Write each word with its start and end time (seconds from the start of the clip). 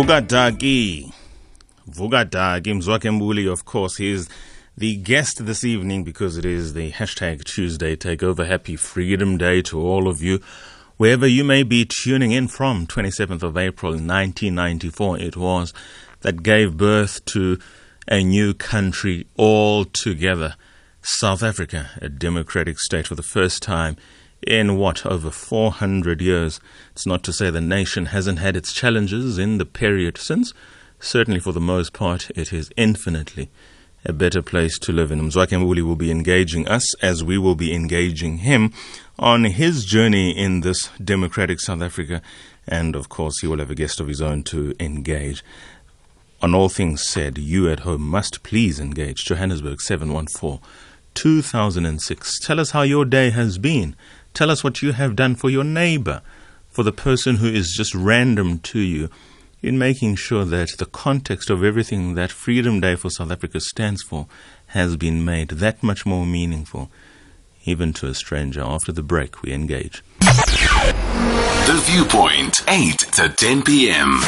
Vugadagi. 0.00 1.12
Vugadagi 1.86 2.72
Mzwakhe 2.72 3.10
Mbuli, 3.10 3.46
of 3.46 3.66
course, 3.66 3.98
he 3.98 4.10
is 4.10 4.30
the 4.74 4.96
guest 4.96 5.44
this 5.44 5.62
evening 5.62 6.04
because 6.04 6.38
it 6.38 6.46
is 6.46 6.72
the 6.72 6.90
hashtag 6.90 7.44
Tuesday 7.44 7.96
Takeover. 7.96 8.46
Happy 8.46 8.76
Freedom 8.76 9.36
Day 9.36 9.60
to 9.60 9.78
all 9.78 10.08
of 10.08 10.22
you. 10.22 10.40
Wherever 10.96 11.26
you 11.26 11.44
may 11.44 11.64
be 11.64 11.84
tuning 11.84 12.32
in 12.32 12.48
from, 12.48 12.86
27th 12.86 13.42
of 13.42 13.58
April 13.58 13.92
1994 13.92 15.18
it 15.18 15.36
was, 15.36 15.74
that 16.22 16.42
gave 16.42 16.78
birth 16.78 17.22
to 17.26 17.58
a 18.08 18.24
new 18.24 18.54
country 18.54 19.26
altogether. 19.38 20.56
South 21.02 21.42
Africa, 21.42 21.90
a 22.00 22.08
democratic 22.08 22.78
state 22.78 23.06
for 23.06 23.16
the 23.16 23.22
first 23.22 23.62
time 23.62 23.98
in 24.46 24.76
what, 24.76 25.04
over 25.04 25.30
400 25.30 26.20
years. 26.20 26.60
It's 26.92 27.06
not 27.06 27.22
to 27.24 27.32
say 27.32 27.50
the 27.50 27.60
nation 27.60 28.06
hasn't 28.06 28.38
had 28.38 28.56
its 28.56 28.72
challenges 28.72 29.38
in 29.38 29.58
the 29.58 29.66
period 29.66 30.18
since. 30.18 30.52
Certainly, 30.98 31.40
for 31.40 31.52
the 31.52 31.60
most 31.60 31.92
part, 31.92 32.30
it 32.30 32.52
is 32.52 32.70
infinitely 32.76 33.50
a 34.04 34.12
better 34.12 34.42
place 34.42 34.78
to 34.78 34.92
live 34.92 35.10
in. 35.10 35.20
Mzwakhe 35.20 35.48
Mbuli 35.48 35.82
will 35.82 35.96
be 35.96 36.10
engaging 36.10 36.66
us 36.68 36.94
as 37.02 37.22
we 37.22 37.36
will 37.38 37.54
be 37.54 37.74
engaging 37.74 38.38
him 38.38 38.72
on 39.18 39.44
his 39.44 39.84
journey 39.84 40.30
in 40.30 40.62
this 40.62 40.88
democratic 41.02 41.60
South 41.60 41.82
Africa. 41.82 42.22
And 42.66 42.96
of 42.96 43.08
course, 43.08 43.40
he 43.40 43.46
will 43.46 43.58
have 43.58 43.70
a 43.70 43.74
guest 43.74 44.00
of 44.00 44.08
his 44.08 44.22
own 44.22 44.42
to 44.44 44.74
engage. 44.80 45.44
On 46.42 46.54
all 46.54 46.70
things 46.70 47.06
said, 47.06 47.36
you 47.36 47.68
at 47.68 47.80
home 47.80 48.00
must 48.00 48.42
please 48.42 48.80
engage. 48.80 49.24
Johannesburg 49.26 49.80
714 49.80 50.60
2006. 51.14 52.38
Tell 52.40 52.60
us 52.60 52.70
how 52.70 52.82
your 52.82 53.04
day 53.04 53.30
has 53.30 53.58
been. 53.58 53.96
Tell 54.34 54.50
us 54.50 54.64
what 54.64 54.82
you 54.82 54.92
have 54.92 55.16
done 55.16 55.34
for 55.34 55.50
your 55.50 55.64
neighbor, 55.64 56.22
for 56.68 56.82
the 56.82 56.92
person 56.92 57.36
who 57.36 57.48
is 57.48 57.74
just 57.76 57.94
random 57.94 58.58
to 58.60 58.78
you, 58.78 59.10
in 59.62 59.78
making 59.78 60.16
sure 60.16 60.44
that 60.44 60.78
the 60.78 60.86
context 60.86 61.50
of 61.50 61.62
everything 61.62 62.14
that 62.14 62.30
Freedom 62.30 62.80
Day 62.80 62.96
for 62.96 63.10
South 63.10 63.30
Africa 63.30 63.60
stands 63.60 64.02
for 64.02 64.26
has 64.68 64.96
been 64.96 65.24
made 65.24 65.50
that 65.50 65.82
much 65.82 66.06
more 66.06 66.24
meaningful, 66.24 66.90
even 67.64 67.92
to 67.94 68.06
a 68.06 68.14
stranger. 68.14 68.62
After 68.62 68.92
the 68.92 69.02
break, 69.02 69.42
we 69.42 69.52
engage. 69.52 70.02
The 70.20 71.78
Viewpoint, 71.84 72.56
8 72.68 72.98
to 73.12 73.28
10 73.28 73.62
p.m. 73.62 74.18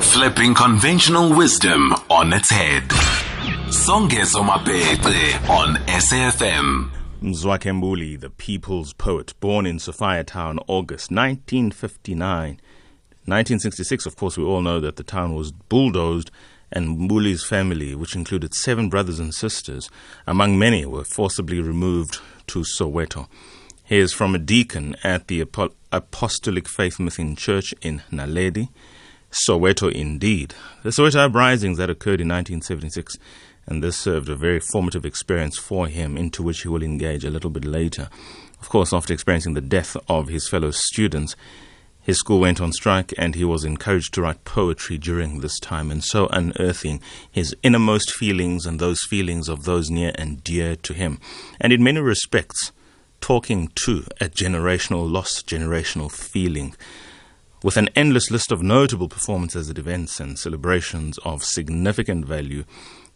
Flipping 0.00 0.54
conventional 0.54 1.36
wisdom 1.36 1.92
on 2.10 2.32
its 2.32 2.50
head. 2.50 2.88
Songezo 3.68 4.42
Mabece 4.42 5.48
on 5.48 5.76
SAFM. 5.86 6.97
Mzwakhe 7.22 7.72
Mbuli, 7.72 8.18
the 8.18 8.30
people's 8.30 8.92
poet, 8.92 9.34
born 9.40 9.66
in 9.66 9.78
Sophiatown, 9.78 10.62
August 10.68 11.10
1959. 11.10 12.60
1966, 13.24 14.06
of 14.06 14.14
course, 14.14 14.38
we 14.38 14.44
all 14.44 14.62
know 14.62 14.78
that 14.78 14.94
the 14.94 15.02
town 15.02 15.34
was 15.34 15.50
bulldozed 15.50 16.30
and 16.70 17.10
Mbuli's 17.10 17.44
family, 17.44 17.96
which 17.96 18.14
included 18.14 18.54
seven 18.54 18.88
brothers 18.88 19.18
and 19.18 19.34
sisters, 19.34 19.90
among 20.28 20.60
many, 20.60 20.86
were 20.86 21.02
forcibly 21.02 21.60
removed 21.60 22.20
to 22.46 22.60
Soweto. 22.60 23.26
He 23.82 23.98
is 23.98 24.12
from 24.12 24.36
a 24.36 24.38
deacon 24.38 24.94
at 25.02 25.26
the 25.26 25.40
Apostolic 25.90 26.68
Faith 26.68 27.00
Mission 27.00 27.34
Church 27.34 27.74
in 27.82 28.02
Naledi. 28.12 28.68
Soweto, 29.32 29.90
indeed. 29.90 30.54
The 30.84 30.90
Soweto 30.90 31.16
uprisings 31.16 31.78
that 31.78 31.90
occurred 31.90 32.20
in 32.20 32.28
1976 32.28 33.18
and 33.68 33.84
this 33.84 33.96
served 33.96 34.28
a 34.28 34.34
very 34.34 34.58
formative 34.58 35.04
experience 35.04 35.58
for 35.58 35.86
him, 35.86 36.16
into 36.16 36.42
which 36.42 36.62
he 36.62 36.68
will 36.68 36.82
engage 36.82 37.24
a 37.24 37.30
little 37.30 37.50
bit 37.50 37.66
later. 37.66 38.08
Of 38.60 38.70
course, 38.70 38.92
after 38.92 39.12
experiencing 39.12 39.54
the 39.54 39.60
death 39.60 39.96
of 40.08 40.28
his 40.28 40.48
fellow 40.48 40.70
students, 40.70 41.36
his 42.00 42.18
school 42.18 42.40
went 42.40 42.58
on 42.58 42.72
strike 42.72 43.12
and 43.18 43.34
he 43.34 43.44
was 43.44 43.64
encouraged 43.64 44.14
to 44.14 44.22
write 44.22 44.44
poetry 44.44 44.96
during 44.96 45.40
this 45.40 45.60
time 45.60 45.90
and 45.90 46.02
so 46.02 46.26
unearthing 46.28 47.02
his 47.30 47.54
innermost 47.62 48.10
feelings 48.10 48.64
and 48.64 48.80
those 48.80 49.02
feelings 49.02 49.46
of 49.46 49.64
those 49.64 49.90
near 49.90 50.12
and 50.14 50.42
dear 50.42 50.74
to 50.76 50.94
him. 50.94 51.20
And 51.60 51.70
in 51.70 51.84
many 51.84 52.00
respects, 52.00 52.72
talking 53.20 53.68
to 53.74 54.04
a 54.22 54.30
generational 54.30 55.10
loss, 55.10 55.42
generational 55.42 56.10
feeling. 56.10 56.74
With 57.62 57.76
an 57.76 57.90
endless 57.94 58.30
list 58.30 58.52
of 58.52 58.62
notable 58.62 59.08
performances 59.08 59.68
at 59.68 59.78
events 59.78 60.20
and 60.20 60.38
celebrations 60.38 61.18
of 61.18 61.44
significant 61.44 62.24
value, 62.24 62.64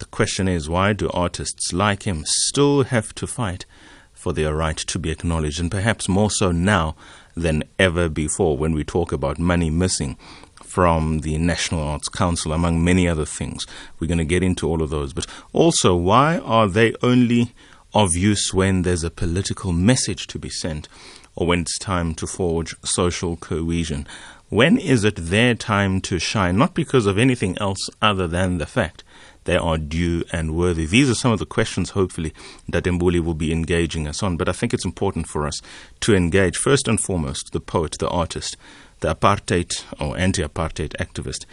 the 0.03 0.07
question 0.07 0.49
is 0.49 0.69
why 0.69 0.93
do 0.93 1.09
artists 1.11 1.73
like 1.73 2.03
him 2.09 2.25
still 2.27 2.83
have 2.83 3.15
to 3.15 3.25
fight 3.25 3.67
for 4.13 4.33
their 4.33 4.53
right 4.53 4.77
to 4.77 4.99
be 4.99 5.13
acknowledged, 5.13 5.61
and 5.61 5.71
perhaps 5.71 6.09
more 6.09 6.29
so 6.29 6.51
now 6.51 6.97
than 7.37 7.63
ever 7.79 8.09
before 8.09 8.57
when 8.57 8.73
we 8.73 8.83
talk 8.83 9.13
about 9.13 9.39
money 9.39 9.71
missing 9.71 10.17
from 10.65 11.21
the 11.21 11.39
National 11.39 11.81
Arts 11.81 12.09
Council, 12.09 12.53
among 12.53 12.83
many 12.83 13.07
other 13.07 13.25
things. 13.25 13.65
We're 14.01 14.09
going 14.09 14.19
to 14.19 14.25
get 14.25 14.43
into 14.43 14.67
all 14.67 14.83
of 14.83 14.91
those. 14.91 15.13
But 15.13 15.27
also, 15.53 15.95
why 15.95 16.39
are 16.39 16.67
they 16.67 16.95
only 17.01 17.55
of 17.95 18.17
use 18.17 18.53
when 18.53 18.83
there's 18.83 19.05
a 19.05 19.11
political 19.11 19.73
message 19.73 20.27
to 20.29 20.39
be 20.39 20.51
sent 20.51 20.89
or 21.37 21.47
when 21.47 21.61
it's 21.61 21.79
time 21.79 22.17
to 22.17 22.27
forge 22.27 22.75
social 22.85 23.37
cohesion? 23.37 24.09
When 24.49 24.79
is 24.79 25.05
it 25.05 25.15
their 25.15 25.55
time 25.55 26.01
to 26.03 26.19
shine? 26.19 26.59
Not 26.59 26.75
because 26.75 27.07
of 27.07 27.19
anything 27.19 27.57
else 27.59 27.89
other 28.03 28.27
than 28.27 28.59
the 28.59 28.67
fact 28.67 29.05
they 29.45 29.57
are 29.57 29.79
due 29.79 30.25
and 30.33 30.55
worthy? 30.57 30.87
These 30.87 31.11
are 31.11 31.15
some 31.15 31.33
of 31.33 31.39
the 31.39 31.47
questions, 31.47 31.91
hopefully, 31.91 32.33
that 32.69 32.85
Mbuli 32.85 33.21
will 33.21 33.35
be 33.35 33.53
engaging 33.53 34.07
us 34.07 34.23
on. 34.23 34.37
But 34.37 34.49
I 34.49 34.53
think 34.53 34.73
it's 34.73 34.85
important 34.85 35.27
for 35.29 35.47
us 35.47 35.61
to 36.01 36.15
engage, 36.15 36.57
first 36.57 36.89
and 36.89 37.01
foremost, 37.01 37.53
the 37.53 37.61
poet, 37.61 37.97
the 37.99 38.09
artist, 38.09 38.57
the 39.01 39.15
apartheid 39.15 39.71
or 40.01 40.17
anti 40.17 40.43
apartheid 40.43 40.95
activist. 40.97 41.45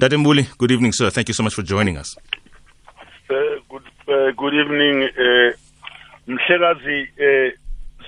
Ndate 0.00 0.56
good 0.58 0.70
evening, 0.70 0.92
sir. 0.92 1.10
Thank 1.10 1.28
you 1.28 1.34
so 1.34 1.42
much 1.42 1.54
for 1.54 1.62
joining 1.62 1.96
us. 1.96 2.16
Uh, 3.30 3.34
good, 3.68 3.82
uh, 4.08 4.30
good 4.36 4.54
evening, 4.54 5.04
uh, 5.04 5.52
Mhlekazi, 6.26 7.08
uh, 7.20 7.56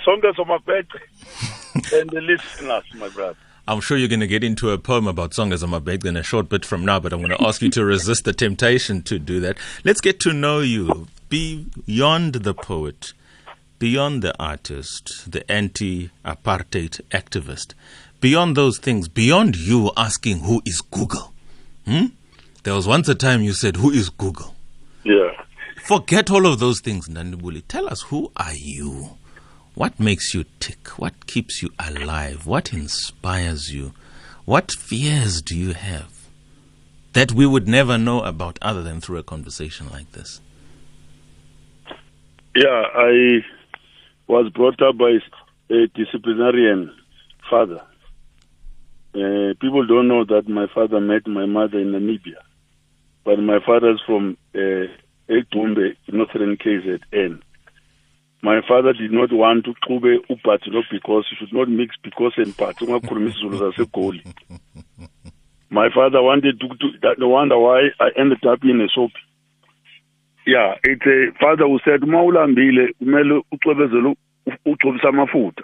Songa 0.05 0.29
and 1.95 2.11
the 2.11 2.21
listeners, 2.21 2.85
my 2.95 3.09
brother. 3.09 3.37
I'm 3.71 3.81
sure 3.81 3.97
you're 3.97 4.09
going 4.09 4.19
to 4.19 4.27
get 4.27 4.43
into 4.43 4.71
a 4.71 4.79
poem 4.79 5.07
about 5.07 5.31
Songas 5.31 5.63
Amabedga 5.63 6.07
in 6.07 6.17
a 6.17 6.25
short 6.25 6.49
bit 6.49 6.65
from 6.65 6.85
now, 6.85 6.99
but 6.99 7.13
I'm 7.13 7.21
going 7.21 7.39
to 7.39 7.47
ask 7.47 7.63
you 7.63 7.71
to 7.71 7.85
resist 7.85 8.25
the 8.25 8.33
temptation 8.33 9.01
to 9.03 9.17
do 9.17 9.39
that. 9.39 9.59
Let's 9.85 10.01
get 10.01 10.19
to 10.21 10.33
know 10.33 10.59
you 10.59 11.07
beyond 11.29 12.35
the 12.35 12.53
poet, 12.53 13.13
beyond 13.79 14.23
the 14.23 14.37
artist, 14.43 15.31
the 15.31 15.49
anti 15.49 16.11
apartheid 16.25 17.01
activist, 17.13 17.75
beyond 18.21 18.57
those 18.57 18.79
things, 18.79 19.07
beyond 19.07 19.57
you 19.57 19.93
asking 19.97 20.41
who 20.41 20.61
is 20.67 20.81
Google. 20.81 21.33
Hmm? 21.85 22.07
There 22.65 22.75
was 22.75 22.89
once 22.89 23.09
a 23.09 23.15
time 23.15 23.43
you 23.43 23.53
said, 23.53 23.77
Who 23.77 23.93
is 23.93 24.11
Google? 24.11 24.57
Yeah. 25.05 25.31
Forget 25.85 26.29
all 26.29 26.45
of 26.45 26.59
those 26.59 26.81
things, 26.81 27.09
Nandibuli. 27.09 27.63
Tell 27.69 27.87
us, 27.89 28.03
who 28.03 28.33
are 28.37 28.53
you? 28.53 29.11
What 29.81 29.99
makes 29.99 30.35
you 30.35 30.45
tick? 30.59 30.89
What 30.99 31.27
keeps 31.27 31.63
you 31.63 31.71
alive? 31.79 32.47
What 32.47 32.75
inspires 32.75 33.73
you? 33.73 33.95
What 34.45 34.73
fears 34.73 35.41
do 35.41 35.57
you 35.57 35.73
have 35.73 36.29
that 37.15 37.33
we 37.33 37.47
would 37.47 37.67
never 37.67 37.97
know 37.97 38.21
about 38.21 38.59
other 38.61 38.83
than 38.83 39.01
through 39.01 39.17
a 39.17 39.23
conversation 39.23 39.89
like 39.89 40.13
this? 40.13 40.43
Yeah, 42.55 42.83
I 42.95 43.39
was 44.27 44.53
brought 44.53 44.83
up 44.83 44.99
by 44.99 45.17
a 45.71 45.87
disciplinarian 45.95 46.95
father. 47.49 47.81
Uh, 49.15 49.55
people 49.63 49.87
don't 49.87 50.09
know 50.09 50.27
that 50.27 50.47
my 50.47 50.67
father 50.75 51.01
met 51.01 51.27
my 51.27 51.47
mother 51.47 51.79
in 51.79 51.93
Namibia, 51.93 52.43
but 53.25 53.39
my 53.39 53.61
father's 53.65 54.03
from 54.05 54.37
uh, 54.55 54.93
Northern 55.27 56.59
KZN. 56.59 57.41
My 58.43 58.61
father 58.67 58.95
did 58.95 59.13
not 59.13 59.33
want 59.33 59.65
to 59.67 59.75
xube 59.87 60.19
uphathi 60.31 60.73
no 60.73 60.83
because 60.91 61.27
you 61.31 61.37
should 61.39 61.53
not 61.53 61.69
mix 61.69 61.95
because 62.03 62.33
and 62.39 62.57
phathi 62.57 62.87
ungakhuluma 62.87 63.29
isizulu 63.29 63.59
zasegoli. 63.63 64.23
My 65.71 65.89
father 65.95 66.23
wanted 66.23 66.59
to, 66.61 66.69
to 66.69 66.87
that, 67.03 67.19
no 67.19 67.29
wonder 67.29 67.59
why 67.59 67.91
I 68.01 68.09
ended 68.19 68.45
up 68.45 68.65
in 68.65 68.81
a 68.81 68.89
soap. 68.89 69.13
Yeah, 70.47 70.75
it's 70.83 71.07
a 71.07 71.39
father 71.39 71.65
who 71.69 71.79
said 71.85 72.03
uma 72.03 72.23
ulambile 72.23 72.95
kumele 72.99 73.43
ucwebezele 73.53 74.17
ucobisa 74.67 75.09
amafutha. 75.09 75.63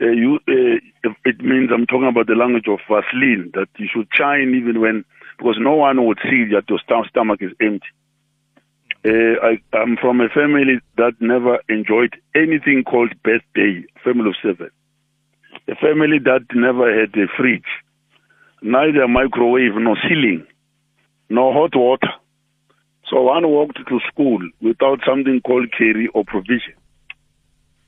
Uh, 0.00 0.06
you, 0.06 0.40
uh, 0.48 1.10
it 1.24 1.40
means 1.40 1.70
I'm 1.72 1.86
talking 1.86 2.08
about 2.08 2.26
the 2.26 2.34
language 2.34 2.66
of 2.66 2.80
Vaseline 2.88 3.52
that 3.54 3.68
you 3.78 3.86
should 3.92 4.08
shine 4.12 4.52
even 4.54 4.80
when 4.80 5.04
because 5.38 5.56
no 5.60 5.76
one 5.76 6.04
would 6.04 6.18
see 6.24 6.44
that 6.52 6.68
your 6.68 6.80
stomach 6.80 7.40
is 7.40 7.52
empty. 7.60 7.86
Uh, 9.04 9.34
I, 9.42 9.58
am 9.76 9.96
from 10.00 10.20
a 10.20 10.28
family 10.28 10.78
that 10.96 11.14
never 11.18 11.58
enjoyed 11.68 12.14
anything 12.36 12.84
called 12.84 13.12
birthday, 13.24 13.84
family 14.04 14.28
of 14.30 14.36
seven. 14.40 14.70
A 15.68 15.74
family 15.74 16.18
that 16.24 16.46
never 16.54 16.86
had 16.88 17.10
a 17.16 17.26
fridge, 17.36 17.66
neither 18.62 19.08
microwave, 19.08 19.74
nor 19.74 19.96
ceiling, 20.08 20.46
nor 21.28 21.52
hot 21.52 21.74
water. 21.74 22.12
So 23.10 23.22
one 23.22 23.48
walked 23.48 23.78
to 23.88 24.00
school 24.08 24.38
without 24.60 25.00
something 25.04 25.40
called 25.40 25.72
carry 25.76 26.08
or 26.14 26.24
provision. 26.24 26.74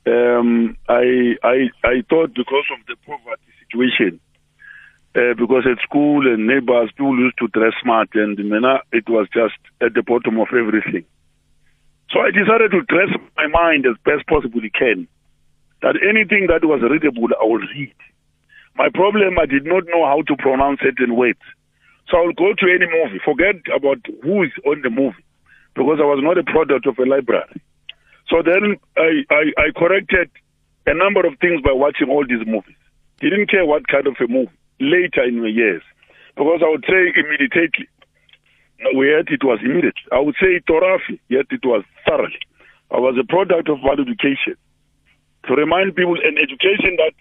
Um, 0.07 0.77
I, 0.89 1.37
I, 1.43 1.71
I 1.85 2.03
thought 2.11 2.35
because 2.35 2.67
of 2.75 2.85
the 2.89 2.97
poverty 3.07 3.43
situation, 3.63 4.21
uh, 5.15 5.35
because 5.39 5.63
at 5.71 5.79
school 5.83 6.27
and 6.27 6.47
neighbors, 6.47 6.91
people 6.97 7.17
used 7.19 7.39
to 7.39 7.47
dress 7.49 7.73
smart, 7.83 8.09
and 8.15 8.37
Mena, 8.39 8.83
it 8.91 9.09
was 9.09 9.29
just 9.33 9.55
at 9.81 9.95
the 9.95 10.03
bottom 10.03 10.41
of 10.41 10.49
everything. 10.51 11.05
So 12.11 12.21
I 12.21 12.31
decided 12.35 12.75
to 12.75 12.83
dress 12.83 13.15
my 13.37 13.47
mind 13.47 13.87
as 13.87 13.97
best 14.05 14.27
possibly 14.27 14.71
can. 14.71 15.07
That 15.83 15.95
anything 16.03 16.49
that 16.51 16.67
was 16.67 16.83
readable, 16.83 17.31
I 17.31 17.47
would 17.47 17.63
read. 17.79 17.95
My 18.75 18.89
problem, 18.93 19.39
I 19.39 19.47
did 19.47 19.65
not 19.65 19.85
know 19.87 20.05
how 20.05 20.23
to 20.27 20.35
pronounce 20.37 20.81
certain 20.83 21.15
words. 21.15 21.43
So 22.11 22.19
I 22.19 22.27
would 22.27 22.37
go 22.37 22.53
to 22.53 22.67
any 22.67 22.91
movie, 22.91 23.23
forget 23.25 23.57
about 23.71 24.03
who 24.23 24.43
is 24.43 24.53
on 24.67 24.83
the 24.83 24.91
movie, 24.91 25.25
because 25.75 26.03
I 26.03 26.07
was 26.11 26.21
not 26.23 26.39
a 26.39 26.45
product 26.45 26.87
of 26.87 26.99
a 26.99 27.07
library. 27.07 27.63
So 28.29 28.43
then 28.43 28.77
I, 28.99 29.23
I, 29.31 29.43
I 29.59 29.67
corrected 29.79 30.31
a 30.87 30.95
number 30.95 31.25
of 31.25 31.39
things 31.39 31.63
by 31.63 31.73
watching 31.73 32.11
all 32.11 32.27
these 32.27 32.45
movies. 32.47 32.77
Didn't 33.21 33.49
care 33.49 33.65
what 33.65 33.87
kind 33.87 34.07
of 34.07 34.17
a 34.19 34.27
movie 34.27 34.59
later 34.81 35.25
in 35.25 35.43
the 35.43 35.51
years, 35.51 35.83
because 36.37 36.61
I 36.65 36.69
would 36.69 36.85
say 36.89 37.13
immediately, 37.15 37.89
yet 38.79 39.31
it 39.31 39.45
was 39.45 39.61
immediate. 39.63 39.99
I 40.13 40.21
would 40.21 40.35
say 40.41 40.61
Torafi, 40.69 41.19
yet 41.29 41.47
it 41.51 41.65
was 41.65 41.85
thoroughly. 42.07 42.41
I 42.91 42.99
was 42.99 43.17
a 43.19 43.27
product 43.27 43.69
of 43.69 43.81
my 43.83 43.93
education. 43.93 44.57
To 45.49 45.55
remind 45.55 45.95
people, 45.95 46.17
an 46.23 46.39
education 46.39 46.97
that 46.97 47.15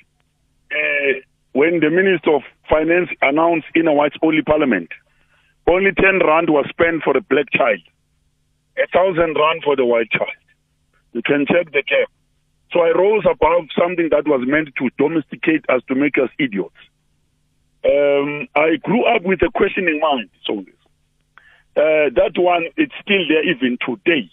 uh, 0.71 1.19
when 1.53 1.79
the 1.79 1.89
Minister 1.89 2.35
of 2.35 2.41
Finance 2.69 3.09
announced 3.21 3.67
in 3.75 3.87
a 3.87 3.93
white 3.93 4.13
only 4.21 4.41
parliament, 4.41 4.89
only 5.67 5.91
10 5.91 6.19
rand 6.25 6.49
was 6.49 6.65
spent 6.69 7.03
for 7.03 7.15
a 7.15 7.21
black 7.21 7.45
child, 7.53 7.79
a 8.77 8.87
thousand 8.91 9.35
rand 9.37 9.63
for 9.63 9.75
the 9.75 9.85
white 9.85 10.09
child. 10.11 10.35
You 11.13 11.21
can 11.21 11.45
check 11.45 11.71
the 11.71 11.83
gap. 11.83 12.09
So 12.71 12.81
I 12.81 12.89
rose 12.89 13.23
above 13.29 13.69
something 13.77 14.09
that 14.09 14.27
was 14.27 14.41
meant 14.47 14.69
to 14.77 14.89
domesticate 14.97 15.63
us 15.69 15.81
to 15.87 15.95
make 15.95 16.17
us 16.17 16.29
idiots. 16.39 16.75
Um, 17.85 18.47
I 18.55 18.77
grew 18.81 19.03
up 19.05 19.23
with 19.23 19.41
a 19.41 19.51
questioning 19.51 19.99
mind, 19.99 20.29
so 20.45 20.63
uh, 21.75 22.13
that 22.15 22.37
one, 22.37 22.65
it's 22.77 22.93
still 23.01 23.27
there 23.27 23.43
even 23.43 23.77
today. 23.81 24.29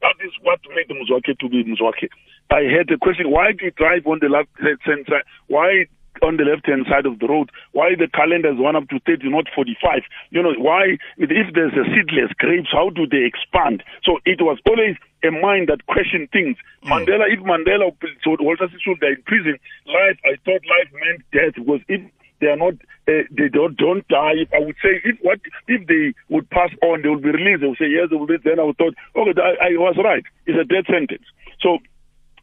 That 0.00 0.14
is 0.24 0.32
what 0.42 0.60
made 0.74 0.88
Mzwakhe 0.88 1.38
to 1.38 1.48
be 1.48 1.64
Mzwakhe. 1.64 2.08
I 2.50 2.62
had 2.64 2.90
a 2.90 2.96
question, 2.96 3.30
why 3.30 3.52
do 3.52 3.66
you 3.66 3.70
drive 3.72 4.06
on 4.06 4.20
the 4.22 4.28
left 4.28 4.48
hand 4.58 5.04
side? 5.06 5.26
Why 5.48 5.86
on 6.22 6.36
the 6.36 6.44
left 6.44 6.66
hand 6.66 6.86
side 6.88 7.06
of 7.06 7.18
the 7.18 7.28
road? 7.28 7.50
Why 7.72 7.94
the 7.94 8.08
calendar 8.08 8.50
is 8.50 8.58
one 8.58 8.74
up 8.74 8.88
to 8.88 8.98
30, 9.04 9.28
not 9.30 9.46
45? 9.54 10.02
You 10.30 10.42
know, 10.42 10.54
why, 10.56 10.98
if 11.18 11.28
there's 11.28 11.74
a 11.74 11.84
seedless 11.92 12.32
grapes, 12.38 12.72
how 12.72 12.90
do 12.90 13.06
they 13.06 13.28
expand? 13.28 13.84
So 14.02 14.18
it 14.24 14.40
was 14.40 14.58
always 14.66 14.96
a 15.22 15.30
mind 15.30 15.68
that 15.68 15.86
questioned 15.86 16.30
things. 16.32 16.56
Mm. 16.84 17.04
Mandela, 17.04 17.28
if 17.28 17.40
Mandela, 17.44 17.92
so 18.24 18.36
Walter 18.40 18.68
Sisulu, 18.72 18.98
they're 19.00 19.14
in 19.14 19.22
prison, 19.22 19.58
life, 19.86 20.18
I 20.24 20.40
thought 20.44 20.62
life 20.64 20.90
meant 20.94 21.22
death 21.32 21.54
because 21.54 21.82
if 21.88 22.00
they 22.40 22.46
are 22.48 22.56
not, 22.56 22.74
uh, 23.08 23.26
they 23.30 23.48
don't, 23.48 23.76
don't 23.76 24.06
die. 24.08 24.46
I 24.54 24.60
would 24.60 24.76
say 24.82 25.00
if 25.04 25.18
what 25.22 25.40
if 25.66 25.86
they 25.86 26.14
would 26.28 26.48
pass 26.50 26.70
on, 26.82 27.02
they 27.02 27.08
would 27.08 27.22
be 27.22 27.30
released. 27.30 27.62
They 27.62 27.68
would 27.68 27.78
say 27.78 27.90
yes, 27.90 28.08
they 28.10 28.16
would. 28.16 28.30
Then 28.44 28.60
I 28.60 28.64
would 28.64 28.78
thought, 28.78 28.94
okay, 29.16 29.34
I, 29.40 29.74
I 29.74 29.78
was 29.78 29.96
right. 30.02 30.24
It's 30.46 30.58
a 30.58 30.64
death 30.64 30.86
sentence. 30.86 31.24
So 31.60 31.78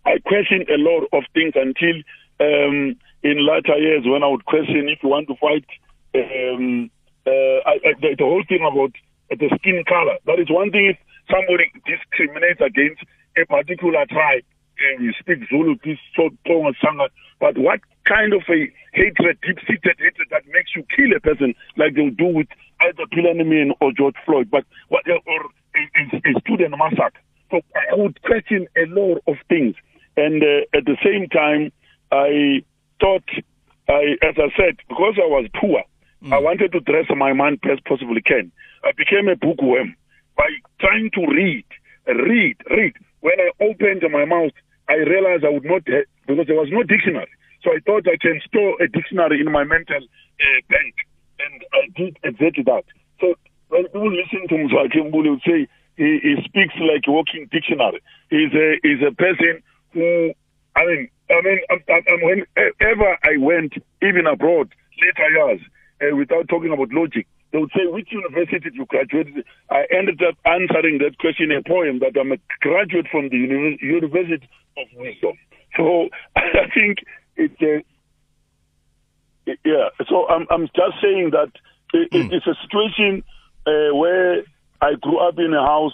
I 0.06 0.20
questioned 0.26 0.68
a 0.70 0.78
lot 0.78 1.08
of 1.14 1.24
things 1.34 1.54
until 1.56 1.96
um, 2.40 2.96
in 3.24 3.46
later 3.46 3.78
years 3.78 4.04
when 4.06 4.24
I 4.24 4.28
would 4.28 4.46
question 4.46 4.90
if 4.90 5.02
you 5.02 5.10
want 5.10 5.28
to 5.30 5.36
fight 5.40 5.66
um, 6.16 6.90
uh, 7.28 7.60
I, 7.66 7.74
I, 7.82 7.92
the, 8.00 8.16
the, 8.18 8.24
whole 8.24 8.44
thing 8.48 8.62
about 8.62 8.94
the 9.30 9.50
skin 9.60 9.84
color. 9.88 10.18
That 10.26 10.40
is 10.40 10.50
one 10.50 10.72
thing 10.72 10.94
if 10.94 10.98
somebody 11.30 11.72
discriminates 11.84 12.62
against 12.62 13.02
a 13.36 13.46
particular 13.46 14.06
tribe. 14.06 14.44
And 14.78 15.04
you 15.04 15.14
speak 15.20 15.40
Zulu, 15.50 15.76
this 15.84 15.98
so 16.16 16.30
Sanga, 16.46 17.10
but 17.40 17.58
what 17.58 17.80
kind 18.06 18.34
of 18.34 18.42
a 18.50 18.72
hatred, 18.94 19.38
deep-seated 19.42 19.98
hatred 19.98 20.28
that 20.32 20.44
makes 20.54 20.76
you 20.76 20.86
kill 20.96 21.16
a 21.16 21.20
person, 21.20 21.54
like 21.78 21.96
they'll 21.96 22.12
do 22.12 22.28
with 22.28 22.48
either 22.82 23.04
Pilanimin 23.12 23.72
or 23.82 23.92
George 23.92 24.16
Floyd, 24.26 24.50
but 24.50 24.64
what 24.90 25.04
or 25.08 25.42
a, 25.76 26.30
a 26.30 26.40
student 26.42 26.76
massacre. 26.78 27.20
So 27.52 27.62
I 27.76 27.96
would 27.96 28.22
question 28.24 28.68
a 28.76 28.86
lot 28.88 29.22
of 29.28 29.36
things, 29.50 29.76
and 30.18 30.42
uh, 30.42 30.78
at 30.78 30.86
the 30.86 30.98
same 31.04 31.28
time, 31.30 31.72
I 32.12 32.64
thought, 33.00 33.28
I, 33.88 34.16
as 34.22 34.36
I 34.38 34.50
said, 34.58 34.78
because 34.88 35.16
I 35.22 35.28
was 35.28 35.48
poor, 35.60 35.84
mm. 36.24 36.34
I 36.34 36.40
wanted 36.40 36.72
to 36.72 36.80
dress 36.80 37.06
my 37.16 37.34
mind 37.34 37.62
best 37.62 37.84
possibly 37.86 38.22
can. 38.22 38.52
I 38.84 38.92
became 38.98 39.28
a 39.28 39.36
bookworm 39.36 39.96
by 40.38 40.50
trying 40.80 41.12
to 41.16 41.22
read, 41.28 41.66
read, 42.08 42.58
read. 42.70 42.94
When 43.22 43.40
I 43.40 43.50
opened 43.64 44.04
my 44.12 44.26
mouth, 44.26 44.54
I 44.88 44.96
realized 44.96 45.44
I 45.44 45.50
would 45.50 45.66
not, 45.66 45.84
because 45.86 46.48
there 46.48 46.56
was 46.56 46.70
no 46.72 46.84
dictionary. 46.84 47.30
So 47.66 47.74
I 47.74 47.82
thought 47.82 48.06
I 48.06 48.22
can 48.22 48.40
store 48.46 48.78
a 48.80 48.88
dictionary 48.88 49.42
in 49.42 49.52
my 49.52 49.64
mental 49.64 49.98
uh, 49.98 50.60
bank. 50.70 50.94
And 51.42 51.66
I 51.74 51.90
did 51.98 52.18
exactly 52.24 52.64
that. 52.70 52.86
So 53.20 53.34
when 53.70 53.90
people 53.90 54.14
listen 54.14 54.46
to 54.48 54.56
Mzwakhe 54.56 54.94
Mbuli 54.94 55.34
would 55.34 55.42
say 55.42 55.68
he, 55.98 56.20
he 56.22 56.36
speaks 56.46 56.78
like 56.78 57.04
a 57.08 57.12
walking 57.12 57.50
dictionary. 57.52 58.00
He's 58.30 58.54
a, 58.54 58.78
he's 58.84 59.02
a 59.02 59.12
person 59.18 59.66
who, 59.94 60.32
I 60.78 60.86
mean, 60.86 61.10
I 61.34 61.42
mean, 61.42 61.60
I'm, 61.74 61.82
I'm, 61.90 62.22
whenever 62.22 63.18
I 63.26 63.38
went, 63.40 63.74
even 64.04 64.28
abroad, 64.28 64.70
later 65.02 65.30
years, 65.34 65.62
uh, 66.06 66.16
without 66.16 66.48
talking 66.48 66.72
about 66.72 66.94
logic, 66.94 67.26
they 67.52 67.58
would 67.58 67.72
say, 67.74 67.88
which 67.88 68.12
university 68.12 68.60
did 68.60 68.76
you 68.76 68.86
graduate? 68.86 69.28
I 69.72 69.86
ended 69.90 70.22
up 70.22 70.36
answering 70.46 71.00
that 71.00 71.18
question 71.18 71.50
in 71.52 71.58
a 71.58 71.64
poem 71.64 72.00
that 72.00 72.20
I'm 72.20 72.32
a 72.32 72.38
graduate 72.62 73.08
from 73.10 73.30
the 73.30 73.38
Uni- 73.38 73.80
University 73.82 74.48
of 74.78 74.88
Wisdom. 74.94 75.34
So 75.78 76.10
I 76.36 76.70
think 76.74 77.00
it's 77.36 77.62
a, 77.62 77.84
yeah. 79.64 79.90
So 80.10 80.28
I'm, 80.28 80.48
I'm 80.50 80.68
just 80.68 81.02
saying 81.02 81.32
that 81.32 81.52
it, 81.94 82.12
mm. 82.12 82.32
it's 82.32 82.48
a 82.48 82.56
situation 82.64 83.24
uh, 83.66 83.96
where 83.96 84.44
I 84.82 84.94
grew 85.00 85.20
up 85.20 85.36
in 85.38 85.54
a 85.54 85.66
house. 85.66 85.94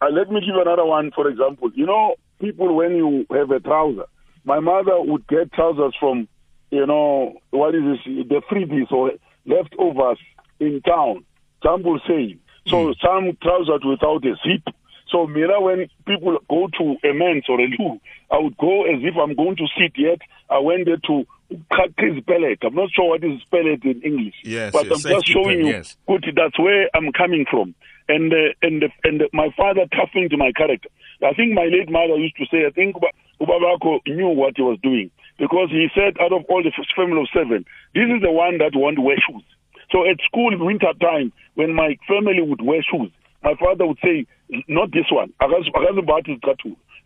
Uh, 0.00 0.10
let 0.10 0.30
me 0.30 0.40
give 0.40 0.56
another 0.60 0.84
one, 0.84 1.10
for 1.14 1.28
example. 1.28 1.70
You 1.74 1.86
know, 1.86 2.16
people, 2.40 2.74
when 2.74 2.96
you 2.96 3.26
have 3.30 3.50
a 3.50 3.60
trouser, 3.60 4.06
my 4.44 4.60
mother 4.60 5.00
would 5.00 5.26
get 5.26 5.52
trousers 5.52 5.94
from, 5.98 6.28
you 6.70 6.86
know, 6.86 7.38
what 7.50 7.74
is 7.74 7.82
this, 7.82 8.28
the 8.28 8.42
freebies 8.50 8.92
or 8.92 9.12
leftovers 9.46 10.18
in 10.60 10.80
town. 10.82 11.24
Some 11.62 11.82
will 11.82 12.00
say. 12.06 12.36
So 12.66 12.76
mm. 12.76 12.94
some 13.02 13.36
trousers 13.42 13.82
without 13.84 14.24
a 14.24 14.34
zip. 14.44 14.74
So 15.10 15.26
Mira, 15.26 15.60
when 15.60 15.88
people 16.06 16.38
go 16.48 16.68
to 16.78 17.08
a 17.08 17.14
men's 17.14 17.44
or 17.48 17.60
a 17.60 17.68
loo, 17.78 18.00
I 18.30 18.38
would 18.38 18.56
go 18.56 18.84
as 18.84 19.00
if 19.02 19.14
I'm 19.16 19.34
going 19.34 19.56
to 19.56 19.66
sit 19.78 19.92
yet. 19.96 20.18
I 20.54 20.58
went 20.60 20.86
there 20.86 21.02
to 21.08 21.26
cut 21.74 21.90
his 21.98 22.22
pellet. 22.24 22.58
I'm 22.62 22.74
not 22.76 22.90
sure 22.94 23.10
what 23.10 23.24
is 23.24 23.42
pellet 23.50 23.82
in 23.82 24.00
English. 24.02 24.34
Yes, 24.44 24.72
but 24.72 24.86
yes, 24.86 25.04
I'm 25.04 25.12
just 25.12 25.26
showing 25.26 25.66
you. 25.66 25.72
Yes. 25.72 25.96
Good, 26.06 26.24
that's 26.36 26.58
where 26.58 26.88
I'm 26.94 27.10
coming 27.12 27.44
from. 27.50 27.74
And 28.08 28.32
uh, 28.32 28.54
and 28.62 28.84
and 29.02 29.22
my 29.32 29.48
father 29.56 29.86
toughened 29.90 30.32
my 30.38 30.52
character. 30.52 30.88
I 31.22 31.34
think 31.34 31.54
my 31.54 31.64
late 31.64 31.90
mother 31.90 32.16
used 32.16 32.36
to 32.36 32.46
say, 32.50 32.66
I 32.66 32.70
think 32.70 32.94
Uba 32.94 33.08
Ubabako 33.40 34.00
knew 34.06 34.28
what 34.28 34.54
he 34.56 34.62
was 34.62 34.78
doing 34.82 35.10
because 35.38 35.70
he 35.70 35.88
said, 35.94 36.16
out 36.20 36.32
of 36.32 36.44
all 36.48 36.62
the 36.62 36.70
family 36.94 37.20
of 37.20 37.28
seven, 37.34 37.64
this 37.94 38.06
is 38.14 38.22
the 38.22 38.30
one 38.30 38.58
that 38.58 38.72
won't 38.74 39.02
wear 39.02 39.16
shoes. 39.26 39.42
So 39.90 40.08
at 40.08 40.18
school, 40.26 40.52
in 40.52 40.64
winter 40.64 40.92
time, 41.00 41.32
when 41.54 41.74
my 41.74 41.96
family 42.06 42.42
would 42.42 42.62
wear 42.62 42.82
shoes, 42.82 43.10
my 43.42 43.54
father 43.58 43.86
would 43.86 43.98
say, 44.04 44.26
not 44.68 44.92
this 44.92 45.10
one. 45.10 45.32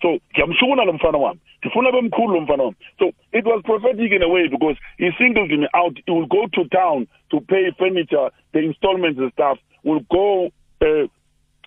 So 0.03 0.19
ngiyamshuna 0.33 0.85
lo 0.85 0.93
mfana 0.93 1.19
wami 1.19 1.41
ndifuna 1.59 1.93
bemkhulu 1.93 2.35
lo 2.35 2.41
mfana 2.41 2.63
wami 2.63 2.77
so 2.99 3.13
it 3.33 3.45
was 3.47 3.63
prophetic 3.63 4.13
in 4.13 4.23
a 4.23 4.29
way 4.29 4.49
because 4.49 4.77
he 4.97 5.11
singled 5.19 5.51
me 5.51 5.69
out 5.75 5.97
he 6.07 6.13
will 6.13 6.27
go 6.27 6.47
to 6.47 6.65
town 6.69 7.07
to 7.31 7.41
pay 7.41 7.71
furniture 7.79 8.31
the 8.53 8.59
installments 8.59 9.19
and 9.21 9.33
stuff 9.33 9.59
will 9.85 10.01
go 10.11 10.51
uh, 10.81 11.09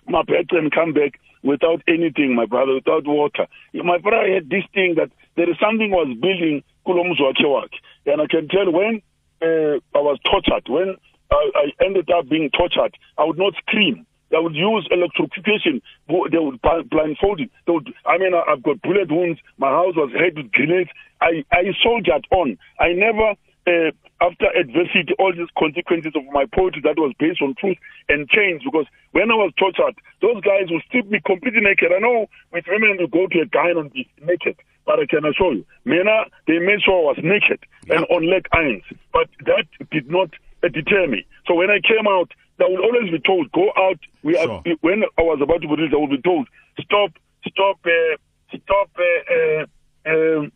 Mapete 0.08 0.56
and 0.56 0.72
come 0.72 0.92
back 0.92 1.18
without 1.42 1.82
anything, 1.88 2.34
my 2.34 2.46
brother, 2.46 2.74
without 2.74 3.06
water. 3.06 3.46
My 3.74 3.98
brother 3.98 4.32
had 4.32 4.48
this 4.50 4.64
thing 4.74 4.94
that 4.96 5.10
there 5.36 5.48
is 5.48 5.56
something 5.60 5.90
was 5.90 6.08
building 6.20 6.62
Kulomzwakewak. 6.86 7.70
And 8.06 8.20
I 8.20 8.26
can 8.26 8.48
tell 8.48 8.70
when 8.70 9.02
uh, 9.42 9.78
I 9.94 10.00
was 10.02 10.18
tortured, 10.24 10.68
when 10.68 10.96
I, 11.30 11.50
I 11.54 11.84
ended 11.84 12.10
up 12.10 12.28
being 12.28 12.50
tortured, 12.50 12.96
I 13.18 13.24
would 13.24 13.38
not 13.38 13.54
scream. 13.66 14.06
They 14.32 14.38
would 14.40 14.56
use 14.56 14.88
electrocution. 14.90 15.82
They 16.08 16.38
would 16.40 16.60
blindfold 16.90 17.40
it. 17.40 17.50
They 17.66 17.72
would, 17.72 17.92
I 18.06 18.16
mean, 18.18 18.32
I've 18.34 18.62
got 18.62 18.80
bullet 18.82 19.12
wounds. 19.12 19.38
My 19.58 19.68
house 19.68 19.94
was 19.94 20.10
hit 20.16 20.34
with 20.34 20.50
grenades. 20.52 20.90
I, 21.20 21.44
I 21.52 21.70
soldiered 21.84 22.26
on. 22.32 22.58
I 22.80 22.92
never 22.96 23.36
uh, 23.66 23.92
after 24.20 24.46
adversity, 24.58 25.14
all 25.18 25.32
these 25.32 25.50
consequences 25.58 26.12
of 26.14 26.22
my 26.32 26.46
poetry 26.54 26.80
that 26.82 26.96
was 26.96 27.12
based 27.18 27.42
on 27.42 27.54
truth 27.58 27.76
and 28.08 28.28
change. 28.28 28.62
Because 28.64 28.86
when 29.12 29.30
I 29.30 29.34
was 29.34 29.52
tortured, 29.58 29.94
those 30.20 30.40
guys 30.42 30.70
would 30.70 30.82
strip 30.88 31.06
me 31.10 31.20
completely 31.24 31.60
naked. 31.60 31.92
I 31.94 31.98
know 31.98 32.26
with 32.52 32.64
women 32.66 32.98
you 32.98 33.08
go 33.08 33.26
to 33.26 33.40
a 33.40 33.46
guy 33.46 33.70
and 33.70 33.92
be 33.92 34.08
naked, 34.22 34.56
but 34.86 34.98
I 34.98 35.06
can 35.06 35.26
assure 35.26 35.54
you, 35.54 35.66
Mena, 35.84 36.26
they 36.46 36.58
made 36.58 36.82
sure 36.82 37.14
I 37.14 37.14
was 37.14 37.20
naked 37.22 37.60
and 37.90 38.06
on 38.10 38.30
leg 38.30 38.46
irons. 38.52 38.84
But 39.12 39.28
that 39.46 39.66
did 39.90 40.10
not 40.10 40.30
uh, 40.62 40.68
deter 40.68 41.06
me. 41.06 41.26
So 41.46 41.54
when 41.54 41.70
I 41.70 41.78
came 41.82 42.06
out, 42.06 42.30
I 42.62 42.68
would 42.68 42.80
always 42.80 43.10
be 43.10 43.18
told, 43.18 43.50
go 43.52 43.70
out. 43.76 43.98
We 44.22 44.34
sure. 44.34 44.62
when 44.80 45.02
I 45.18 45.22
was 45.22 45.40
about 45.42 45.62
to 45.62 45.68
released, 45.68 45.94
I 45.94 45.98
would 45.98 46.10
be 46.10 46.22
told, 46.22 46.48
stop, 46.80 47.10
stop, 47.46 47.78
uh, 47.84 48.16
stop. 48.56 48.90
Uh, 48.96 49.32
uh 49.32 49.66
um, 50.04 50.52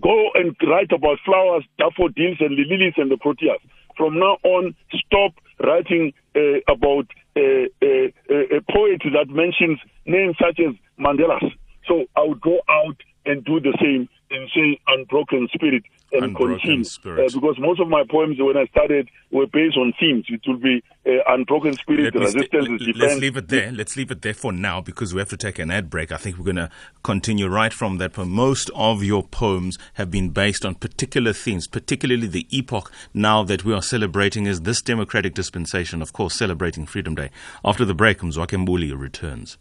go 0.00 0.30
and 0.34 0.56
write 0.66 0.90
about 0.92 1.18
flowers, 1.24 1.64
daffodils, 1.78 2.38
and 2.40 2.56
lilies 2.56 2.94
and 2.96 3.10
the 3.10 3.16
proteas. 3.16 3.60
from 3.96 4.18
now 4.18 4.38
on, 4.42 4.74
stop 4.94 5.32
writing 5.62 6.12
uh, 6.34 6.58
about 6.68 7.06
a, 7.36 7.68
a, 7.82 8.12
a, 8.30 8.60
poet 8.70 9.02
that 9.12 9.28
mentions 9.28 9.78
names 10.06 10.36
such 10.40 10.58
as 10.60 10.74
Mandela's. 10.98 11.52
So 11.86 12.06
I 12.16 12.22
would 12.22 12.40
go 12.40 12.60
out 12.68 12.96
and 13.26 13.44
do 13.44 13.60
the 13.60 13.76
same 13.80 14.08
and 14.30 14.48
say 14.54 14.80
unbroken 14.88 15.48
spirit 15.52 15.84
and 16.12 16.24
Unbroken 16.24 16.58
continue. 16.58 16.84
Spirit. 16.84 17.26
Uh, 17.26 17.40
because 17.40 17.58
most 17.58 17.80
of 17.80 17.88
my 17.88 18.04
poems, 18.08 18.36
when 18.38 18.56
I 18.56 18.66
started, 18.66 19.08
were 19.30 19.46
based 19.46 19.76
on 19.76 19.92
themes. 19.98 20.26
It 20.28 20.42
will 20.46 20.58
be 20.58 20.82
uh, 21.06 21.10
unbroken 21.28 21.72
spirit, 21.74 22.14
Let 22.14 22.14
me 22.14 22.20
resistance, 22.20 22.66
st- 22.66 22.80
is 22.82 22.96
let's 22.96 23.18
leave 23.18 23.36
it 23.36 23.48
there. 23.48 23.72
Let's 23.72 23.96
leave 23.96 24.10
it 24.10 24.22
there 24.22 24.34
for 24.34 24.52
now 24.52 24.80
because 24.80 25.14
we 25.14 25.20
have 25.20 25.30
to 25.30 25.36
take 25.36 25.58
an 25.58 25.70
ad 25.70 25.88
break. 25.88 26.12
I 26.12 26.16
think 26.16 26.36
we're 26.36 26.44
going 26.44 26.56
to 26.56 26.70
continue 27.02 27.48
right 27.48 27.72
from 27.72 27.98
that. 27.98 28.12
But 28.12 28.26
most 28.26 28.70
of 28.74 29.02
your 29.02 29.22
poems 29.22 29.78
have 29.94 30.10
been 30.10 30.30
based 30.30 30.64
on 30.64 30.74
particular 30.74 31.32
themes, 31.32 31.66
particularly 31.66 32.26
the 32.26 32.46
epoch 32.50 32.92
now 33.14 33.42
that 33.44 33.64
we 33.64 33.72
are 33.72 33.82
celebrating 33.82 34.46
is 34.46 34.62
this 34.62 34.82
democratic 34.82 35.34
dispensation, 35.34 36.02
of 36.02 36.12
course, 36.12 36.34
celebrating 36.34 36.86
Freedom 36.86 37.14
Day. 37.14 37.30
After 37.64 37.84
the 37.84 37.94
break, 37.94 38.18
Mzwakhe 38.18 38.66
Mbuli 38.66 38.98
returns. 38.98 39.56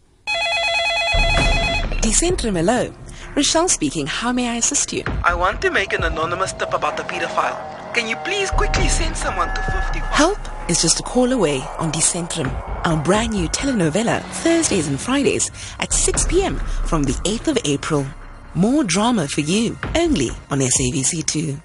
Decentrum, 2.02 2.56
hello. 2.56 2.92
Rochelle 3.36 3.70
speaking. 3.70 4.08
How 4.08 4.34
may 4.34 4.50
I 4.50 4.56
assist 4.56 4.92
you? 4.92 5.04
I 5.24 5.34
want 5.34 5.62
to 5.62 5.72
make 5.72 5.94
an 5.94 6.04
anonymous 6.04 6.52
tip 6.52 6.74
about 6.74 6.98
the 6.98 7.04
pedophile. 7.04 7.94
Can 7.94 8.08
you 8.08 8.18
please 8.18 8.52
quickly 8.52 8.90
send 8.90 9.16
someone 9.16 9.48
to 9.50 9.62
55? 9.62 10.04
Help 10.04 10.40
is 10.70 10.82
just 10.82 11.00
a 11.00 11.04
call 11.04 11.32
away 11.32 11.60
on 11.80 11.92
Decentrum, 11.92 12.52
our 12.86 13.02
brand 13.02 13.32
new 13.32 13.48
telenovela, 13.50 14.22
Thursdays 14.44 14.88
and 14.88 15.00
Fridays 15.00 15.50
at 15.80 15.94
6 15.94 16.28
p.m. 16.28 16.58
from 16.86 17.04
the 17.04 17.14
8th 17.24 17.48
of 17.48 17.58
April. 17.64 18.06
More 18.54 18.84
drama 18.84 19.28
for 19.30 19.42
you, 19.42 19.78
only 19.96 20.30
on 20.50 20.60
SABC2. 20.60 21.62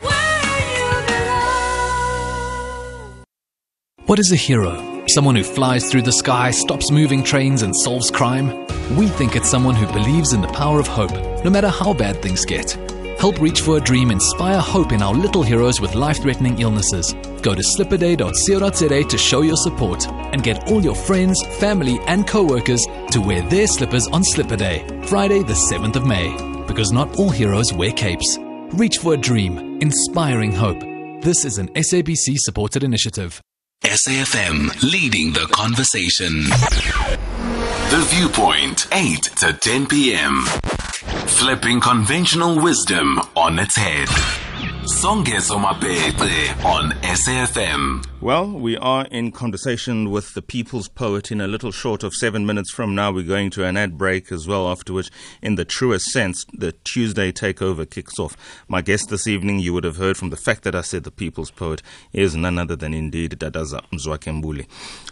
What 4.06 4.20
is 4.20 4.30
a 4.30 4.36
hero? 4.36 4.95
Someone 5.08 5.36
who 5.36 5.44
flies 5.44 5.88
through 5.88 6.02
the 6.02 6.12
sky, 6.12 6.50
stops 6.50 6.90
moving 6.90 7.22
trains, 7.22 7.62
and 7.62 7.74
solves 7.76 8.10
crime? 8.10 8.66
We 8.96 9.06
think 9.06 9.36
it's 9.36 9.48
someone 9.48 9.76
who 9.76 9.86
believes 9.86 10.32
in 10.32 10.40
the 10.40 10.48
power 10.48 10.80
of 10.80 10.88
hope, 10.88 11.12
no 11.44 11.50
matter 11.50 11.68
how 11.68 11.94
bad 11.94 12.20
things 12.20 12.44
get. 12.44 12.72
Help 13.20 13.40
Reach 13.40 13.60
for 13.60 13.76
a 13.76 13.80
Dream 13.80 14.10
inspire 14.10 14.58
hope 14.60 14.92
in 14.92 15.02
our 15.02 15.14
little 15.14 15.44
heroes 15.44 15.80
with 15.80 15.94
life 15.94 16.20
threatening 16.22 16.58
illnesses. 16.58 17.14
Go 17.40 17.54
to 17.54 17.62
slipperday.co.za 17.62 19.04
to 19.04 19.18
show 19.18 19.42
your 19.42 19.56
support 19.56 20.08
and 20.08 20.42
get 20.42 20.68
all 20.70 20.82
your 20.82 20.96
friends, 20.96 21.40
family, 21.60 21.98
and 22.08 22.26
co 22.26 22.44
workers 22.44 22.84
to 23.12 23.20
wear 23.20 23.42
their 23.42 23.68
slippers 23.68 24.08
on 24.08 24.24
Slipper 24.24 24.56
Day, 24.56 24.84
Friday, 25.06 25.42
the 25.44 25.54
7th 25.54 25.94
of 25.96 26.04
May. 26.04 26.36
Because 26.66 26.90
not 26.90 27.16
all 27.16 27.30
heroes 27.30 27.72
wear 27.72 27.92
capes. 27.92 28.38
Reach 28.72 28.98
for 28.98 29.14
a 29.14 29.16
Dream, 29.16 29.78
inspiring 29.80 30.52
hope. 30.52 30.80
This 31.22 31.44
is 31.44 31.58
an 31.58 31.68
SABC 31.68 32.38
supported 32.38 32.82
initiative. 32.82 33.40
SAFM 33.84 34.82
leading 34.82 35.32
the 35.32 35.46
conversation. 35.52 36.44
The 37.90 38.04
Viewpoint, 38.08 38.88
8 38.90 39.22
to 39.22 39.52
10 39.52 39.86
p.m. 39.86 40.42
Flipping 41.26 41.80
conventional 41.80 42.60
wisdom 42.60 43.20
on 43.36 43.58
its 43.58 43.76
head. 43.76 44.45
On 46.64 46.92
SAFM. 47.02 48.06
Well, 48.20 48.48
we 48.48 48.76
are 48.76 49.04
in 49.06 49.32
conversation 49.32 50.12
with 50.12 50.34
the 50.34 50.42
people's 50.42 50.88
poet 50.88 51.32
in 51.32 51.40
a 51.40 51.48
little 51.48 51.72
short 51.72 52.04
of 52.04 52.14
seven 52.14 52.46
minutes 52.46 52.70
from 52.70 52.94
now. 52.94 53.10
We're 53.10 53.24
going 53.26 53.50
to 53.50 53.64
an 53.64 53.76
ad 53.76 53.98
break 53.98 54.30
as 54.30 54.46
well, 54.46 54.68
after 54.68 54.92
which, 54.92 55.10
in 55.42 55.56
the 55.56 55.64
truest 55.64 56.06
sense, 56.12 56.46
the 56.52 56.70
Tuesday 56.84 57.32
takeover 57.32 57.88
kicks 57.88 58.16
off. 58.20 58.36
My 58.68 58.80
guest 58.80 59.08
this 59.08 59.26
evening, 59.26 59.58
you 59.58 59.72
would 59.72 59.82
have 59.82 59.96
heard 59.96 60.16
from 60.16 60.30
the 60.30 60.36
fact 60.36 60.62
that 60.62 60.76
I 60.76 60.82
said 60.82 61.02
the 61.02 61.10
people's 61.10 61.50
poet, 61.50 61.82
is 62.12 62.36
none 62.36 62.56
other 62.56 62.76
than 62.76 62.94
indeed 62.94 63.32
Dadaza 63.32 63.82
Mzwakhe 63.92 64.40
Mbuli. 64.40 64.66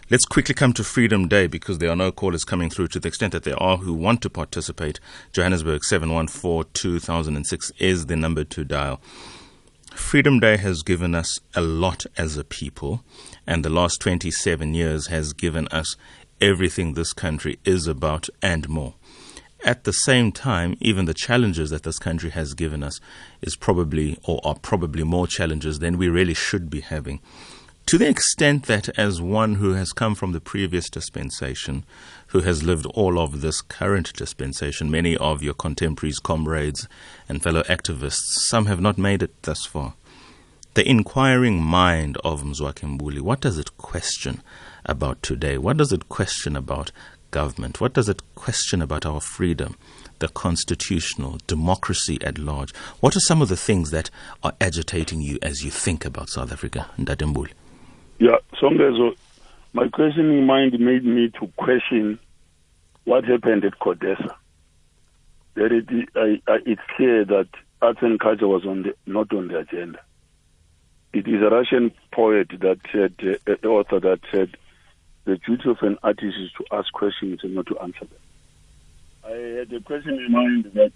Let's 0.09 0.25
quickly 0.25 0.54
come 0.54 0.73
to 0.75 0.85
Freedom 0.85 1.26
Day 1.26 1.49
because 1.49 1.78
there 1.78 1.90
are 1.90 1.97
no 1.97 2.12
callers 2.12 2.45
coming 2.45 2.71
through 2.71 2.88
to 2.88 3.00
the 3.00 3.09
extent 3.09 3.33
that 3.33 3.43
there 3.43 3.61
are 3.61 3.78
who 3.78 3.93
want 3.93 4.23
to 4.23 4.31
participate. 4.31 5.00
Johannesburg 5.33 5.83
714 5.83 6.71
2006 6.73 7.73
is 7.81 8.07
the 8.07 8.14
number 8.14 8.45
to 8.45 8.64
dial. 8.64 9.00
Freedom 9.95 10.41
Day 10.41 10.57
has 10.57 10.83
given 10.83 11.15
us 11.15 11.41
a 11.55 11.61
lot 11.61 12.05
as 12.17 12.37
a 12.37 12.45
people, 12.45 13.05
and 13.47 13.65
the 13.65 13.71
last 13.71 14.01
27 14.01 14.75
years 14.75 15.07
has 15.07 15.33
given 15.33 15.69
us 15.69 15.97
everything 16.41 16.95
this 16.95 17.13
country 17.13 17.59
is 17.65 17.87
about 17.87 18.29
and 18.43 18.69
more. 18.69 18.95
At 19.65 19.85
the 19.85 19.93
same 19.93 20.31
time, 20.31 20.77
even 20.81 21.07
the 21.07 21.15
challenges 21.15 21.71
that 21.71 21.85
this 21.85 21.99
country 21.99 22.31
has 22.31 22.55
given 22.55 22.83
us 22.83 23.01
is 23.41 23.57
probably 23.57 24.19
or 24.25 24.41
are 24.45 24.57
probably 24.57 25.05
more 25.05 25.27
challenges 25.27 25.79
than 25.79 25.97
we 25.97 26.09
really 26.09 26.35
should 26.35 26.69
be 26.69 26.81
having. 26.81 27.21
To 27.87 27.99
the 27.99 28.09
extent 28.09 28.64
that, 28.64 28.88
as 28.99 29.21
one 29.21 29.57
who 29.57 29.75
has 29.75 29.93
come 29.93 30.14
from 30.14 30.33
the 30.33 30.41
previous 30.41 30.88
dispensation, 30.88 31.85
who 32.29 32.41
has 32.41 32.62
lived 32.62 32.87
all 32.87 33.19
of 33.19 33.43
this 33.43 33.61
current 33.61 34.14
dispensation, 34.14 34.91
many 34.91 35.19
of 35.19 35.43
your 35.43 35.53
contemporaries, 35.53 36.19
comrades, 36.19 36.88
and 37.29 37.43
fellow 37.43 37.62
activists, 37.64 38.23
some 38.49 38.64
have 38.67 38.81
not 38.81 38.97
made 38.97 39.23
it 39.23 39.35
thus 39.43 39.67
far. 39.67 39.93
The 40.73 40.88
inquiring 40.88 41.62
mind 41.62 42.17
of 42.25 42.43
Mzwakhe 42.43 42.99
Mbuli, 42.99 43.21
what 43.21 43.41
does 43.41 43.59
it 43.59 43.76
question 43.76 44.43
about 44.87 45.23
today? 45.23 45.59
What 45.59 45.76
does 45.76 45.93
it 45.93 46.09
question 46.09 46.57
about 46.57 46.91
government? 47.31 47.83
What 47.83 47.93
does 47.93 48.09
it 48.09 48.23
question 48.35 48.81
about 48.81 49.05
our 49.05 49.21
freedom, 49.21 49.76
the 50.21 50.29
constitutional, 50.29 51.38
democracy 51.47 52.19
at 52.23 52.38
large? 52.38 52.75
What 53.00 53.14
are 53.14 53.21
some 53.21 53.43
of 53.43 53.50
the 53.50 53.59
things 53.59 53.91
that 53.91 54.09
are 54.43 54.55
agitating 54.59 55.21
you 55.21 55.38
as 55.43 55.62
you 55.62 55.71
think 55.71 56.07
about 56.07 56.31
South 56.31 56.50
Africa, 56.50 56.88
Ndate 56.99 57.31
Mbuli? 57.31 57.53
Yeah, 58.18 58.37
Songezo, 58.61 59.16
my 59.73 59.88
questioning 59.88 60.47
mind 60.47 60.78
made 60.78 61.04
me 61.04 61.30
to 61.40 61.49
question 61.56 62.18
what 63.04 63.25
happened 63.25 63.64
at 63.64 63.78
Codesa. 63.80 64.35
That 65.54 65.73
it, 65.73 66.09
I, 66.14 66.40
I, 66.50 66.59
it's 66.64 66.80
clear 66.97 67.25
that 67.25 67.49
arts 67.83 67.99
and 68.02 68.18
culture 68.21 68.49
was 68.49 68.64
on 68.64 68.85
the, 68.85 68.94
not 69.06 69.33
on 69.33 69.49
the 69.49 69.59
agenda. 69.59 70.00
It 71.12 71.28
is 71.28 71.42
a 71.42 71.50
Russian 71.50 71.92
poet 72.12 72.49
that 72.61 72.78
said, 72.92 73.14
uh, 73.47 73.66
author 73.66 74.00
that 74.00 74.21
said, 74.33 74.56
the 75.25 75.37
duty 75.37 75.71
of 75.71 75.78
an 75.83 75.99
artist 76.02 76.37
is 76.38 76.50
to 76.59 76.64
ask 76.73 76.92
questions 76.92 77.40
and 77.42 77.54
not 77.54 77.66
to 77.66 77.78
answer 77.78 78.00
them. 78.00 78.18
I 79.25 79.59
had 79.59 79.73
a 79.73 79.80
question 79.80 80.14
in 80.14 80.30
mind 80.30 80.71
that 80.75 80.92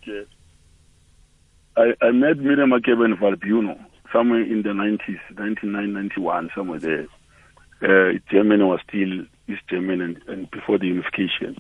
uh, 1.77 1.81
I, 1.81 2.07
I 2.07 2.11
met 2.11 2.39
Miriam 2.39 2.71
Makeba 2.71 3.05
in 3.07 3.17
Valbuno 3.17 3.79
somewhere 4.13 4.43
in 4.43 4.63
the 4.63 4.71
90s, 4.71 5.21
99, 5.37 5.93
91, 5.93 6.51
somewhere 6.55 6.79
there. 6.79 7.07
Uh, 7.81 8.19
Germany 8.31 8.65
was 8.65 8.81
still 8.89 9.25
East 9.49 9.63
Germany 9.69 10.05
and, 10.05 10.23
and 10.27 10.51
before 10.51 10.79
the 10.79 10.87
unification, 10.87 11.57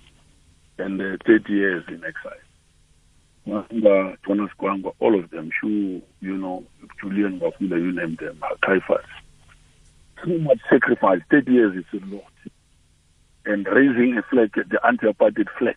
and 0.78 1.00
uh, 1.00 1.16
30 1.26 1.52
years 1.52 1.84
in 1.88 2.02
exile. 2.04 2.32
Mwanga, 3.46 4.16
Jonas 4.26 4.50
Gwangwa, 4.60 4.92
all 4.98 5.18
of 5.18 5.30
them, 5.30 5.50
Shu, 5.58 6.02
you 6.20 6.36
know, 6.36 6.64
Julian 7.00 7.40
Wafula, 7.40 7.78
you 7.80 7.92
name 7.92 8.16
them, 8.20 8.42
Caiphus. 8.62 9.06
So 10.22 10.38
much 10.38 10.58
sacrifice, 10.68 11.20
30 11.30 11.52
years 11.52 11.76
is 11.76 12.02
a 12.02 12.04
lot. 12.14 12.24
And 13.46 13.66
raising 13.66 14.18
a 14.18 14.22
flag, 14.22 14.52
the 14.54 14.78
anti-apartheid 14.86 15.48
flag. 15.58 15.76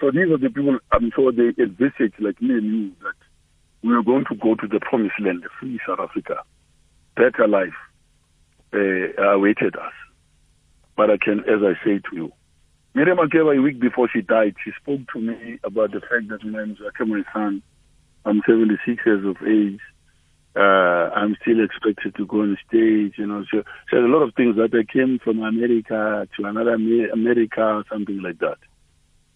So 0.00 0.10
these 0.10 0.30
are 0.30 0.38
the 0.38 0.48
people, 0.48 0.78
I'm 0.92 1.10
sure 1.14 1.32
they 1.32 1.52
envisage, 1.62 2.14
like 2.20 2.40
me 2.40 2.54
and 2.54 2.64
you, 2.64 2.92
that 3.02 3.14
we 3.82 3.94
are 3.94 4.02
going 4.02 4.24
to 4.30 4.34
go 4.34 4.54
to 4.54 4.66
the 4.66 4.80
promised 4.80 5.20
land, 5.20 5.44
free 5.60 5.80
South 5.86 6.00
Africa. 6.00 6.42
Better 7.14 7.46
life 7.48 7.74
uh, 8.72 9.22
awaited 9.22 9.76
us. 9.76 9.92
But 10.96 11.10
I 11.10 11.18
can, 11.18 11.40
as 11.40 11.62
I 11.62 11.74
say 11.84 11.98
to 11.98 12.16
you, 12.16 12.32
Miriam 12.94 13.18
Makeba, 13.18 13.58
a 13.58 13.60
week 13.60 13.78
before 13.78 14.08
she 14.10 14.22
died, 14.22 14.54
she 14.64 14.72
spoke 14.80 15.00
to 15.12 15.20
me 15.20 15.58
about 15.64 15.92
the 15.92 16.00
fact 16.00 16.28
that 16.28 16.42
my 16.44 16.64
name 16.64 16.78
my 16.80 17.22
son, 17.32 17.62
I'm 18.24 18.40
76 18.46 19.02
years 19.04 19.24
of 19.26 19.36
age. 19.46 19.80
Uh, 20.56 21.12
I'm 21.14 21.36
still 21.42 21.62
expected 21.62 22.14
to 22.16 22.26
go 22.26 22.40
on 22.40 22.56
stage. 22.66 23.12
You 23.18 23.26
know, 23.26 23.44
she, 23.50 23.58
she 23.90 23.96
had 23.96 24.04
a 24.04 24.08
lot 24.08 24.22
of 24.22 24.34
things 24.34 24.56
that 24.56 24.72
I 24.72 24.90
came 24.90 25.18
from 25.22 25.42
America 25.42 26.26
to 26.36 26.44
another 26.46 26.72
America 26.72 27.84
something 27.92 28.22
like 28.22 28.38
that. 28.38 28.56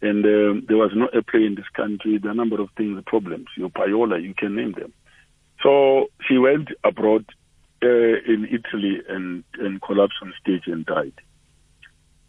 And 0.02 0.25
um, 0.25 0.64
there 0.66 0.78
was 0.78 0.92
no 0.95 1.09
airplane 1.09 1.45
in 1.45 1.54
this 1.57 1.69
country. 1.75 2.19
There 2.19 2.30
are 2.30 2.33
a 2.33 2.37
number 2.37 2.61
of 2.61 2.71
things, 2.76 3.02
problems. 3.07 3.47
Your 3.57 3.69
payola, 3.69 4.23
you 4.23 4.35
can 4.35 4.57
name 4.57 4.73
them. 4.73 4.92
So 5.62 6.07
she 6.26 6.38
went 6.38 6.69
abroad 6.83 7.26
uh, 7.83 7.87
in 7.87 8.49
Italy 8.50 9.00
and, 9.09 9.45
and 9.59 9.80
collapsed 9.83 10.16
on 10.23 10.33
stage 10.40 10.62
and 10.66 10.87
died. 10.87 11.12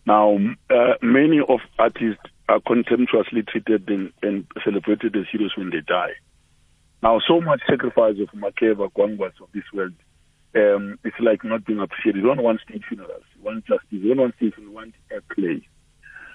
Now, 0.05 0.37
uh, 0.69 0.93
many 1.01 1.39
of 1.39 1.59
artists 1.77 2.23
are 2.49 2.59
contemptuously 2.59 3.43
treated 3.43 3.89
and, 3.89 4.11
and, 4.21 4.45
celebrated 4.63 5.15
as 5.15 5.25
heroes 5.31 5.53
when 5.55 5.69
they 5.69 5.81
die. 5.81 6.13
Now, 7.03 7.19
so 7.25 7.39
much 7.39 7.61
sacrifice 7.69 8.15
of 8.19 8.29
Makeba, 8.29 8.91
Gwangwas 8.91 9.39
of 9.41 9.49
this 9.53 9.63
world, 9.73 9.93
um, 10.55 10.99
it's 11.03 11.19
like 11.19 11.43
not 11.43 11.65
being 11.65 11.79
appreciated. 11.79 12.21
You 12.21 12.27
don't 12.27 12.43
want 12.43 12.59
state 12.61 12.83
funerals, 12.87 13.23
you 13.37 13.43
want 13.43 13.65
justice, 13.65 13.87
you 13.89 14.09
don't 14.09 14.19
want 14.19 14.35
state 14.35 14.53
you 14.57 14.71
want 14.71 14.93
a 15.15 15.21
play. 15.33 15.67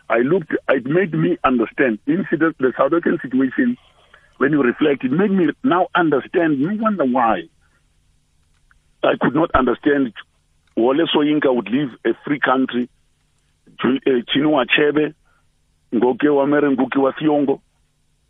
I 0.09 0.19
looked, 0.19 0.53
it 0.69 0.87
made 0.87 1.13
me 1.13 1.37
understand 1.45 1.99
incident, 2.07 2.57
the 2.59 2.73
South 2.79 2.93
African 2.93 3.19
situation, 3.21 3.77
when 4.39 4.53
you 4.53 4.63
reflect, 4.63 5.05
it 5.05 5.11
made 5.11 5.31
me 5.31 5.47
now 5.65 5.89
understand, 5.95 6.61
no 6.61 6.77
wonder 6.81 7.05
why 7.05 7.43
I 9.03 9.15
could 9.21 9.35
not 9.35 9.51
understand 9.55 10.13
Wole 10.77 11.07
Soyinka 11.15 11.55
would 11.55 11.69
leave 11.69 11.89
a 12.05 12.11
free 12.25 12.39
country, 12.39 12.89
uh, 13.83 13.89
Chinua 14.35 14.67
Achebe, 14.67 15.15
Ngoke 15.93 16.25
Wamere, 16.25 16.77
Ngugi 16.77 16.99
wa 16.99 17.13
Thiong'o, 17.13 17.61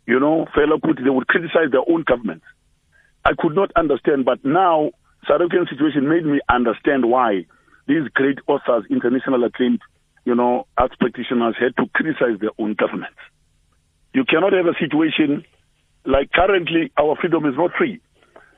you 0.07 0.19
know, 0.19 0.47
Fela 0.55 0.79
Kuti, 0.79 1.03
they 1.03 1.09
would 1.09 1.27
criticize 1.27 1.71
their 1.71 1.87
own 1.87 2.03
government. 2.03 2.41
I 3.25 3.31
could 3.37 3.55
not 3.55 3.71
understand, 3.75 4.25
but 4.25 4.43
now 4.45 4.91
South 5.27 5.41
African 5.41 5.67
situation 5.69 6.07
made 6.07 6.25
me 6.25 6.39
understand 6.49 7.09
why 7.09 7.45
these 7.87 8.07
great 8.13 8.39
authors, 8.47 8.85
international 8.89 9.43
acclaimed, 9.43 9.81
you 10.27 10.35
know, 10.35 10.67
arts 10.77 10.93
practitioners 10.99 11.55
had 11.57 11.73
to 11.77 11.89
criticize 11.93 12.37
their 12.41 12.51
own 12.59 12.73
governments. 12.73 13.15
You 14.13 14.25
cannot 14.25 14.51
have 14.51 14.65
a 14.65 14.75
situation 14.77 15.45
like 16.03 16.33
currently 16.33 16.91
our 16.99 17.15
freedom 17.15 17.45
is 17.45 17.55
not 17.55 17.71
free. 17.77 18.01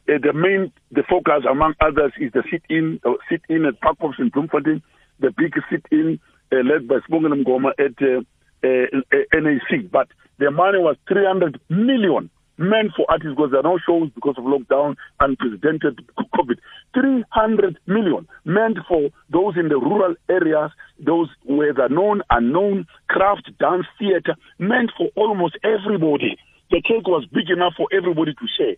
Uh, 0.10 0.18
the 0.20 0.34
main, 0.34 0.74
the 0.92 1.04
focus 1.08 1.46
among 1.48 1.76
others 1.80 2.12
is 2.20 2.32
the 2.34 2.42
sit-in, 2.50 3.00
uh, 3.06 3.12
sit-in 3.30 3.66
at 3.66 3.80
Parkhoffs 3.82 4.18
in 4.18 4.30
Bloemfontein, 4.30 4.82
the 5.20 5.30
big 5.38 5.54
sit-in 5.70 6.20
uh, 6.52 6.56
led 6.66 6.88
by 6.88 6.96
Sbongile 7.08 7.44
Mngoma 7.44 7.70
at 7.78 8.02
uh, 8.02 8.22
uh, 8.66 9.40
NAC. 9.40 9.92
But 9.92 10.08
the 10.40 10.50
money 10.50 10.80
was 10.80 10.96
300 11.08 11.60
million 11.70 12.32
meant 12.60 12.92
for 12.96 13.06
artists 13.10 13.36
because 13.36 13.52
there 13.52 13.62
are 13.62 13.64
no 13.64 13.80
shows 13.80 14.10
because 14.14 14.36
of 14.38 14.44
lockdown, 14.44 14.96
unprecedented 15.20 16.06
COVID. 16.36 16.60
300 16.94 17.80
million 17.88 18.28
meant 18.46 18.78
for 18.88 19.10
those 19.30 19.56
in 19.58 19.70
the 19.70 19.78
rural 19.78 20.16
areas, 20.30 20.72
those 21.00 21.30
whether 21.46 21.88
known, 21.90 22.22
unknown, 22.30 22.86
craft, 23.08 23.50
dance, 23.60 23.86
theater, 23.98 24.36
meant 24.60 24.92
for 24.98 25.08
almost 25.16 25.58
everybody. 25.64 26.38
The 26.70 26.82
cake 26.82 27.08
was 27.08 27.26
big 27.34 27.50
enough 27.50 27.74
for 27.78 27.88
everybody 27.92 28.34
to 28.34 28.48
share. 28.58 28.76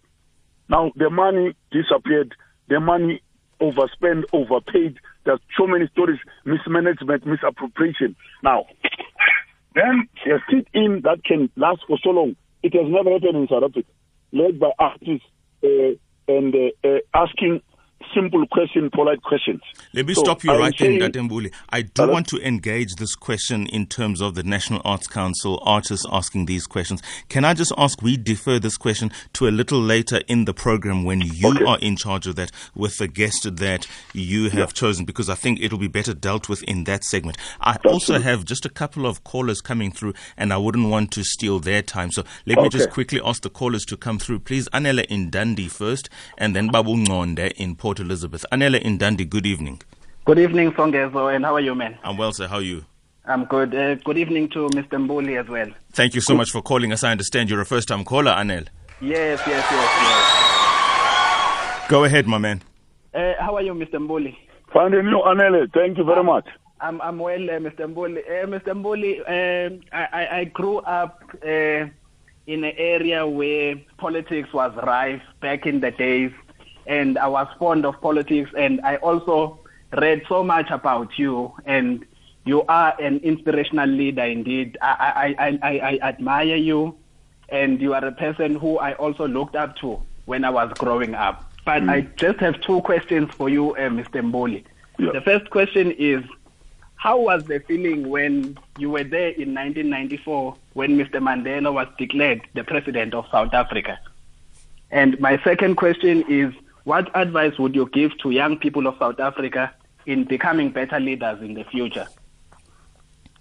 Now 0.70 0.92
the 0.96 1.10
money 1.10 1.56
disappeared, 1.72 2.36
the 2.70 2.80
money 2.80 3.22
overspent, 3.60 4.26
overpaid. 4.34 4.98
There's 5.26 5.40
so 5.58 5.68
many 5.68 5.88
stories, 5.88 6.20
mismanagement, 6.46 7.26
misappropriation. 7.26 8.16
Now, 8.44 8.66
then 9.76 10.08
a 10.26 10.40
sit 10.50 10.68
in 10.74 11.02
that 11.04 11.24
can 11.24 11.50
last 11.56 11.82
for 11.88 11.98
so 12.04 12.10
long. 12.10 12.36
It 12.63 12.74
has 12.74 12.86
never 12.88 13.12
happened 13.12 13.38
in 13.38 13.48
South 13.48 13.63
Africa, 13.63 13.89
led 14.32 14.60
by 14.60 14.72
artists 14.77 15.25
uh, 15.63 15.96
and 16.27 16.53
uh, 16.56 16.88
uh, 16.88 17.00
asking 17.13 17.62
simple 18.15 18.46
questions, 18.48 18.89
polite 18.93 19.22
questions. 19.24 19.62
Let 19.93 20.05
me 20.05 20.13
So, 20.13 20.24
stop 20.24 20.43
you 20.43 20.51
I'm 20.51 20.60
right 20.60 20.74
there, 20.77 20.89
Ndadembuli. 20.89 21.53
I 21.70 21.81
do 21.84 21.89
Hello? 22.03 22.13
want 22.13 22.27
to 22.29 22.38
engage 22.46 22.96
this 22.96 23.15
question 23.15 23.67
in 23.67 23.86
terms 23.86 24.22
of 24.22 24.36
the 24.36 24.43
National 24.43 24.81
Arts 24.86 25.08
Council, 25.08 25.62
artists 25.65 26.05
asking 26.12 26.46
these 26.46 26.65
questions. 26.67 27.01
Can 27.29 27.46
I 27.46 27.53
just 27.53 27.72
ask, 27.77 28.01
we 28.01 28.17
defer 28.17 28.60
this 28.60 28.77
question 28.77 29.12
to 29.34 29.48
a 29.48 29.51
little 29.51 29.79
later 29.79 30.22
in 30.27 30.46
the 30.46 30.53
program 30.53 31.03
when 31.03 31.22
you 31.22 31.50
Okay. 31.50 31.65
are 31.65 31.77
in 31.79 31.96
charge 31.96 32.27
of 32.27 32.36
that 32.36 32.51
with 32.75 32.98
the 32.98 33.08
guest 33.08 33.48
that 33.58 33.88
you 34.13 34.50
have 34.50 34.74
chosen, 34.74 35.05
because 35.05 35.29
I 35.29 35.36
think 35.36 35.60
it'll 35.62 35.77
be 35.77 35.88
better 35.88 36.13
dealt 36.13 36.48
with 36.50 36.63
in 36.63 36.84
that 36.86 37.03
segment. 37.03 37.38
I 37.60 37.77
also 37.86 38.13
Absolutely. 38.15 38.24
have 38.24 38.46
just 38.46 38.65
a 38.65 38.70
couple 38.70 39.05
of 39.05 39.24
callers 39.24 39.62
coming 39.62 39.91
through, 39.91 40.13
and 40.38 40.53
I 40.53 40.58
wouldn't 40.58 40.89
want 40.89 41.12
to 41.12 41.24
steal 41.24 41.60
their 41.60 41.81
time. 41.81 42.12
So 42.12 42.24
let 42.46 42.58
me 42.60 42.70
just 42.70 42.89
quickly 42.89 43.20
ask 43.24 43.41
the 43.43 43.50
callers 43.50 43.86
to 43.86 43.98
come 43.98 44.20
through. 44.20 44.39
Please, 44.39 44.70
Anela 44.70 45.05
in 45.05 45.29
Dundee 45.29 45.67
first, 45.67 46.10
and 46.38 46.55
then 46.55 46.67
Babu 46.70 46.96
Ngonde 46.96 47.51
in 47.53 47.75
Port 47.75 47.91
Elizabeth. 48.00 48.46
Anela 48.52 48.80
in 48.82 48.98
Dundee, 48.98 49.26
good 49.26 49.46
evening. 49.46 49.82
Good 50.26 50.40
evening, 50.40 50.72
Songezo, 50.74 51.34
and 51.36 51.46
how 51.46 51.56
are 51.56 51.60
you, 51.60 51.76
man? 51.76 51.98
I'm 52.04 52.18
well, 52.18 52.32
sir. 52.32 52.48
How 52.48 52.58
are 52.58 52.62
you? 52.62 52.86
I'm 53.26 53.46
good. 53.46 53.74
Uh, 53.76 53.96
good 53.96 54.18
evening 54.18 54.50
to 54.50 54.68
Mr. 54.70 54.98
Mbuli 54.98 55.40
as 55.40 55.48
well. 55.48 55.70
Thank 55.94 56.16
you 56.16 56.22
so 56.22 56.36
much 56.36 56.52
for 56.52 56.62
calling 56.62 56.92
us. 56.92 57.04
I 57.04 57.12
understand 57.12 57.50
you're 57.50 57.62
a 57.62 57.66
first 57.66 57.88
time 57.88 58.04
caller, 58.04 58.32
Anel. 58.32 58.68
Yes, 59.02 59.42
yes, 59.48 59.66
yes, 59.72 61.88
Go 61.90 62.04
ahead, 62.04 62.28
my 62.28 62.38
man. 62.38 62.62
Uh, 63.14 63.34
how 63.40 63.56
are 63.56 63.62
you, 63.62 63.74
Mr. 63.74 63.96
Mbuli? 63.96 64.36
Find 64.74 64.94
a 64.94 65.04
new 65.04 65.20
Anele. 65.22 65.72
Thank 65.74 65.98
you 65.98 66.04
very 66.04 66.24
much. 66.24 66.48
I'm, 66.80 67.01
I'm 67.01 67.20
well, 67.20 67.50
uh, 67.50 67.54
Mr. 67.60 67.88
Mbuli. 67.94 68.20
Uh, 68.20 68.48
Mr. 68.48 68.74
Mbuli, 68.74 69.20
um, 69.27 69.82
I, 69.92 70.08
I, 70.12 70.38
I 70.40 70.44
grew 70.46 70.77
up 70.80 71.22
uh, 71.44 71.86
in 72.48 72.64
an 72.64 72.74
area 72.77 73.27
where 73.27 73.75
politics 73.98 74.51
was 74.54 74.74
rife 74.84 75.22
back 75.42 75.66
in 75.66 75.80
the 75.82 75.92
days, 75.92 76.32
and 76.92 77.18
I 77.18 77.30
was 77.30 77.48
fond 77.58 77.86
of 77.86 78.01
politics, 78.01 78.51
and 78.58 78.82
I 78.82 78.98
also 78.98 79.60
read 79.98 80.24
so 80.27 80.44
much 80.44 80.70
about 80.72 81.18
you, 81.18 81.54
and 81.66 82.06
you 82.44 82.64
are 82.64 82.94
an 83.00 83.20
inspirational 83.20 83.88
leader 83.88 84.25
indeed. 84.25 84.77
I, 84.82 85.36
I, 85.40 85.48
I, 85.48 85.60
I, 85.62 85.80
I 85.80 86.10
admire 86.10 86.58
you, 86.58 86.98
and 87.48 87.82
you 87.82 87.94
are 87.94 88.04
a 88.04 88.12
person 88.12 88.56
who 88.56 88.77
I 88.77 88.94
also 88.96 89.25
looked 89.25 89.56
up 89.56 89.77
to 89.77 90.01
when 90.25 90.44
I 90.44 90.50
was 90.50 90.70
growing 90.77 91.16
up. 91.16 91.50
But 91.64 91.88
I 91.88 92.01
just 92.18 92.40
have 92.42 92.60
two 92.60 92.82
questions 92.82 93.32
for 93.36 93.48
you, 93.48 93.72
uh, 93.75 93.90
Mr. 93.90 94.22
Mboli. 94.22 94.66
Yeah. 95.00 95.12
The 95.14 95.22
first 95.22 95.50
question 95.50 95.92
is, 95.92 96.25
how 96.96 97.22
was 97.22 97.46
the 97.46 97.60
feeling 97.60 98.10
when 98.10 98.58
you 98.77 98.90
were 98.90 99.06
there 99.06 99.30
in 99.30 99.56
1994 99.56 100.58
when 100.74 100.98
Mr. 100.98 101.22
Mandela 101.22 101.74
was 101.74 101.88
declared 101.98 102.42
the 102.54 102.66
president 102.66 103.14
of 103.14 103.25
South 103.32 103.54
Africa? 103.54 103.98
And 104.90 105.18
my 105.22 105.42
second 105.44 105.75
question 105.75 106.25
is, 106.27 106.54
what 106.83 107.09
advice 107.15 107.57
would 107.59 107.75
you 107.75 107.89
give 107.94 108.17
to 108.20 108.31
young 108.31 108.57
people 108.57 108.87
of 108.87 108.96
South 109.00 109.20
Africa 109.20 109.72
in 110.05 110.24
becoming 110.25 110.70
better 110.72 111.00
leaders 111.00 111.41
in 111.41 111.53
the 111.53 111.63
future? 111.65 112.07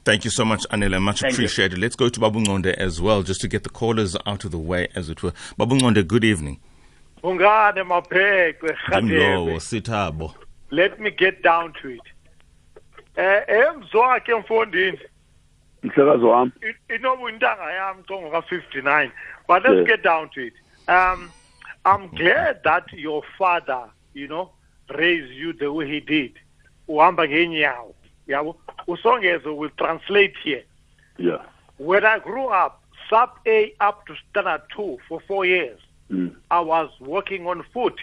Thank 0.04 0.24
you 0.24 0.30
so 0.30 0.44
much, 0.44 0.66
Anel. 0.70 1.00
Much 1.00 1.20
Thank 1.20 1.32
you. 1.32 1.36
appreciated. 1.44 1.78
Let's 1.78 1.94
go 1.96 2.08
to 2.08 2.20
Babu 2.20 2.40
Ngonde 2.40 2.72
as 2.74 3.00
well, 3.00 3.22
just 3.22 3.40
to 3.42 3.48
get 3.48 3.64
the 3.64 3.68
callers 3.70 4.16
out 4.26 4.44
of 4.44 4.50
the 4.50 4.58
way, 4.58 4.88
as 4.94 5.10
it 5.10 5.22
were. 5.22 5.32
Babu 5.58 5.76
Ngonde, 5.78 6.06
good 6.06 6.24
evening. 6.24 6.58
Ungane 7.22 7.82
maphekwe 7.84 8.76
Imlowo, 8.92 9.46
Radebe. 9.46 9.60
Sithabo. 9.60 10.34
Let 10.70 10.98
me 11.00 11.10
get 11.10 11.42
down 11.42 11.74
to 11.82 11.88
it. 11.88 12.00
Eh 13.16 13.42
emzwakhe 13.48 14.34
mfondini 14.34 14.98
Mhlekazi 15.82 16.24
wami. 16.24 16.52
i- 16.62 16.94
inoba 16.94 17.30
intanga 17.30 17.72
yami 17.72 18.02
congo 18.08 18.30
ka 18.30 18.40
59 18.42 19.10
but 19.48 19.62
let's 19.64 19.86
get 19.86 20.02
down 20.02 20.28
to 20.30 20.40
it. 20.46 20.52
Um 20.88 21.30
I'm 21.84 22.08
glad 22.08 22.60
that 22.64 22.92
your 22.92 23.22
father, 23.38 23.90
you 24.14 24.28
know, 24.28 24.50
raised 24.94 25.32
you 25.32 25.52
the 25.52 25.72
way 25.72 25.86
he 25.88 26.00
did. 26.00 26.32
Uhamba 26.88 27.26
ngenyawo. 27.28 27.94
Yabo. 28.28 28.56
Usongezo 28.86 29.56
will 29.56 29.70
translate 29.78 30.34
here. 30.44 30.64
Yeah. 31.18 31.42
When 31.78 32.04
I 32.04 32.18
grew 32.18 32.46
up, 32.48 32.82
sub 33.08 33.30
A 33.46 33.72
up 33.80 34.06
to 34.06 34.14
standard 34.30 34.62
2 34.76 34.98
for 35.08 35.20
4 35.26 35.46
years. 35.46 35.80
Mm. 36.10 36.34
I 36.50 36.60
was 36.60 36.90
working 37.00 37.46
on 37.46 37.62
foot 37.72 37.98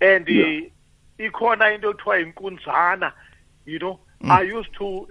and 0.00 0.28
Yeah. 0.28 0.44
uh, 0.66 1.26
ikhona 1.30 1.74
into 1.74 1.88
ekuthiwa 1.90 2.18
inkunzana 2.20 3.12
you 3.66 3.78
know 3.78 3.98
I 4.22 4.42
used 4.42 4.72
to 4.78 5.08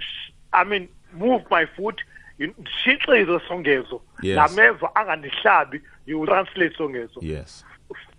I 0.53 0.63
mean 0.63 0.87
move 1.13 1.43
my 1.49 1.65
foot 1.65 2.01
you- 2.39 2.53
ndishixize 2.57 3.39
songezo 3.47 4.01
Yes. 4.21 4.37
nameva 4.37 4.95
angandihlabi 4.95 5.81
you 6.05 6.19
will 6.19 6.27
translate 6.27 6.75
songezo 6.77 7.19
Yes. 7.21 7.65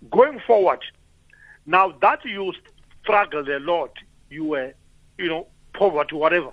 Going 0.09 0.39
forward 0.39 0.79
now 1.65 1.93
that 2.01 2.23
you 2.25 2.53
struggled 3.01 3.47
a 3.49 3.59
lot 3.59 3.91
you 4.29 4.45
were 4.45 4.73
you 5.17 5.27
know 5.27 5.47
poverty 5.73 6.15
whatever 6.15 6.51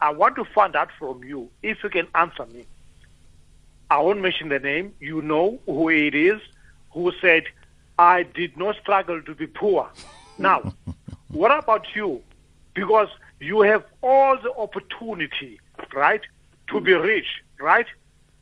I 0.00 0.10
want 0.10 0.36
to 0.36 0.44
find 0.44 0.76
out 0.76 0.90
from 0.98 1.24
you 1.24 1.50
if 1.62 1.82
you 1.82 1.90
can 1.90 2.08
answer 2.14 2.46
me 2.46 2.66
I 3.90 4.00
won't 4.00 4.20
mention 4.20 4.48
the 4.48 4.58
name. 4.58 4.94
You 5.00 5.22
know 5.22 5.60
who 5.66 5.88
it 5.90 6.14
is 6.14 6.40
who 6.92 7.12
said, 7.20 7.44
I 7.98 8.24
did 8.24 8.56
not 8.56 8.76
struggle 8.76 9.22
to 9.22 9.34
be 9.34 9.46
poor. 9.46 9.88
Now, 10.38 10.74
what 11.28 11.50
about 11.50 11.86
you? 11.94 12.22
Because 12.74 13.08
you 13.40 13.62
have 13.62 13.84
all 14.02 14.36
the 14.36 14.52
opportunity, 14.52 15.58
right, 15.94 16.20
to 16.66 16.78
be 16.78 16.92
rich, 16.92 17.42
right, 17.58 17.86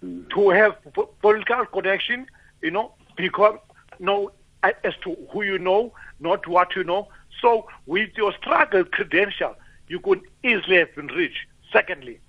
mm. 0.04 0.28
to 0.30 0.48
have 0.50 0.76
political 1.22 1.66
connection, 1.66 2.26
you 2.62 2.72
know, 2.72 2.94
because 3.16 3.60
know 4.00 4.32
as 4.62 4.94
to 5.04 5.16
who 5.30 5.42
you 5.42 5.58
know, 5.58 5.92
not 6.20 6.46
what 6.46 6.74
you 6.74 6.84
know. 6.84 7.08
So, 7.42 7.68
with 7.86 8.10
your 8.16 8.32
struggle 8.40 8.84
credential, 8.84 9.54
you 9.88 10.00
could 10.00 10.22
easily 10.42 10.76
have 10.78 10.94
been 10.94 11.08
rich. 11.08 11.46
Secondly, 11.72 12.20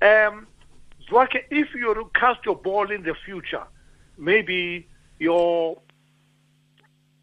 um, 0.00 0.46
Zwakhe, 1.08 1.42
if 1.50 1.74
you 1.74 2.10
cast 2.14 2.44
your 2.44 2.56
ball 2.56 2.90
in 2.90 3.02
the 3.02 3.14
future, 3.24 3.64
maybe 4.16 4.86
your 5.18 5.80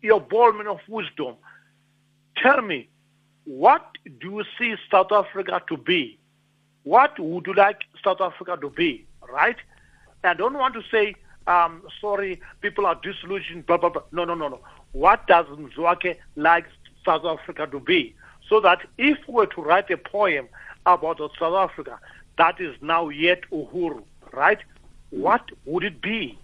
your 0.02 0.22
ballman 0.22 0.68
of 0.68 0.80
wisdom, 0.88 1.36
tell 2.38 2.62
me, 2.62 2.88
what 3.46 3.98
do 4.20 4.30
you 4.32 4.44
see 4.60 4.76
South 4.92 5.12
Africa 5.12 5.62
to 5.70 5.78
be? 5.78 6.20
What 6.84 7.18
would 7.18 7.48
you 7.48 7.54
like 7.54 7.82
South 8.04 8.22
Africa 8.22 8.58
to 8.62 8.70
be? 8.70 9.06
Right? 9.28 9.58
I 10.24 10.34
don't 10.34 10.54
want 10.54 10.76
to 10.76 10.82
say, 10.92 11.16
um, 11.48 11.84
sorry, 12.02 12.42
people 12.62 12.86
are 12.86 12.96
disillusioned, 12.96 13.66
blah, 13.66 13.78
blah, 13.78 13.90
blah. 13.90 14.04
No, 14.12 14.26
no, 14.26 14.36
no, 14.36 14.48
no. 14.48 14.60
What 14.94 15.28
does 15.28 15.46
Mzwakhe 15.48 16.18
like 16.36 16.66
South 17.06 17.26
Africa 17.26 17.68
to 17.68 17.80
be? 17.80 18.16
So 18.50 18.60
that 18.62 18.80
if 18.98 19.18
we 19.28 19.34
were 19.34 19.48
to 19.48 19.62
write 19.62 19.90
a 19.90 19.98
poem 19.98 20.48
about 20.86 21.18
South 21.40 21.56
Africa 21.56 22.00
that 22.38 22.60
is 22.60 22.76
now 22.82 23.10
yet 23.10 23.42
Uhuru, 23.52 24.04
right? 24.34 24.60
What 25.10 25.50
would 25.66 25.84
it 25.84 26.02
be? 26.02 26.38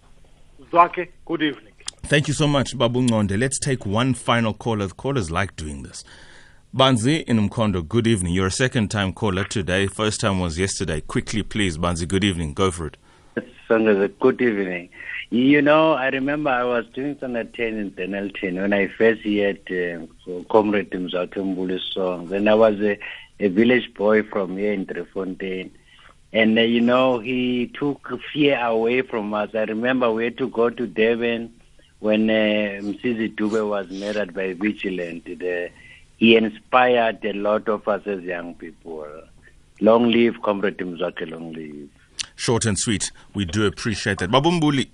Zwakhe, 0.71 1.09
good 1.25 1.41
evening. 1.41 1.73
Thank 2.03 2.27
you 2.27 2.33
so 2.33 2.47
much, 2.47 2.77
Babu 2.77 3.01
Ngonde. 3.01 3.37
Let's 3.37 3.59
take 3.59 3.85
one 3.85 4.13
final 4.13 4.53
caller. 4.53 4.87
The 4.87 4.93
callers 4.93 5.31
like 5.31 5.55
doing 5.55 5.83
this. 5.83 6.03
Banzi 6.75 7.23
in 7.25 7.49
Mkhondo, 7.49 7.85
good 7.87 8.07
evening. 8.07 8.33
You're 8.33 8.47
a 8.47 8.51
second 8.51 8.89
time 8.89 9.11
caller 9.11 9.43
today. 9.43 9.87
First 9.87 10.21
time 10.21 10.39
was 10.39 10.57
yesterday. 10.57 11.01
Quickly, 11.01 11.43
please, 11.43 11.77
Banzi, 11.77 12.07
good 12.07 12.23
evening. 12.23 12.53
Go 12.53 12.71
for 12.71 12.87
it. 12.87 12.97
Songa, 13.71 14.09
good 14.09 14.41
evening. 14.41 14.89
You 15.29 15.61
know, 15.61 15.93
I 15.93 16.09
remember 16.09 16.49
I 16.49 16.65
was 16.65 16.85
doing 16.87 17.15
some 17.21 17.35
10 17.35 17.47
in 17.59 17.91
Denelton 17.91 18.55
when 18.61 18.73
I 18.73 18.87
first 18.87 19.21
heard 19.21 19.61
uh, 19.71 20.43
Comrade 20.49 20.89
Mzwakhe 20.89 21.35
Mbuli's 21.35 21.93
song. 21.93 22.27
Then 22.27 22.49
I 22.49 22.53
was 22.55 22.81
a, 22.81 22.99
a 23.39 23.47
village 23.47 23.93
boy 23.93 24.23
from 24.23 24.57
here 24.57 24.73
in 24.73 24.85
Driefontein. 24.85 25.69
And, 26.33 26.59
uh, 26.59 26.63
you 26.63 26.81
know, 26.81 27.19
he 27.19 27.67
took 27.67 28.11
fear 28.33 28.59
away 28.59 29.03
from 29.03 29.33
us. 29.33 29.51
I 29.53 29.63
remember 29.63 30.11
we 30.11 30.25
had 30.25 30.37
to 30.39 30.49
go 30.49 30.69
to 30.69 30.85
Devon 30.85 31.53
when 31.99 32.29
uh, 32.29 32.81
Msisi 32.83 33.33
Dube 33.33 33.69
was 33.69 33.89
murdered 33.89 34.33
by 34.33 34.51
Vigilant. 34.51 35.23
The, 35.23 35.69
he 36.17 36.35
inspired 36.35 37.23
a 37.23 37.31
lot 37.31 37.69
of 37.69 37.87
us 37.87 38.05
as 38.05 38.21
young 38.23 38.53
people. 38.55 39.07
Long 39.79 40.11
live 40.11 40.41
Comrade 40.41 40.79
Mzwakhe, 40.79 41.31
long 41.31 41.53
live 41.53 41.87
short 42.41 42.65
and 42.65 42.77
sweet. 42.77 43.11
We 43.35 43.45
do 43.45 43.67
appreciate 43.67 44.17
that. 44.17 44.31
Babumbuli, 44.31 44.89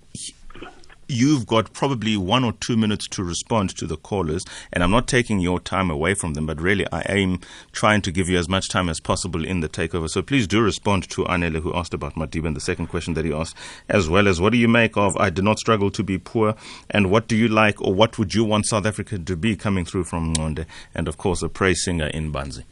you've 1.07 1.47
got 1.47 1.71
probably 1.71 2.17
one 2.17 2.43
or 2.43 2.51
two 2.51 2.75
minutes 2.75 3.07
to 3.07 3.23
respond 3.23 3.69
to 3.77 3.87
the 3.87 3.95
callers, 3.95 4.43
and 4.73 4.83
I'm 4.83 4.91
not 4.91 5.07
taking 5.07 5.39
your 5.39 5.61
time 5.61 5.89
away 5.89 6.13
from 6.13 6.33
them, 6.33 6.45
but 6.45 6.59
really 6.59 6.85
I 6.91 7.03
am 7.03 7.39
trying 7.71 8.01
to 8.01 8.11
give 8.11 8.27
you 8.27 8.37
as 8.37 8.49
much 8.49 8.67
time 8.67 8.89
as 8.89 8.99
possible 8.99 9.45
in 9.45 9.61
the 9.61 9.69
takeover. 9.69 10.09
So 10.09 10.21
please 10.21 10.45
do 10.45 10.61
respond 10.61 11.09
to 11.11 11.23
Anele, 11.23 11.61
who 11.61 11.73
asked 11.73 11.93
about 11.93 12.15
Madiba, 12.15 12.47
and 12.47 12.55
the 12.55 12.59
second 12.59 12.87
question 12.87 13.13
that 13.13 13.23
he 13.23 13.31
asked, 13.31 13.55
as 13.87 14.09
well 14.09 14.27
as 14.27 14.41
what 14.41 14.51
do 14.51 14.57
you 14.57 14.67
make 14.67 14.97
of 14.97 15.15
I 15.15 15.29
did 15.29 15.45
not 15.45 15.57
struggle 15.57 15.89
to 15.91 16.03
be 16.03 16.17
poor, 16.17 16.53
and 16.89 17.09
what 17.09 17.29
do 17.29 17.37
you 17.37 17.47
like, 17.47 17.81
or 17.81 17.93
what 17.93 18.19
would 18.19 18.33
you 18.33 18.43
want 18.43 18.65
South 18.65 18.85
Africa 18.85 19.17
to 19.17 19.35
be 19.37 19.55
coming 19.55 19.85
through 19.85 20.03
from 20.03 20.33
Ngonde, 20.33 20.65
and 20.93 21.07
of 21.07 21.15
course 21.15 21.41
a 21.41 21.47
praise 21.47 21.81
singer 21.85 22.07
in 22.07 22.33
Banzi. 22.33 22.65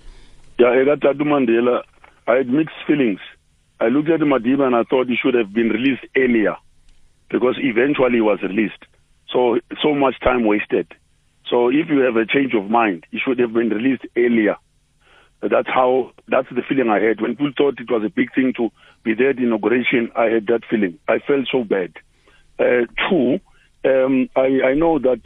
Yeah, 0.60 0.68
Mandela, 0.74 1.84
I 2.28 2.34
had 2.34 2.50
mixed 2.50 2.76
feelings 2.86 3.20
I 3.80 3.88
looked 3.88 4.10
at 4.10 4.22
Madiba 4.22 4.64
and 4.64 4.76
I 4.76 4.84
thought 4.84 5.08
he 5.08 5.18
should 5.22 5.34
have 5.34 5.54
been 5.54 5.70
released 5.70 6.06
earlier 6.16 6.56
because 7.30 7.56
eventually 7.60 8.16
he 8.16 8.22
was 8.22 8.40
released. 8.42 8.86
So 9.32 9.60
so 9.82 9.94
much 9.94 10.20
time 10.22 10.46
wasted. 10.46 10.88
So 11.50 11.70
if 11.70 11.90
you 11.90 12.00
have 12.00 12.16
a 12.16 12.26
change 12.26 12.54
of 12.54 12.70
mind, 12.70 13.06
he 13.12 13.20
should 13.20 13.40
have 13.40 13.54
been 13.54 13.70
released 13.70 14.06
earlier. 14.16 14.56
That's 15.42 15.68
how 15.68 16.12
that's 16.28 16.48
the 16.50 16.62
feeling 16.68 16.90
I 16.90 17.02
had 17.02 17.22
when 17.22 17.32
people 17.32 17.52
thought 17.56 17.80
it 17.80 17.92
was 17.92 18.04
a 18.04 18.10
big 18.10 18.34
thing 18.34 18.54
to 18.58 18.70
be 19.04 19.14
there 19.14 19.32
at 19.32 19.36
the 19.36 19.44
inauguration. 19.44 20.10
I 20.16 20.26
had 20.26 20.48
that 20.48 20.62
feeling. 20.70 20.98
I 21.08 21.20
felt 21.20 21.48
so 21.52 21.64
bad. 21.64 21.94
Uh, 22.58 22.88
two, 23.10 23.40
um, 23.84 24.30
I, 24.36 24.72
I 24.72 24.74
know 24.74 24.98
that 25.00 25.20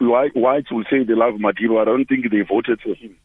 whites 0.00 0.70
will 0.70 0.84
say 0.88 1.02
they 1.02 1.14
love 1.14 1.34
Madiba. 1.34 1.82
I 1.82 1.84
don't 1.84 2.06
think 2.06 2.30
they 2.30 2.40
voted 2.40 2.80
for 2.80 2.94
him. 2.94 3.16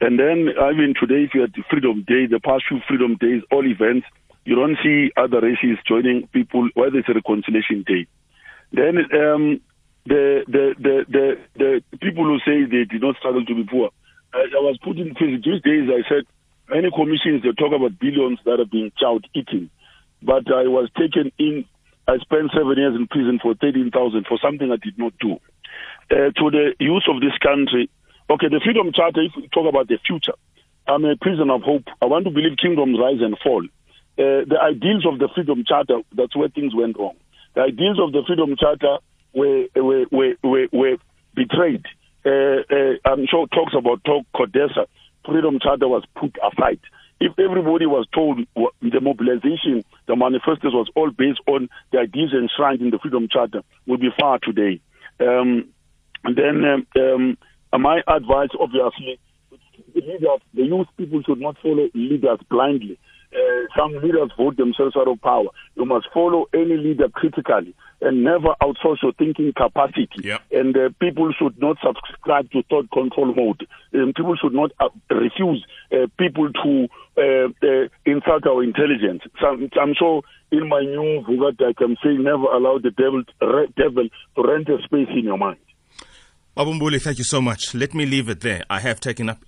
And 0.00 0.18
then, 0.18 0.48
I 0.58 0.72
mean, 0.72 0.94
today, 0.98 1.24
if 1.24 1.34
you 1.34 1.42
had 1.42 1.52
Freedom 1.68 2.04
Day, 2.06 2.26
the 2.26 2.40
past 2.40 2.64
few 2.68 2.80
Freedom 2.88 3.16
Days, 3.20 3.42
all 3.52 3.66
events, 3.66 4.06
you 4.44 4.54
don't 4.56 4.78
see 4.82 5.12
other 5.16 5.40
races 5.40 5.76
joining 5.86 6.26
people, 6.28 6.68
whether 6.74 6.98
it's 6.98 7.08
a 7.08 7.14
reconciliation 7.14 7.84
day. 7.86 8.06
Then, 8.72 8.96
um, 9.12 9.60
the, 10.06 10.44
the, 10.48 10.74
the, 10.80 11.04
the, 11.08 11.82
the 11.92 11.98
people 11.98 12.24
who 12.24 12.38
say 12.40 12.64
they 12.64 12.88
did 12.88 13.02
not 13.02 13.16
struggle 13.16 13.44
to 13.44 13.54
be 13.54 13.64
poor, 13.64 13.90
I, 14.32 14.48
I 14.48 14.60
was 14.64 14.78
put 14.82 14.96
in 14.96 15.14
prison. 15.14 15.42
These 15.44 15.60
days, 15.62 15.90
I 15.92 16.08
said, 16.08 16.24
many 16.70 16.88
commissions, 16.90 17.42
they 17.42 17.52
talk 17.52 17.76
about 17.76 18.00
billions 18.00 18.38
that 18.46 18.60
are 18.60 18.70
being 18.70 18.92
child 18.96 19.26
eating. 19.34 19.68
But 20.22 20.48
I 20.48 20.64
was 20.64 20.88
taken 20.96 21.30
in, 21.38 21.66
I 22.08 22.16
spent 22.18 22.52
seven 22.56 22.76
years 22.76 22.96
in 22.96 23.06
prison 23.06 23.38
for 23.42 23.54
13,000 23.54 23.92
for 24.26 24.38
something 24.40 24.72
I 24.72 24.80
did 24.80 24.96
not 24.96 25.12
do. 25.20 25.36
Uh, 26.10 26.32
to 26.32 26.50
the 26.50 26.74
use 26.80 27.06
of 27.12 27.20
this 27.20 27.36
country, 27.38 27.90
Okay, 28.30 28.46
the 28.46 28.60
Freedom 28.62 28.92
Charter, 28.94 29.22
if 29.22 29.32
we 29.34 29.48
talk 29.48 29.68
about 29.68 29.88
the 29.88 29.98
future, 30.06 30.34
I'm 30.86 31.04
a 31.04 31.16
prisoner 31.16 31.52
of 31.52 31.62
hope. 31.62 31.82
I 32.00 32.06
want 32.06 32.26
to 32.26 32.30
believe 32.30 32.58
kingdoms 32.62 32.96
rise 32.96 33.18
and 33.20 33.36
fall. 33.42 33.64
Uh, 34.16 34.46
the 34.46 34.56
ideals 34.62 35.04
of 35.04 35.18
the 35.18 35.28
Freedom 35.34 35.64
Charter, 35.66 36.02
that's 36.14 36.36
where 36.36 36.48
things 36.48 36.72
went 36.72 36.96
wrong. 36.96 37.16
The 37.56 37.62
ideals 37.62 37.98
of 37.98 38.12
the 38.12 38.22
Freedom 38.24 38.54
Charter 38.56 38.98
were, 39.34 39.66
were, 39.74 40.06
were, 40.12 40.34
were, 40.44 40.68
were 40.70 40.96
betrayed. 41.34 41.84
Uh, 42.24 42.62
uh, 42.70 42.94
I'm 43.04 43.26
sure 43.26 43.48
talks 43.48 43.74
about 43.76 44.04
talk. 44.04 44.26
Freedom 45.26 45.58
Charter 45.60 45.88
was 45.88 46.04
put 46.14 46.38
aside. 46.38 46.78
If 47.18 47.36
everybody 47.36 47.86
was 47.86 48.06
told 48.14 48.46
the 48.54 49.00
mobilization, 49.00 49.82
the 50.06 50.14
manifestos 50.14 50.72
was 50.72 50.88
all 50.94 51.10
based 51.10 51.40
on 51.48 51.68
the 51.90 51.98
ideas 51.98 52.32
enshrined 52.32 52.80
in 52.80 52.90
the 52.90 53.00
Freedom 53.00 53.26
Charter, 53.28 53.62
we'd 53.88 54.00
be 54.00 54.10
far 54.16 54.38
today. 54.38 54.80
Um, 55.18 55.70
and 56.22 56.36
then 56.36 56.64
um, 56.64 56.86
um, 56.96 57.38
my 57.78 58.00
advice, 58.06 58.50
obviously, 58.58 59.18
the 59.94 60.00
leaders, 60.00 60.40
the 60.54 60.62
youth 60.62 60.88
people 60.96 61.22
should 61.22 61.40
not 61.40 61.56
follow 61.62 61.88
leaders 61.94 62.38
blindly. 62.48 62.98
Uh, 63.32 63.66
some 63.76 63.92
leaders 64.02 64.30
vote 64.36 64.56
themselves 64.56 64.96
out 64.96 65.06
of 65.06 65.20
power. 65.20 65.46
You 65.76 65.84
must 65.84 66.08
follow 66.12 66.46
any 66.52 66.76
leader 66.76 67.08
critically 67.08 67.74
and 68.00 68.24
never 68.24 68.54
outsource 68.60 69.02
your 69.02 69.12
thinking 69.12 69.52
capacity. 69.56 70.08
Yep. 70.16 70.40
And 70.50 70.76
uh, 70.76 70.88
people 71.00 71.32
should 71.38 71.60
not 71.60 71.76
subscribe 71.84 72.50
to 72.50 72.62
thought 72.64 72.90
control 72.90 73.32
mode. 73.34 73.66
Um, 73.94 74.12
people 74.16 74.34
should 74.36 74.54
not 74.54 74.72
uh, 74.80 74.88
refuse 75.10 75.64
uh, 75.92 76.06
people 76.18 76.50
to 76.52 76.88
uh, 77.16 77.48
uh, 77.62 77.88
insult 78.04 78.46
our 78.48 78.64
intelligence. 78.64 79.22
I'm 79.40 79.94
sure 79.96 80.22
in 80.50 80.68
my 80.68 80.80
new 80.80 81.24
Vugat 81.28 81.60
I'm 81.80 81.96
saying 82.02 82.24
never 82.24 82.46
allow 82.46 82.78
the 82.78 82.90
devil, 82.90 83.22
devil 83.76 84.08
to 84.36 84.42
rent 84.42 84.68
a 84.68 84.82
space 84.82 85.08
in 85.10 85.24
your 85.24 85.38
mind. 85.38 85.58
Abumbuli, 86.60 87.00
thank 87.00 87.16
you 87.16 87.24
so 87.24 87.40
much. 87.40 87.74
Let 87.74 87.94
me 87.94 88.04
leave 88.04 88.28
it 88.28 88.42
there. 88.42 88.64
I 88.68 88.80
have 88.80 89.00
taken 89.00 89.30
up 89.30 89.38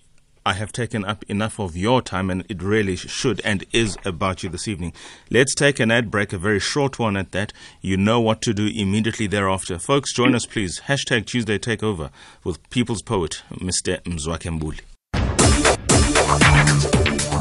I 0.46 0.54
have 0.54 0.72
taken 0.72 1.04
up 1.04 1.22
enough 1.28 1.60
of 1.60 1.76
your 1.76 2.00
time, 2.00 2.30
and 2.30 2.42
it 2.48 2.62
really 2.62 2.96
should 2.96 3.42
and 3.44 3.64
is 3.70 3.98
about 4.06 4.42
you 4.42 4.48
this 4.48 4.66
evening. 4.66 4.94
Let's 5.30 5.54
take 5.54 5.78
an 5.78 5.90
ad 5.90 6.10
break, 6.10 6.32
a 6.32 6.38
very 6.38 6.58
short 6.58 6.98
one 6.98 7.18
at 7.18 7.32
that. 7.32 7.52
You 7.82 7.98
know 7.98 8.18
what 8.18 8.40
to 8.42 8.54
do 8.54 8.66
immediately 8.66 9.26
thereafter. 9.26 9.78
Folks, 9.78 10.14
join 10.14 10.34
us, 10.34 10.46
please. 10.46 10.80
Hashtag 10.86 11.26
Tuesday 11.26 11.58
Takeover 11.58 12.10
with 12.44 12.68
People's 12.70 13.02
Poet, 13.02 13.42
Mr. 13.50 14.00
Mzwakhe 14.04 14.50
Mbuli. 14.58 14.80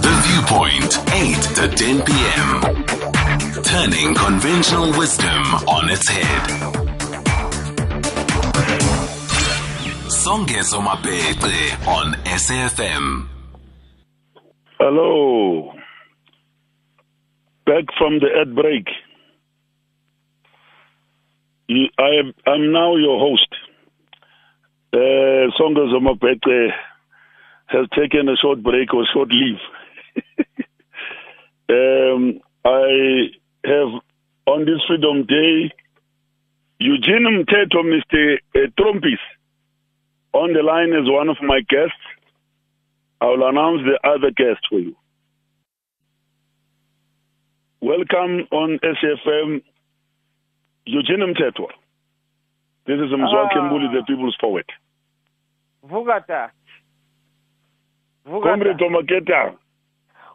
The 0.02 0.14
Viewpoint, 0.28 1.00
8 1.14 1.42
to 1.56 1.70
10 1.76 2.02
p.m. 2.04 3.64
Turning 3.64 4.16
conventional 4.16 4.92
wisdom 5.00 5.42
on 5.66 5.90
its 5.90 6.10
head. 6.10 6.81
Songezo 10.12 10.82
Mabece 10.82 11.88
on 11.88 12.14
SAFM. 12.26 13.30
Hello. 14.78 15.72
Back 17.66 17.86
from 17.98 18.20
the 18.20 18.28
ad 18.42 18.54
break. 18.54 18.88
I 21.98 22.10
am, 22.20 22.34
I'm 22.46 22.74
now 22.74 22.98
your 22.98 23.20
host. 23.20 23.48
Uh, 24.92 25.48
Songezo 25.58 26.02
Mabece 26.02 26.72
has 27.68 27.88
taken 27.98 28.28
a 28.28 28.36
short 28.36 28.62
break 28.62 28.94
or 28.94 29.06
short 29.14 29.30
leave. 29.32 29.62
um, 31.70 32.42
I 32.66 33.30
have 33.64 34.02
on 34.46 34.66
this 34.66 34.82
Freedom 34.88 35.26
Day 35.26 35.72
Eugene 36.80 37.46
Mthethwa, 37.46 37.86
Mr. 37.86 38.38
Trompies 38.78 39.20
on 40.34 40.54
the 40.54 40.64
line 40.64 40.90
is 40.90 41.10
one 41.10 41.30
of 41.30 41.38
my 41.42 41.60
guests. 41.68 41.96
I 43.20 43.26
will 43.26 43.48
announce 43.48 43.82
the 43.84 44.00
other 44.08 44.32
guest 44.32 44.66
for 44.70 44.80
you. 44.80 44.96
Welcome 47.82 48.48
on 48.52 48.80
SAFM, 48.84 49.62
Eugene 50.86 51.20
Mthethwa. 51.20 51.68
This 52.88 52.96
is 52.96 53.12
Mzwakhe 53.12 53.56
ah. 53.56 53.70
The 53.70 54.04
People's 54.08 54.38
Poet. 54.40 54.66
Vugata. 55.88 56.52
Vugata. 58.28 58.44
Comrade 58.44 58.78
Tomaketa. 58.78 59.56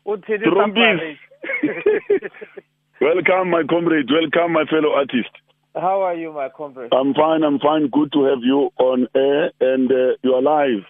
Welcome, 3.01 3.51
my 3.51 3.63
comrade. 3.69 4.09
Welcome, 4.11 4.53
my 4.53 4.65
fellow 4.65 4.93
artist. 4.95 5.31
How 5.77 6.01
are 6.01 6.15
you, 6.15 6.33
my 6.33 6.49
comrade? 6.49 6.93
I'm 6.93 7.13
fine. 7.13 7.45
I'm 7.45 7.59
fine. 7.59 7.89
Good 7.89 8.11
to 8.13 8.25
have 8.25 8.43
you 8.43 8.71
on 8.79 9.07
air, 9.15 9.51
and 9.61 9.91
uh, 9.93 10.17
you're 10.23 10.41
live. 10.41 10.85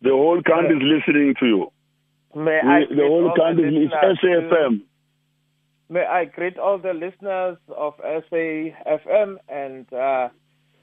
The 0.00 0.10
whole 0.10 0.40
country 0.42 0.76
is 0.76 0.82
listening 0.82 1.34
to 1.40 1.46
you. 1.46 1.72
May 2.34 2.60
we, 2.64 2.68
I 2.68 2.80
the 2.88 3.06
whole 3.06 3.32
country 3.36 3.84
is 3.84 3.90
SAFM. 3.90 4.80
May 5.90 6.04
I 6.04 6.24
greet 6.24 6.58
all 6.58 6.78
the 6.78 6.94
listeners 6.94 7.58
of 7.68 7.94
SAFM 7.98 9.36
and 9.50 9.92
uh, 9.92 10.28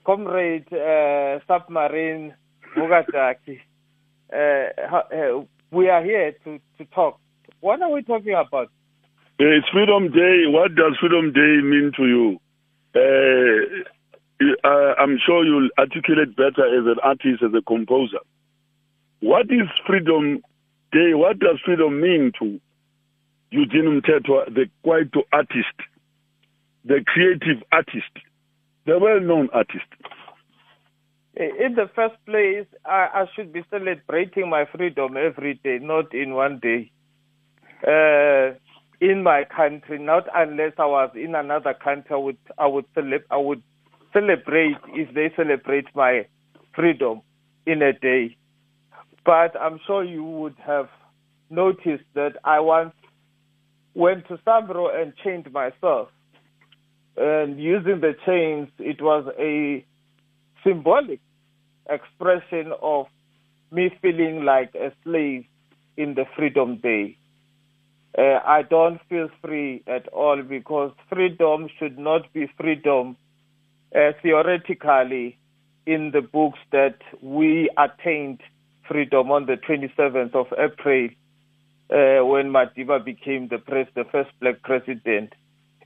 comrade 0.06 0.72
uh, 0.72 1.40
submarine 1.48 2.36
Mugataki. 2.78 3.60
Uh, 4.32 4.96
uh, 4.96 5.44
we 5.72 5.90
are 5.90 6.04
here 6.04 6.34
to, 6.44 6.60
to 6.78 6.86
talk. 6.94 7.20
What 7.62 7.82
are 7.82 7.92
we 7.92 8.04
talking 8.04 8.34
about? 8.34 8.70
It's 9.40 9.68
Freedom 9.70 10.12
Day. 10.12 10.44
What 10.46 10.76
does 10.76 10.98
Freedom 11.00 11.34
Day 11.34 11.62
mean 11.64 11.92
to 11.98 12.06
you? 12.06 12.40
Uh, 12.96 13.84
I'm 15.00 15.18
sure 15.26 15.46
you'll 15.46 15.70
articulate 15.78 16.36
better 16.36 16.66
as 16.68 16.86
an 16.86 16.98
artist, 17.04 17.44
as 17.44 17.54
a 17.58 17.62
composer. 17.62 18.20
What 19.20 19.46
is 19.46 19.68
Freedom 19.88 20.42
Day? 20.92 21.14
What 21.14 21.40
does 21.40 21.60
freedom 21.66 22.02
mean 22.02 22.32
to 22.40 22.60
Eugene 23.52 24.02
Mthethwa, 24.02 24.54
the 24.54 24.70
Kwaito 24.86 25.24
artist, 25.32 25.78
the 26.86 27.04
creative 27.06 27.64
artist, 27.72 28.12
the 28.86 29.00
well-known 29.00 29.50
artist? 29.54 29.88
In 31.36 31.74
the 31.76 31.90
first 31.96 32.16
place, 32.26 32.68
I, 32.86 33.08
I 33.14 33.26
should 33.36 33.52
be 33.54 33.64
celebrating 33.72 34.50
my 34.50 34.66
freedom 34.76 35.16
every 35.18 35.56
day, 35.64 35.80
not 35.82 36.14
in 36.14 36.34
one 36.36 36.60
day. 36.62 36.92
Uh, 37.82 38.54
in 39.04 39.22
my 39.22 39.44
country, 39.44 40.00
not 40.00 40.28
unless 40.34 40.72
I 40.78 40.86
was 40.86 41.12
in 41.14 41.36
another 41.36 41.74
country, 41.74 42.16
I 42.16 42.18
would 42.18 42.38
I 42.58 42.68
would 42.68 42.86
I 43.30 43.38
would 43.38 43.62
celebrate 44.14 44.78
if 44.94 45.14
they 45.14 45.30
celebrate 45.36 45.88
my 45.94 46.26
freedom 46.74 47.22
in 47.66 47.82
a 47.82 47.92
day. 47.92 48.38
But 49.26 49.60
I'm 49.60 49.82
sure 49.86 50.06
you 50.06 50.24
would 50.24 50.56
have 50.66 50.88
noticed 51.50 52.06
that 52.16 52.38
I 52.46 52.62
once 52.62 52.94
went 53.94 54.26
to 54.30 54.40
SAMRO 54.48 54.88
and 54.90 55.14
chained 55.22 55.52
myself. 55.52 56.08
And 57.18 57.60
using 57.60 58.00
the 58.00 58.14
chains, 58.26 58.70
it 58.80 59.02
was 59.02 59.26
a 59.38 59.86
symbolic 60.64 61.20
expression 61.90 62.72
of 62.82 63.08
me 63.70 63.92
feeling 64.02 64.46
like 64.46 64.74
a 64.76 64.94
slave 65.04 65.44
in 65.98 66.16
the 66.16 66.24
Freedom 66.38 66.78
Day. 66.78 67.18
Uh, 68.18 68.40
I 68.46 68.62
don't 68.62 69.00
feel 69.10 69.30
free 69.42 69.84
at 69.88 70.08
all 70.10 70.42
because 70.44 70.92
freedom 71.10 71.68
should 71.80 71.98
not 71.98 72.32
be 72.34 72.48
freedom 72.58 73.18
uh, 73.96 74.12
theoretically 74.22 75.38
in 75.86 76.12
the 76.12 76.22
books 76.22 76.60
that 76.72 76.98
we 77.22 77.70
attained 77.78 78.40
freedom 78.88 79.32
on 79.32 79.46
the 79.48 79.56
27th 79.58 80.36
of 80.36 80.48
April 80.58 81.10
uh, 81.90 82.26
when 82.26 82.52
Madiba 82.52 83.04
became 83.04 83.48
the, 83.50 83.58
pres- 83.58 83.88
the 83.96 84.04
first 84.12 84.30
black 84.40 84.62
president. 84.64 85.34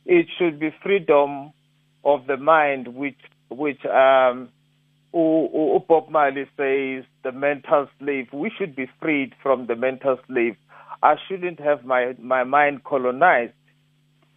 It 0.05 0.27
should 0.37 0.59
be 0.59 0.69
freedom 0.83 1.51
of 2.03 2.27
the 2.27 2.37
mind, 2.37 2.89
which 2.89 3.17
which 3.49 3.83
um, 3.85 4.49
Bob 5.13 6.09
Marley 6.09 6.45
says 6.57 7.05
the 7.23 7.31
mental 7.33 7.87
slave. 7.99 8.27
We 8.33 8.51
should 8.57 8.75
be 8.75 8.87
freed 9.01 9.33
from 9.41 9.67
the 9.67 9.75
mental 9.75 10.17
slave. 10.27 10.55
I 11.03 11.15
shouldn't 11.27 11.60
have 11.60 11.86
my 11.86 12.15
my 12.19 12.43
mind 12.43 12.83
colonized. 12.83 13.53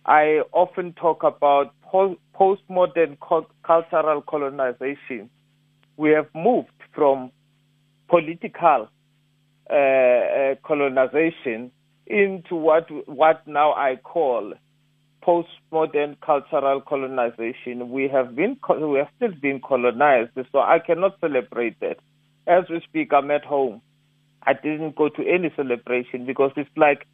I 0.07 0.41
often 0.53 0.93
talk 0.95 1.23
about 1.23 1.75
po- 1.83 2.19
postmodern 2.35 3.19
cultural 3.67 4.23
colonization. 4.23 5.31
We 5.97 6.11
have 6.11 6.27
moved 6.35 6.69
from 6.95 7.31
political 8.09 8.89
uh, 9.71 9.75
uh, 9.75 10.55
colonization 10.65 11.71
into 12.07 12.57
what 12.57 12.89
what 13.09 13.47
now 13.47 13.73
I 13.73 13.97
call 13.97 14.55
postmodern 15.23 16.17
cultural 16.21 16.81
colonization. 16.81 17.91
We 17.91 18.09
have 18.09 18.35
been 18.35 18.59
we 18.81 18.99
have 18.99 19.09
still 19.17 19.33
been 19.41 19.61
colonized, 19.61 20.31
so 20.53 20.59
I 20.59 20.79
cannot 20.85 21.21
celebrate 21.21 21.79
that. 21.81 21.99
As 22.47 22.65
we 22.69 22.81
speak, 22.89 23.13
I'm 23.13 23.31
at 23.31 23.45
home. 23.45 23.81
I 24.45 24.55
didn't 24.55 24.97
go 24.97 25.09
to 25.09 25.23
any 25.27 25.53
celebration 25.55 26.27
because 26.27 26.53
it's 26.57 26.71
like 26.77 27.07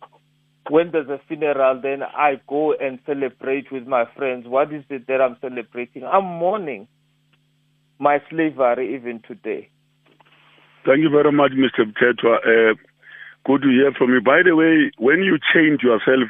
when 0.70 0.90
there's 0.90 1.08
a 1.08 1.20
funeral, 1.28 1.80
then 1.80 2.02
I 2.02 2.40
go 2.48 2.74
and 2.74 2.98
celebrate 3.06 3.70
with 3.70 3.86
my 3.86 4.04
friends. 4.16 4.46
What 4.46 4.72
is 4.72 4.84
it 4.90 5.06
that 5.06 5.20
I'm 5.20 5.36
celebrating? 5.40 6.04
I'm 6.04 6.24
mourning 6.24 6.88
my 7.98 8.18
slavery 8.30 8.94
even 8.94 9.22
today. 9.26 9.70
Thank 10.84 11.00
you 11.00 11.10
very 11.10 11.32
much, 11.32 11.52
Mr. 11.52 11.84
Mthethwa. 11.84 12.36
Uh, 12.36 12.74
good 13.44 13.62
to 13.62 13.68
hear 13.68 13.92
from 13.96 14.10
you. 14.12 14.20
By 14.20 14.42
the 14.44 14.54
way, 14.54 14.90
when 14.98 15.22
you 15.22 15.38
changed 15.52 15.82
yourself 15.82 16.28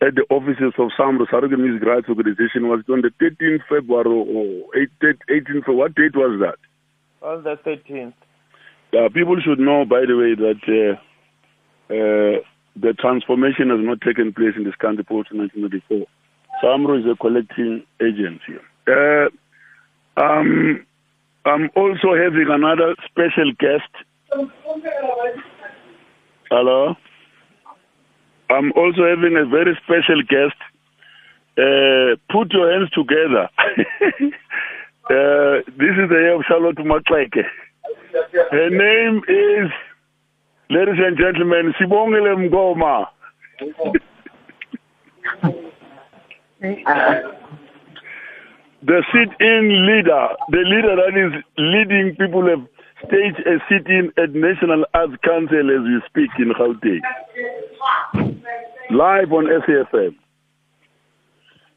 at 0.00 0.14
the 0.14 0.24
offices 0.30 0.72
of 0.78 0.90
SAMRO, 0.96 1.26
Saroga 1.26 1.58
Music 1.58 1.86
Rights 1.86 2.08
Organization, 2.08 2.68
was 2.68 2.84
it 2.86 2.92
on 2.92 3.02
the 3.02 3.10
13th 3.20 3.62
February 3.68 4.06
or 4.06 4.70
18th? 5.02 5.74
What 5.74 5.94
date 5.94 6.14
was 6.14 6.38
that? 6.40 6.58
On 7.26 7.42
the 7.42 7.56
13th. 7.66 8.14
People 8.90 9.36
should 9.44 9.58
know, 9.58 9.84
by 9.84 10.02
the 10.06 10.16
way, 10.16 10.34
that 10.34 10.60
uh, 10.68 10.94
uh, 11.92 12.40
the 12.76 12.92
transformation 12.98 13.70
has 13.70 13.80
not 13.80 14.00
taken 14.00 14.32
place 14.32 14.54
in 14.56 14.64
this 14.64 14.74
country 14.76 15.04
post 15.04 15.32
1994. 15.32 16.06
SAMRO 16.62 16.98
is 16.98 17.06
a 17.06 17.16
collecting 17.16 17.84
agency. 18.00 18.58
Uh, 18.86 19.28
um, 20.20 20.84
I'm 21.44 21.70
also 21.76 22.14
having 22.14 22.46
another 22.50 22.94
special 23.06 23.52
guest. 23.58 23.90
Hello? 26.50 26.94
I'm 28.50 28.72
also 28.72 29.04
having 29.04 29.36
a 29.36 29.46
very 29.46 29.78
special 29.84 30.22
guest. 30.22 30.56
Uh, 31.56 32.16
put 32.30 32.52
your 32.52 32.72
hands 32.72 32.90
together. 32.90 33.48
uh, 35.10 35.62
this 35.76 35.94
is 35.98 36.08
the 36.08 36.20
year 36.20 36.34
of 36.34 36.42
Charlotte 36.48 36.78
Maxeke. 36.78 37.44
Her 38.50 38.70
name 38.70 39.22
is, 39.28 39.70
ladies 40.70 41.00
and 41.04 41.16
gentlemen, 41.16 41.74
Sibongile 41.80 42.36
Mngoma. 42.48 43.06
the 48.82 49.02
sit-in 49.12 49.86
leader, 49.86 50.28
the 50.50 50.58
leader 50.58 50.96
that 50.96 51.16
is 51.16 51.44
leading 51.56 52.16
people 52.16 52.46
have 52.48 52.66
staged 53.06 53.40
a 53.46 53.58
sit-in 53.68 54.12
at 54.16 54.30
National 54.34 54.84
Arts 54.94 55.14
Council 55.24 55.70
as 55.70 55.82
we 55.84 56.00
speak 56.08 56.30
in 56.38 56.52
Gauteng. 56.54 57.00
Live 58.90 59.32
on 59.32 59.46
SAFM. 59.46 60.16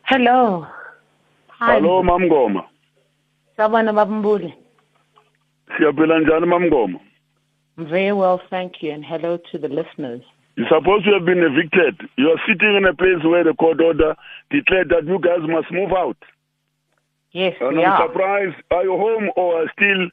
Hello. 0.03 0.67
Hi. 1.47 1.75
Hello, 1.75 2.01
Mam 2.03 2.21
Ngoma. 2.21 2.65
Sawubona 3.57 3.93
Babambuli. 3.93 4.53
Siyaphila 5.77 6.19
njani 6.19 6.45
Mam 6.47 6.63
Ngoma? 6.65 6.99
Very 7.77 8.11
well, 8.11 8.41
thank 8.49 8.81
you, 8.83 8.91
and 8.91 9.03
hello 9.05 9.37
to 9.51 9.57
the 9.57 9.67
listeners. 9.67 10.21
You're 10.55 10.67
supposed 10.67 11.05
to 11.05 11.13
have 11.13 11.25
been 11.25 11.39
evicted. 11.39 12.07
You're 12.17 12.39
sitting 12.47 12.75
in 12.75 12.85
a 12.85 12.93
place 12.93 13.23
where 13.23 13.43
the 13.43 13.53
court 13.53 13.79
order 13.81 14.15
declared 14.49 14.89
that 14.89 15.05
you 15.05 15.17
guys 15.19 15.39
must 15.47 15.71
move 15.71 15.91
out. 15.91 16.17
Yes, 17.31 17.55
And 17.61 17.77
we 17.77 17.83
I'm 17.85 17.93
are. 17.93 18.07
surprised, 18.07 18.55
are 18.71 18.83
you 18.83 18.91
home 18.97 19.29
or 19.37 19.63
are 19.63 19.71
still 19.71 20.07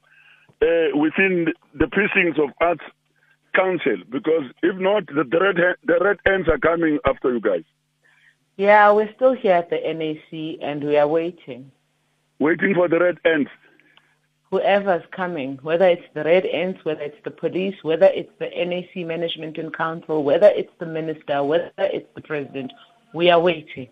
uh, 0.63 0.97
within 0.97 1.49
the 1.75 1.89
precincts 1.89 2.39
of 2.39 2.51
Arts 2.61 2.85
Council? 3.55 3.97
Because 4.11 4.45
if 4.63 4.77
not, 4.79 5.07
the, 5.07 5.25
the, 5.29 5.41
red, 5.41 5.57
the 5.85 5.99
Red 6.01 6.19
Ants 6.27 6.49
are 6.49 6.59
coming 6.59 6.99
after 7.05 7.33
you 7.33 7.41
guys. 7.41 7.65
Yeah, 8.57 8.93
we're 8.93 9.13
still 9.17 9.35
here 9.35 9.55
at 9.55 9.71
the 9.71 9.77
NAC, 9.77 10.61
and 10.63 10.85
we 10.85 10.97
are 10.97 11.09
waiting. 11.09 11.73
Waiting 12.39 12.75
for 12.75 12.89
the 12.89 13.01
Red 13.01 13.19
Ants. 13.25 13.51
Whoever's 14.51 15.03
coming, 15.11 15.59
whether 15.63 15.87
it's 15.87 16.07
the 16.15 16.25
Red 16.25 16.47
Ants, 16.47 16.83
whether 16.85 17.03
it's 17.03 17.23
the 17.23 17.31
police, 17.31 17.75
whether 17.83 18.07
it's 18.07 18.33
the 18.39 18.49
NAC 18.49 19.07
Management 19.07 19.59
and 19.59 19.75
Council, 19.77 20.25
whether 20.25 20.47
it's 20.47 20.73
the 20.79 20.87
minister, 20.87 21.43
whether 21.43 21.71
it's 21.79 22.09
the 22.15 22.23
president, 22.23 22.73
we 23.13 23.31
are 23.31 23.41
waiting 23.41 23.89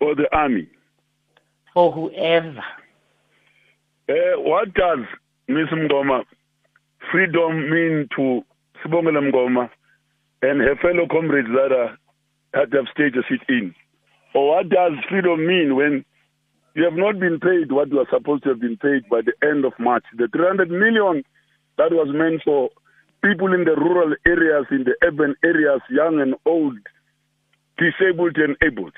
For 0.00 0.14
the 0.16 0.26
army. 0.36 0.66
for 1.72 1.92
whoever. 1.92 2.64
Uh, 4.08 4.14
what 4.38 4.74
does 4.74 5.00
Miss 5.46 5.68
Mgoma 5.68 6.24
freedom 7.10 7.70
mean 7.70 8.08
to 8.16 8.42
Sibongile 8.84 9.30
Mngoma 9.30 9.70
and 10.42 10.60
her 10.60 10.74
fellow 10.76 11.06
comrades 11.08 11.48
that 11.54 11.72
are, 11.72 11.96
that 12.54 12.72
have 12.72 12.86
staged 12.92 13.16
a 13.16 13.22
sit-in? 13.30 13.72
Or 14.34 14.56
what 14.56 14.68
does 14.68 14.92
freedom 15.08 15.46
mean 15.46 15.76
when 15.76 16.04
you 16.74 16.84
have 16.84 16.94
not 16.94 17.20
been 17.20 17.38
paid 17.38 17.70
what 17.70 17.90
you 17.90 17.98
are 17.98 18.08
supposed 18.10 18.44
to 18.44 18.50
have 18.50 18.60
been 18.60 18.76
paid 18.76 19.08
by 19.10 19.20
the 19.20 19.34
end 19.46 19.64
of 19.64 19.72
March? 19.78 20.04
The 20.16 20.28
300 20.28 20.70
million 20.70 21.22
that 21.78 21.92
was 21.92 22.08
meant 22.12 22.42
for 22.44 22.70
people 23.22 23.52
in 23.52 23.64
the 23.64 23.76
rural 23.76 24.14
areas, 24.26 24.66
in 24.70 24.84
the 24.84 24.94
urban 25.06 25.34
areas, 25.44 25.80
young 25.90 26.20
and 26.20 26.34
old, 26.46 26.78
disabled 27.78 28.36
and 28.36 28.56
able. 28.62 28.90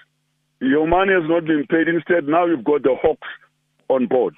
Your 0.61 0.87
money 0.87 1.13
has 1.13 1.29
not 1.29 1.45
been 1.45 1.67
paid. 1.69 1.89
Instead, 1.89 2.27
now 2.27 2.47
you've 2.47 2.65
got 2.65 2.83
the 2.83 2.97
hawks 3.01 3.29
on 3.89 4.07
board. 4.07 4.35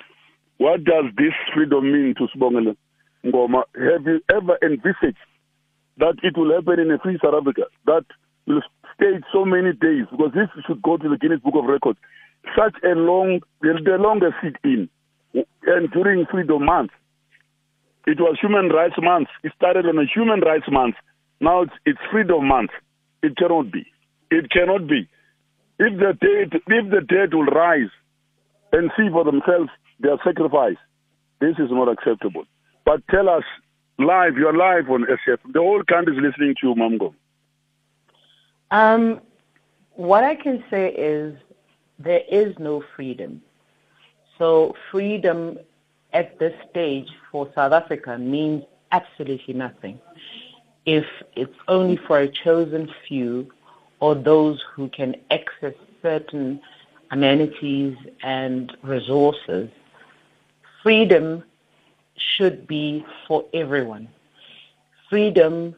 What 0.59 0.85
does 0.85 1.05
this 1.17 1.35
freedom 1.55 1.93
mean 1.93 2.15
to 2.19 2.27
Sibongela 2.35 2.77
Ngoma? 3.25 3.63
Have 3.75 4.07
you 4.07 4.21
ever 4.35 4.59
envisaged 4.63 5.21
that 5.99 6.17
it 6.23 6.37
will 6.37 6.53
happen 6.53 6.81
in 6.81 6.91
a 6.91 6.99
free 6.99 7.19
South 7.23 7.35
Africa 7.35 7.63
that 7.87 8.05
will 8.47 8.63
stay 8.95 9.21
so 9.33 9.45
many 9.45 9.73
days? 9.73 10.07
Because 10.11 10.33
this 10.35 10.49
should 10.67 10.83
go 10.83 10.97
to 10.97 11.09
the 11.09 11.19
Guinness 11.19 11.41
Book 11.41 11.55
of 11.57 11.67
Records. 11.67 11.99
Such 12.55 12.75
a 12.85 12.95
long, 12.95 13.41
the 13.61 13.97
longest 13.99 14.35
sit-in, 14.43 14.89
and 15.35 15.91
during 15.91 16.27
Freedom 16.27 16.65
Month. 16.65 16.91
It 18.07 18.21
was 18.21 18.39
Human 18.41 18.69
Rights 18.69 18.95
Month. 18.99 19.29
It 19.43 19.53
started 19.57 19.87
on 19.87 19.99
a 19.99 20.07
Human 20.07 20.41
Rights 20.41 20.71
Month. 20.71 20.95
Now 21.41 21.63
it's, 21.63 21.73
it's 21.85 21.99
Freedom 22.11 22.47
Month. 22.47 22.71
It 23.23 23.37
cannot 23.37 23.73
be. 23.73 23.85
It 24.31 24.51
cannot 24.51 24.87
be. 24.87 25.09
If 25.79 25.99
the 25.99 26.13
dead, 26.21 26.61
if 26.67 26.91
the 26.91 27.01
dead 27.01 27.35
will 27.35 27.47
rise 27.47 27.91
and 28.73 28.91
see 28.97 29.09
for 29.11 29.25
themselves 29.25 29.71
their 30.01 30.17
sacrifice. 30.25 30.77
This 31.41 31.57
is 31.59 31.71
not 31.71 31.89
acceptable. 31.89 32.45
But 32.85 33.07
tell 33.09 33.29
us 33.29 33.45
live, 33.99 34.37
you're 34.37 34.57
live 34.57 34.89
on 34.91 35.05
SF. 35.05 35.39
The 35.53 35.61
whole 35.61 35.83
country 35.83 36.17
is 36.17 36.23
listening 36.23 36.55
to 36.61 36.69
you, 36.69 36.75
Mamgo. 36.75 37.15
Um, 38.71 39.21
what 39.95 40.25
I 40.25 40.35
can 40.35 40.63
say 40.71 40.93
is 40.93 41.37
there 41.99 42.23
is 42.29 42.59
no 42.59 42.83
freedom. 42.95 43.43
So 44.39 44.75
freedom 44.91 45.59
at 46.13 46.39
this 46.39 46.55
stage 46.71 47.09
for 47.31 47.51
South 47.55 47.73
Africa 47.73 48.19
means 48.19 48.65
absolutely 48.93 49.55
nothing. 49.55 49.99
If 50.85 51.07
it's 51.35 51.57
only 51.69 51.97
for 51.97 52.19
a 52.21 52.29
chosen 52.29 52.91
few 53.09 53.51
or 54.01 54.15
those 54.15 54.63
who 54.75 54.89
can 54.89 55.17
access 55.31 55.75
certain 56.03 56.61
amenities 57.11 57.97
and 58.23 58.77
resources, 58.83 59.71
freedom 60.83 61.43
should 62.17 62.67
be 62.67 63.05
for 63.27 63.45
everyone. 63.53 64.09
Freedom 65.11 65.75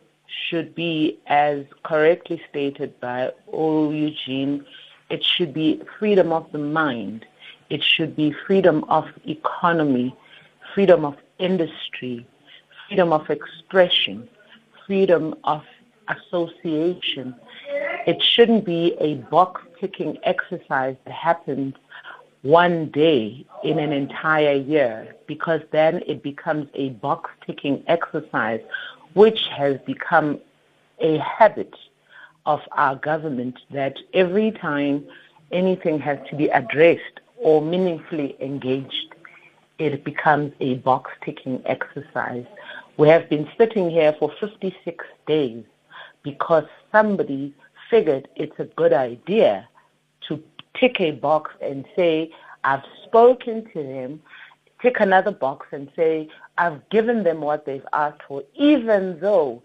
should 0.49 0.75
be, 0.75 1.19
as 1.27 1.65
correctly 1.85 2.41
stated 2.51 2.99
by. 3.01 3.33
Eugene, 3.53 4.65
it 5.11 5.25
should 5.25 5.55
be 5.55 5.81
freedom 5.99 6.33
of 6.33 6.51
the 6.53 6.59
mind. 6.59 7.25
It 7.71 7.83
should 7.83 8.15
be 8.17 8.35
freedom 8.47 8.85
of 8.85 9.07
economy, 9.27 10.15
freedom 10.75 11.05
of 11.05 11.17
industry, 11.39 12.27
freedom 12.89 13.13
of 13.13 13.29
expression, 13.31 14.29
freedom 14.87 15.35
of 15.45 15.63
association. 16.09 17.35
It 18.07 18.23
shouldn't 18.23 18.65
be 18.65 18.97
a 19.01 19.17
box 19.31 19.63
ticking 19.81 20.19
exercise 20.23 20.97
that 21.05 21.13
happens 21.13 21.75
one 22.43 22.91
day 22.91 23.45
in 23.65 23.79
an 23.79 23.93
entire 23.93 24.55
year 24.55 25.15
because 25.27 25.61
then 25.73 26.03
it 26.07 26.23
becomes 26.23 26.69
a 26.75 26.91
box 26.91 27.31
ticking 27.45 27.83
exercise 27.87 28.61
which 29.15 29.49
has 29.49 29.79
become 29.87 30.39
a 31.01 31.19
habit 31.19 31.75
of 32.49 32.63
our 32.73 32.97
government 32.97 33.59
that 33.71 33.99
every 34.15 34.51
time 34.51 35.05
anything 35.53 36.01
has 36.01 36.19
to 36.31 36.35
be 36.35 36.49
addressed 36.49 37.21
or 37.37 37.61
meaningfully 37.61 38.35
engaged, 38.41 39.15
it 39.79 40.03
becomes 40.03 40.55
a 40.61 40.77
box 40.77 41.11
ticking 41.23 41.63
exercise. 41.67 42.47
We 42.97 43.07
have 43.09 43.29
been 43.29 43.47
sitting 43.59 43.91
here 43.91 44.17
for 44.19 44.33
56 44.41 45.05
days 45.27 45.63
because 46.23 46.65
somebody 46.91 47.55
figured 47.91 48.29
it's 48.35 48.59
a 48.59 48.65
good 48.65 48.95
idea 48.95 49.69
to 50.29 50.43
tick 50.75 51.01
a 51.01 51.11
box 51.13 51.51
and 51.61 51.85
say, 51.95 52.33
I've 52.65 52.83
spoken 53.05 53.67
to 53.75 53.83
them, 53.83 54.23
tick 54.81 55.01
another 55.01 55.33
box 55.33 55.67
and 55.71 55.91
say, 55.95 56.31
I've 56.57 56.89
given 56.89 57.25
them 57.25 57.43
what 57.43 57.67
they've 57.67 57.87
asked 57.93 58.23
for, 58.27 58.43
even 58.55 59.21
though 59.21 59.63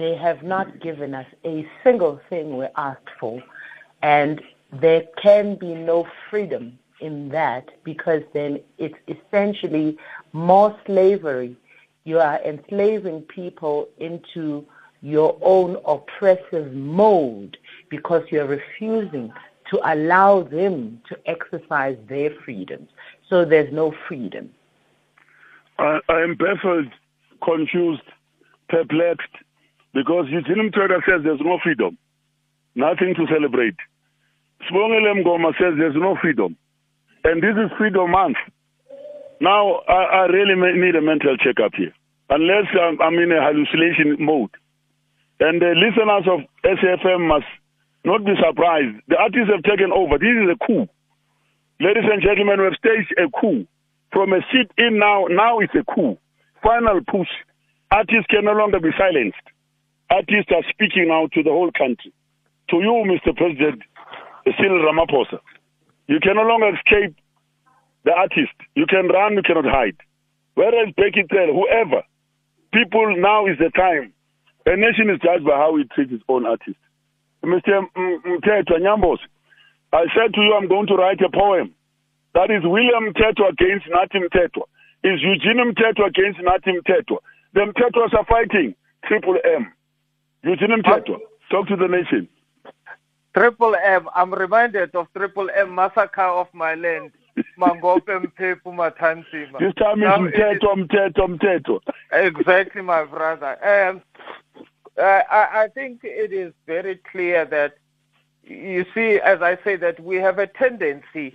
they 0.00 0.16
have 0.16 0.42
not 0.42 0.80
given 0.80 1.14
us 1.14 1.26
a 1.44 1.68
single 1.84 2.20
thing 2.30 2.56
we 2.56 2.66
asked 2.76 3.10
for. 3.20 3.42
And 4.02 4.40
there 4.72 5.02
can 5.22 5.56
be 5.56 5.74
no 5.74 6.06
freedom 6.30 6.78
in 7.00 7.28
that 7.30 7.68
because 7.84 8.22
then 8.32 8.60
it's 8.78 8.96
essentially 9.08 9.98
more 10.32 10.74
slavery. 10.86 11.54
You 12.04 12.18
are 12.18 12.40
enslaving 12.42 13.22
people 13.22 13.88
into 13.98 14.64
your 15.02 15.36
own 15.42 15.76
oppressive 15.86 16.72
mode 16.72 17.58
because 17.90 18.22
you're 18.30 18.46
refusing 18.46 19.32
to 19.70 19.80
allow 19.84 20.42
them 20.42 21.00
to 21.08 21.18
exercise 21.26 21.96
their 22.08 22.30
freedoms. 22.44 22.88
So 23.28 23.44
there's 23.44 23.72
no 23.72 23.94
freedom. 24.08 24.50
I, 25.78 26.00
I 26.08 26.20
am 26.22 26.34
baffled, 26.36 26.88
confused, 27.42 28.02
perplexed, 28.68 29.34
because 29.94 30.26
Eugene 30.30 30.70
Mthethwa 30.70 31.00
says 31.06 31.22
there's 31.24 31.40
no 31.40 31.58
freedom, 31.62 31.98
nothing 32.74 33.14
to 33.16 33.26
celebrate. 33.26 33.76
Sibongile 34.68 35.22
Mngoma 35.22 35.52
says 35.58 35.74
there's 35.78 35.96
no 35.96 36.16
freedom, 36.20 36.56
and 37.24 37.42
this 37.42 37.56
is 37.56 37.70
Freedom 37.78 38.10
Month. 38.10 38.36
Now, 39.40 39.80
I, 39.88 40.02
I 40.04 40.26
really 40.26 40.54
need 40.78 40.96
a 40.96 41.00
mental 41.00 41.36
checkup 41.36 41.72
here, 41.74 41.94
unless 42.28 42.68
I'm, 42.76 43.00
I'm 43.00 43.14
in 43.14 43.32
a 43.32 43.40
hallucination 43.40 44.16
mode. 44.20 44.50
And 45.40 45.60
the 45.60 45.72
listeners 45.72 46.28
of 46.28 46.44
SAFM 46.62 47.26
must 47.26 47.48
not 48.04 48.24
be 48.24 48.32
surprised. 48.36 49.00
The 49.08 49.16
artists 49.16 49.48
have 49.48 49.64
taken 49.64 49.90
over. 49.90 50.18
This 50.18 50.36
is 50.36 50.52
a 50.52 50.58
coup. 50.60 50.86
Ladies 51.80 52.04
and 52.12 52.20
gentlemen, 52.20 52.60
we 52.60 52.64
have 52.68 52.76
staged 52.76 53.14
a 53.16 53.32
coup. 53.32 53.66
From 54.12 54.34
a 54.34 54.44
sit 54.52 54.70
in 54.76 54.98
now, 54.98 55.24
now 55.30 55.60
it's 55.60 55.72
a 55.72 55.84
coup. 55.84 56.18
Final 56.62 57.00
push. 57.08 57.32
Artists 57.90 58.28
can 58.28 58.44
no 58.44 58.52
longer 58.52 58.80
be 58.80 58.90
silenced. 58.98 59.40
Artists 60.10 60.50
are 60.50 60.66
speaking 60.70 61.08
now 61.08 61.28
to 61.32 61.42
the 61.42 61.50
whole 61.50 61.70
country. 61.70 62.12
To 62.70 62.76
you, 62.82 63.06
Mr. 63.06 63.34
President 63.36 63.82
Cyril 64.58 64.82
Ramaphosa, 64.82 65.38
you 66.08 66.18
can 66.20 66.34
no 66.34 66.42
longer 66.42 66.74
escape 66.74 67.14
the 68.04 68.12
artist. 68.12 68.54
You 68.74 68.86
can 68.86 69.06
run, 69.06 69.34
you 69.34 69.42
cannot 69.42 69.66
hide. 69.66 69.96
Whereas 70.54 70.92
Becky 70.96 71.22
Tell, 71.30 71.54
whoever, 71.54 72.02
people 72.72 73.14
now 73.18 73.46
is 73.46 73.58
the 73.58 73.70
time. 73.70 74.12
A 74.66 74.76
nation 74.76 75.10
is 75.10 75.20
judged 75.22 75.46
by 75.46 75.56
how 75.56 75.76
it 75.78 75.90
treats 75.94 76.12
its 76.12 76.24
own 76.28 76.44
artists. 76.44 76.80
Mr. 77.44 77.86
Mthethwa 77.96 78.82
Nyambos, 78.82 79.18
I 79.92 80.04
said 80.14 80.34
to 80.34 80.40
you, 80.40 80.54
I'm 80.54 80.68
going 80.68 80.86
to 80.88 80.94
write 80.94 81.20
a 81.22 81.30
poem. 81.30 81.74
That 82.34 82.50
is 82.50 82.62
William 82.62 83.14
Mthethwa 83.14 83.50
against 83.50 83.86
Nathi 83.86 84.22
Mthethwa. 84.26 84.66
Is 85.02 85.22
Eugene 85.22 85.72
Mthethwa 85.72 86.06
against 86.08 86.40
Nathi 86.40 86.78
Mthethwa. 86.78 87.18
The 87.54 87.60
Mthethwas 87.60 88.14
are 88.14 88.26
fighting. 88.26 88.74
Triple 89.06 89.38
M. 89.44 89.72
Eugene 90.42 90.82
Mthethwa, 90.82 91.18
talk 91.50 91.68
to 91.68 91.76
the 91.76 91.88
nation. 91.88 92.28
Triple 93.34 93.76
M. 93.76 94.08
I'm 94.14 94.32
reminded 94.34 94.94
of 94.94 95.06
Triple 95.16 95.50
M 95.54 95.74
massacre 95.74 96.22
of 96.22 96.48
my 96.52 96.74
land. 96.74 97.12
Mangope 97.58 98.06
Mphephu 98.06 98.66
Matanzima. 98.66 99.58
This 99.60 99.74
time 99.74 100.02
it's 100.02 100.36
Mthethwa, 100.36 100.86
Mthethwa, 100.86 101.38
Mthethwa. 101.38 101.80
Exactly, 102.12 102.82
my 102.82 103.04
brother. 103.04 103.56
Um, 103.64 104.02
I, 104.98 105.64
I 105.64 105.68
think 105.72 106.00
it 106.02 106.32
is 106.32 106.52
very 106.66 107.00
clear 107.10 107.44
that 107.46 107.74
you 108.42 108.84
see, 108.94 109.20
as 109.20 109.42
I 109.42 109.58
say, 109.62 109.76
that 109.76 110.00
we 110.00 110.16
have 110.16 110.38
a 110.38 110.46
tendency 110.46 111.34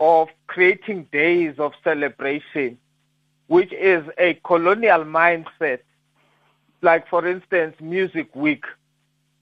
of 0.00 0.28
creating 0.46 1.06
days 1.12 1.54
of 1.58 1.72
celebration, 1.84 2.78
which 3.46 3.72
is 3.72 4.04
a 4.18 4.34
colonial 4.44 5.04
mindset. 5.04 5.80
Like, 6.82 7.08
for 7.08 7.26
instance, 7.26 7.76
Music 7.80 8.34
Week. 8.34 8.64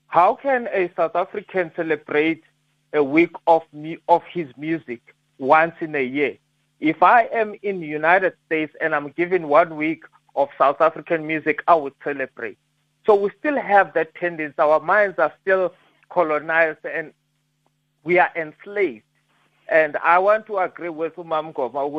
How 0.09 0.35
can 0.35 0.69
a 0.73 0.91
South 0.97 1.15
African 1.15 1.71
celebrate 1.77 2.43
a 2.93 3.03
week 3.03 3.33
of 3.47 3.63
of 4.09 4.23
his 4.33 4.49
music 4.57 5.15
once 5.39 5.75
in 5.81 5.95
a 5.95 6.05
year? 6.05 6.37
If 6.81 7.03
I 7.03 7.25
am 7.33 7.55
in 7.63 7.81
the 7.81 7.87
United 7.87 8.35
States 8.47 8.75
and 8.81 8.95
I'm 8.95 9.11
given 9.11 9.49
one 9.49 9.77
week 9.77 10.05
of 10.35 10.49
South 10.57 10.81
African 10.81 11.27
music, 11.27 11.63
I 11.69 11.75
would 11.75 11.95
celebrate. 12.03 12.59
So 13.05 13.15
we 13.15 13.31
still 13.39 13.59
have 13.61 13.95
that 13.95 14.15
tendency. 14.15 14.55
Our 14.59 14.81
minds 14.81 15.19
are 15.19 15.33
still 15.43 15.75
colonized 16.09 16.85
and 16.85 17.13
we 18.05 18.19
are 18.19 18.31
enslaved. 18.37 19.05
And 19.69 19.97
I 19.99 20.19
want 20.19 20.47
to 20.47 20.59
agree 20.59 20.89
with 20.89 21.17
Umam 21.17 21.53
Goma 21.53 21.91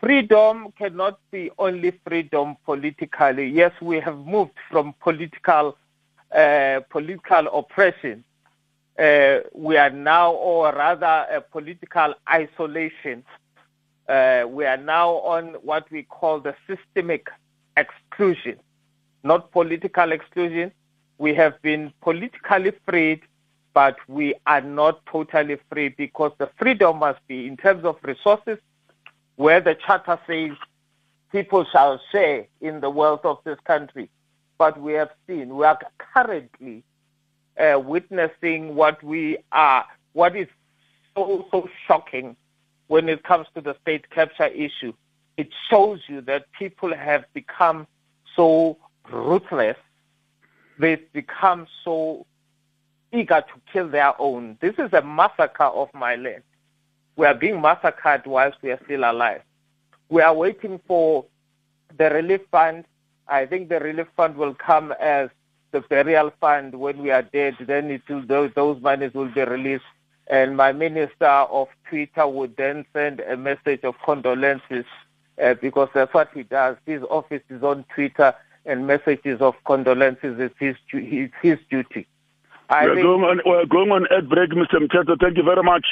freedom 0.00 0.72
cannot 0.78 1.18
be 1.30 1.50
only 1.58 1.92
freedom 2.06 2.56
politically. 2.64 3.48
Yes, 3.48 3.72
we 3.80 4.00
have 4.00 4.18
moved 4.18 4.52
from 4.70 4.94
political 5.00 5.76
uh, 6.34 6.80
political 6.90 7.46
oppression. 7.58 8.24
Uh, 8.98 9.38
we 9.54 9.76
are 9.76 9.90
now, 9.90 10.32
or 10.32 10.72
rather, 10.72 11.26
a 11.30 11.40
political 11.40 12.14
isolation. 12.30 13.24
Uh, 14.08 14.44
we 14.48 14.64
are 14.66 14.76
now 14.76 15.10
on 15.18 15.54
what 15.62 15.90
we 15.90 16.02
call 16.02 16.40
the 16.40 16.54
systemic 16.66 17.28
exclusion 17.76 18.58
not 19.22 19.50
political 19.52 20.12
exclusion. 20.12 20.72
We 21.18 21.34
have 21.34 21.60
been 21.62 21.92
politically 22.00 22.72
freed, 22.86 23.20
but 23.74 23.96
we 24.08 24.34
are 24.46 24.60
not 24.60 25.04
totally 25.06 25.58
free 25.70 25.90
because 25.90 26.32
the 26.38 26.48
freedom 26.58 26.98
must 26.98 27.20
be 27.26 27.46
in 27.46 27.56
terms 27.56 27.84
of 27.84 27.96
resources, 28.02 28.58
where 29.38 29.60
the 29.60 29.76
charter 29.76 30.18
says 30.26 30.50
people 31.30 31.64
shall 31.70 32.00
share 32.10 32.44
in 32.60 32.80
the 32.80 32.90
wealth 32.90 33.24
of 33.24 33.38
this 33.44 33.58
country. 33.64 34.10
But 34.58 34.80
we 34.80 34.94
have 34.94 35.10
seen, 35.28 35.56
we 35.56 35.64
are 35.64 35.78
currently 35.96 36.82
uh, 37.56 37.78
witnessing 37.78 38.74
what 38.74 39.00
we 39.02 39.38
are, 39.52 39.86
what 40.12 40.34
is 40.34 40.48
so, 41.14 41.46
so 41.52 41.68
shocking 41.86 42.34
when 42.88 43.08
it 43.08 43.22
comes 43.22 43.46
to 43.54 43.60
the 43.60 43.76
state 43.80 44.10
capture 44.10 44.46
issue. 44.46 44.92
It 45.36 45.50
shows 45.70 46.00
you 46.08 46.20
that 46.22 46.46
people 46.58 46.92
have 46.92 47.24
become 47.32 47.86
so 48.34 48.76
ruthless, 49.08 49.76
they've 50.80 51.12
become 51.12 51.68
so 51.84 52.26
eager 53.12 53.40
to 53.40 53.72
kill 53.72 53.88
their 53.88 54.20
own. 54.20 54.58
This 54.60 54.74
is 54.78 54.92
a 54.92 55.02
massacre 55.02 55.62
of 55.62 55.94
my 55.94 56.16
land. 56.16 56.42
We 57.18 57.26
are 57.26 57.34
being 57.34 57.60
massacred 57.60 58.22
whilst 58.26 58.56
we 58.62 58.70
are 58.70 58.80
still 58.84 59.00
alive. 59.00 59.42
We 60.08 60.22
are 60.22 60.32
waiting 60.32 60.80
for 60.86 61.24
the 61.98 62.10
relief 62.10 62.42
fund. 62.52 62.84
I 63.26 63.44
think 63.44 63.68
the 63.68 63.80
relief 63.80 64.06
fund 64.16 64.36
will 64.36 64.54
come 64.54 64.94
as 65.00 65.28
the 65.72 65.80
burial 65.80 66.32
fund 66.40 66.76
when 66.76 67.02
we 67.02 67.10
are 67.10 67.22
dead. 67.22 67.56
Then 67.60 67.90
it 67.90 68.02
will, 68.08 68.24
those, 68.24 68.52
those 68.54 68.80
monies 68.80 69.14
will 69.14 69.34
be 69.34 69.42
released. 69.42 69.84
And 70.28 70.56
my 70.56 70.70
minister 70.70 71.26
of 71.26 71.66
Twitter 71.90 72.26
would 72.26 72.56
then 72.56 72.86
send 72.92 73.18
a 73.18 73.36
message 73.36 73.80
of 73.82 73.96
condolences 74.04 74.84
uh, 75.42 75.54
because 75.54 75.88
that's 75.92 76.14
what 76.14 76.30
he 76.32 76.44
does. 76.44 76.76
His 76.86 77.02
office 77.10 77.42
is 77.50 77.64
on 77.64 77.84
Twitter 77.92 78.32
and 78.64 78.86
messages 78.86 79.40
of 79.40 79.54
condolences 79.66 80.38
is 80.38 80.52
his, 80.60 80.76
it's 80.92 81.34
his 81.42 81.58
duty. 81.68 82.06
I 82.70 82.86
we're, 82.86 83.02
going 83.02 83.24
on, 83.24 83.40
we're 83.44 83.66
going 83.66 83.90
on 83.90 84.06
ad 84.16 84.28
break, 84.28 84.50
Mr. 84.50 84.74
Mcheto. 84.74 85.18
Thank 85.18 85.36
you 85.36 85.42
very 85.42 85.64
much. 85.64 85.84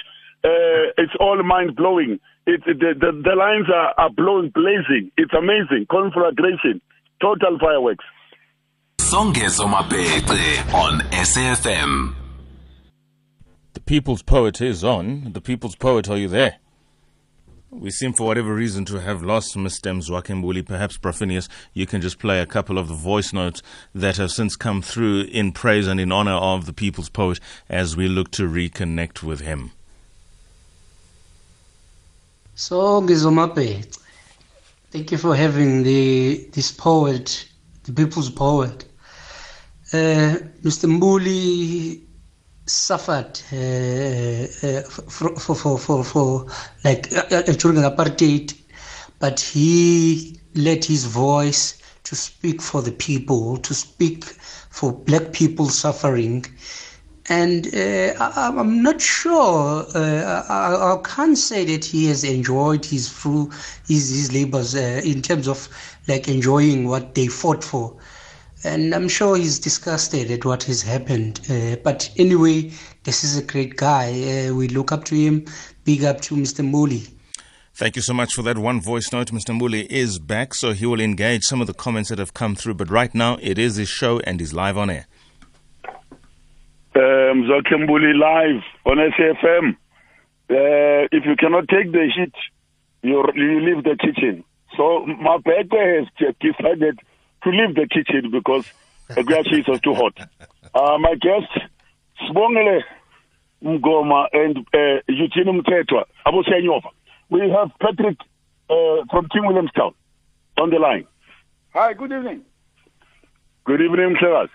Uh, 0.46 0.94
it's 0.96 1.12
all 1.18 1.42
mind 1.42 1.74
blowing. 1.74 2.20
It, 2.46 2.62
the, 2.64 2.94
the, 2.94 3.10
the 3.10 3.34
lines 3.34 3.66
are, 3.68 3.92
are 3.98 4.10
blowing, 4.10 4.52
blazing. 4.54 5.10
It's 5.16 5.32
amazing. 5.34 5.86
Conflagration, 5.90 6.80
total 7.20 7.58
fireworks. 7.58 8.04
Songezo 8.98 9.66
Mabece 9.66 10.72
on 10.72 11.00
SAFM. 11.10 12.14
The 13.72 13.80
People's 13.80 14.22
Poet 14.22 14.60
is 14.60 14.84
on. 14.84 15.32
The 15.32 15.40
People's 15.40 15.74
Poet, 15.74 16.08
are 16.08 16.16
you 16.16 16.28
there? 16.28 16.58
We 17.70 17.90
seem, 17.90 18.12
for 18.12 18.28
whatever 18.28 18.54
reason, 18.54 18.84
to 18.84 19.00
have 19.00 19.24
lost 19.24 19.56
Mr. 19.56 19.92
Mzwakhe 19.92 20.66
Perhaps, 20.66 20.98
Profinius, 20.98 21.48
you 21.72 21.86
can 21.86 22.00
just 22.00 22.20
play 22.20 22.40
a 22.40 22.46
couple 22.46 22.78
of 22.78 22.86
the 22.86 22.94
voice 22.94 23.32
notes 23.32 23.62
that 23.92 24.16
have 24.18 24.30
since 24.30 24.54
come 24.54 24.80
through 24.80 25.22
in 25.22 25.50
praise 25.50 25.88
and 25.88 25.98
in 25.98 26.12
honor 26.12 26.34
of 26.34 26.66
the 26.66 26.72
people's 26.72 27.10
poet 27.10 27.40
as 27.68 27.96
we 27.96 28.06
look 28.06 28.30
to 28.30 28.44
reconnect 28.44 29.24
with 29.24 29.40
him. 29.40 29.72
So, 32.58 33.02
Gizomapet, 33.02 33.98
thank 34.90 35.12
you 35.12 35.18
for 35.18 35.36
having 35.36 35.82
the 35.82 36.48
this 36.54 36.72
poet, 36.72 37.46
the 37.84 37.92
people's 37.92 38.30
poet. 38.30 38.86
Uh, 39.92 40.40
Mr. 40.64 40.88
Mbuli 40.88 42.00
suffered 42.64 43.38
uh, 43.52 44.66
uh, 44.66 44.82
for, 44.88 45.36
for, 45.36 45.54
for, 45.54 45.78
for, 45.78 46.02
for 46.02 46.46
like 46.82 47.12
uh, 47.12 47.24
uh, 47.30 47.42
during 47.42 47.82
apartheid, 47.82 48.58
but 49.18 49.38
he 49.38 50.40
let 50.54 50.82
his 50.86 51.04
voice 51.04 51.76
to 52.04 52.16
speak 52.16 52.62
for 52.62 52.80
the 52.80 52.92
people, 52.92 53.58
to 53.58 53.74
speak 53.74 54.24
for 54.24 54.92
black 54.92 55.30
people 55.34 55.68
suffering. 55.68 56.46
And 57.28 57.66
uh, 57.74 58.14
I, 58.20 58.52
am 58.56 58.82
not 58.82 59.00
sure. 59.00 59.84
Uh, 59.94 60.44
I, 60.48 60.94
I, 60.94 61.00
can't 61.02 61.36
say 61.36 61.64
that 61.64 61.84
he 61.84 62.06
has 62.06 62.22
enjoyed 62.22 62.84
his 62.84 63.08
through 63.08 63.50
his, 63.88 64.10
his 64.10 64.32
labors 64.32 64.74
in 64.74 65.22
terms 65.22 65.48
of 65.48 65.68
like 66.06 66.28
enjoying 66.28 66.86
what 66.86 67.14
they 67.16 67.26
fought 67.26 67.64
for 67.64 67.96
and 68.66 68.94
I'm 68.94 69.08
sure 69.08 69.36
he's 69.36 69.58
disgusted 69.58 70.30
at 70.30 70.44
what 70.44 70.64
has 70.64 70.82
happened. 70.82 71.40
Uh, 71.48 71.76
but 71.82 72.10
anyway, 72.16 72.72
this 73.04 73.22
is 73.22 73.38
a 73.38 73.42
great 73.42 73.76
guy. 73.76 74.08
Uh, 74.48 74.54
we 74.54 74.68
look 74.68 74.92
up 74.92 75.04
to 75.04 75.14
him. 75.14 75.44
Big 75.84 76.04
up 76.04 76.20
to 76.22 76.34
Mr. 76.34 76.68
Mbuli. 76.68 77.10
Thank 77.74 77.96
you 77.96 78.02
so 78.02 78.14
much 78.14 78.32
for 78.32 78.42
that 78.42 78.58
one 78.58 78.80
voice 78.80 79.12
note. 79.12 79.30
Mr. 79.30 79.58
Mbuli 79.58 79.86
is 79.86 80.18
back, 80.18 80.54
so 80.54 80.72
he 80.72 80.86
will 80.86 81.00
engage 81.00 81.44
some 81.44 81.60
of 81.60 81.66
the 81.66 81.74
comments 81.74 82.08
that 82.08 82.18
have 82.18 82.34
come 82.34 82.54
through. 82.54 82.74
But 82.74 82.90
right 82.90 83.14
now, 83.14 83.38
it 83.40 83.58
is 83.58 83.76
his 83.76 83.88
show 83.88 84.18
and 84.20 84.40
he's 84.40 84.54
live 84.54 84.78
on 84.78 84.90
air. 84.90 85.06
Um, 86.96 87.42
Mbuli 87.44 88.14
live 88.18 88.62
on 88.86 88.96
SAFM. 88.96 89.76
Uh, 90.48 91.08
if 91.12 91.26
you 91.26 91.36
cannot 91.36 91.68
take 91.68 91.92
the 91.92 92.08
heat, 92.16 92.32
you, 93.02 93.22
you 93.34 93.60
leave 93.60 93.84
the 93.84 93.96
kitchen. 94.00 94.44
So 94.78 95.04
my 95.04 95.38
has 95.44 96.06
decided 96.40 96.98
to 97.44 97.50
leave 97.50 97.74
the 97.74 97.86
kitchen 97.86 98.30
because 98.30 98.66
the 99.08 99.44
cheese 99.50 99.68
is 99.68 99.80
too 99.80 99.94
hot. 99.94 100.18
Uh, 100.74 100.98
my 100.98 101.14
guests, 101.14 101.56
Sbongile 102.28 102.82
Mngoma 103.64 104.26
and 104.32 104.58
uh, 104.74 105.00
Eugene 105.08 105.62
Mthethwa, 105.62 106.04
Abu 106.26 106.42
Senyova. 106.42 106.90
We 107.30 107.40
have 107.48 107.70
Patrick 107.80 108.18
uh, 108.68 109.06
from 109.10 109.28
King 109.32 109.46
Williamstown 109.46 109.94
on 110.58 110.68
the 110.68 110.78
line. 110.78 111.06
Hi, 111.72 111.94
good 111.94 112.12
evening. 112.12 112.42
Good 113.64 113.80
evening, 113.80 114.16
sir. 114.20 114.48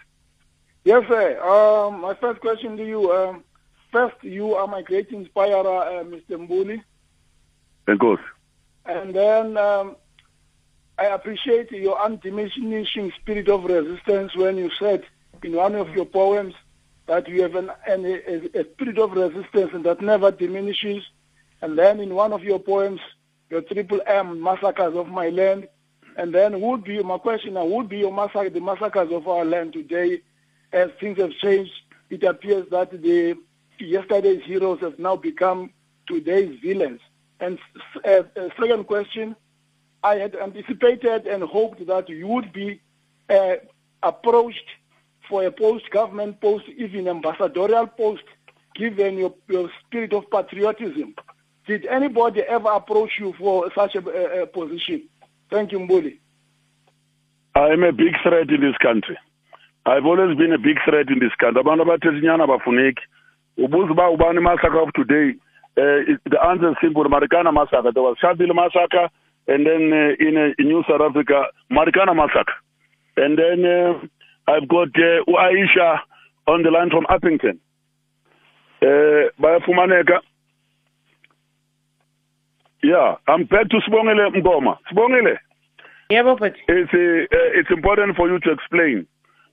Yes, 0.83 1.03
sir. 1.07 1.39
Um, 1.41 2.01
my 2.01 2.15
first 2.15 2.41
question 2.41 2.75
to 2.77 2.85
you. 2.85 3.11
Um, 3.11 3.43
first, 3.91 4.15
you 4.23 4.55
are 4.55 4.67
my 4.67 4.81
great 4.81 5.09
inspirer, 5.09 5.67
uh, 5.67 6.03
Mr. 6.03 6.31
Mbuli. 6.31 6.81
Of 7.87 7.99
course. 7.99 8.21
And 8.85 9.13
then 9.13 9.57
um, 9.57 9.95
I 10.97 11.05
appreciate 11.05 11.71
your 11.71 11.97
undiminishing 11.97 13.13
spirit 13.21 13.47
of 13.47 13.65
resistance 13.65 14.35
when 14.35 14.57
you 14.57 14.71
said 14.79 15.03
in 15.43 15.53
one 15.53 15.75
of 15.75 15.89
your 15.89 16.05
poems 16.05 16.55
that 17.05 17.27
you 17.27 17.43
have 17.43 17.55
an, 17.55 17.71
an, 17.87 18.05
a, 18.05 18.59
a, 18.59 18.65
spirit 18.73 18.97
of 18.97 19.11
resistance 19.11 19.71
and 19.73 19.85
that 19.85 20.01
never 20.01 20.31
diminishes. 20.31 21.03
And 21.61 21.77
then 21.77 21.99
in 21.99 22.15
one 22.15 22.33
of 22.33 22.43
your 22.43 22.59
poems, 22.59 23.01
your 23.51 23.61
triple 23.61 24.01
M, 24.07 24.41
massacres 24.41 24.95
of 24.95 25.09
my 25.09 25.29
land. 25.29 25.67
And 26.17 26.33
then 26.33 26.59
would 26.59 26.83
be 26.83 27.01
my 27.03 27.19
question 27.19 27.53
would 27.53 27.87
be 27.87 27.99
your 27.99 28.13
massacre, 28.13 28.49
the 28.49 28.59
massacres 28.59 29.11
of 29.11 29.27
our 29.27 29.45
land 29.45 29.73
today 29.73 30.21
as 30.73 30.89
things 30.99 31.17
have 31.19 31.31
changed? 31.31 31.71
It 32.09 32.23
appears 32.23 32.67
that 32.71 32.91
the 32.91 33.35
yesterday's 33.79 34.43
heroes 34.43 34.79
have 34.81 34.99
now 34.99 35.15
become 35.15 35.71
today's 36.07 36.59
villains. 36.61 36.99
And 37.39 37.57
uh, 38.05 38.23
second 38.59 38.85
question, 38.85 39.35
I 40.03 40.15
had 40.15 40.35
anticipated 40.35 41.27
and 41.27 41.43
hoped 41.43 41.85
that 41.87 42.09
you 42.09 42.27
would 42.27 42.53
be 42.53 42.81
uh, 43.29 43.55
approached 44.03 44.65
for 45.29 45.43
a 45.45 45.51
post, 45.51 45.89
government 45.91 46.41
post, 46.41 46.65
even 46.77 47.07
ambassadorial 47.07 47.87
post, 47.87 48.23
given 48.75 49.17
your, 49.17 49.33
your 49.47 49.69
spirit 49.85 50.13
of 50.13 50.29
patriotism. 50.29 51.15
Did 51.67 51.85
anybody 51.85 52.41
ever 52.41 52.69
approach 52.69 53.11
you 53.19 53.33
for 53.37 53.71
such 53.75 53.95
a, 53.95 54.09
a, 54.09 54.43
a 54.43 54.47
position? 54.47 55.07
Thank 55.49 55.71
you, 55.71 55.79
Mbuli. 55.79 56.17
I 57.55 57.67
am 57.67 57.83
a 57.83 57.91
big 57.91 58.13
threat 58.23 58.49
in 58.49 58.61
this 58.61 58.77
country. 58.81 59.17
I've 59.85 60.05
always 60.05 60.37
been 60.37 60.53
a 60.53 60.57
big 60.57 60.77
threat 60.85 61.09
in 61.09 61.19
this 61.19 61.33
country. 61.39 61.61
Abantu 61.61 61.83
abathezinyana 61.83 62.47
bafuneki. 62.47 63.01
Ubuza 63.57 63.91
uba 63.91 64.09
ubani 64.09 64.41
massacre 64.41 64.81
of 64.81 64.93
today. 64.93 65.35
Uh, 65.77 66.17
the 66.29 66.39
answer 66.45 66.69
is 66.71 66.77
simple. 66.81 67.03
Marikana 67.05 67.53
massacre. 67.53 67.91
There 67.91 68.03
was 68.03 68.17
Sharpeville 68.21 68.53
massacre 68.53 69.09
and 69.47 69.65
then 69.65 69.91
uh, 69.91 70.13
in, 70.19 70.37
uh, 70.37 70.53
in 70.59 70.67
New 70.67 70.83
South 70.87 71.01
Africa, 71.01 71.45
Marikana 71.71 72.15
massacre. 72.15 72.53
And 73.17 73.37
then 73.37 73.65
uh, 73.65 74.51
I've 74.51 74.67
got 74.67 74.89
uh, 74.95 75.25
Aisha 75.27 75.99
on 76.47 76.63
the 76.63 76.71
line 76.71 76.89
from 76.89 77.05
Upington. 77.09 77.59
Uh, 78.81 79.29
bayafumaneka. 79.41 80.19
Yeah, 82.83 83.15
I'm 83.27 83.45
back 83.45 83.69
to 83.69 83.77
Sbongile 83.87 84.35
Mngoma. 84.35 84.77
Sbongile. 84.91 85.37
Yeah, 86.09 86.23
but 86.23 86.53
it's, 86.67 86.93
uh, 86.93 87.57
it's 87.59 87.69
important 87.69 88.15
for 88.15 88.29
you 88.29 88.39
to 88.39 88.51
explain. 88.51 89.07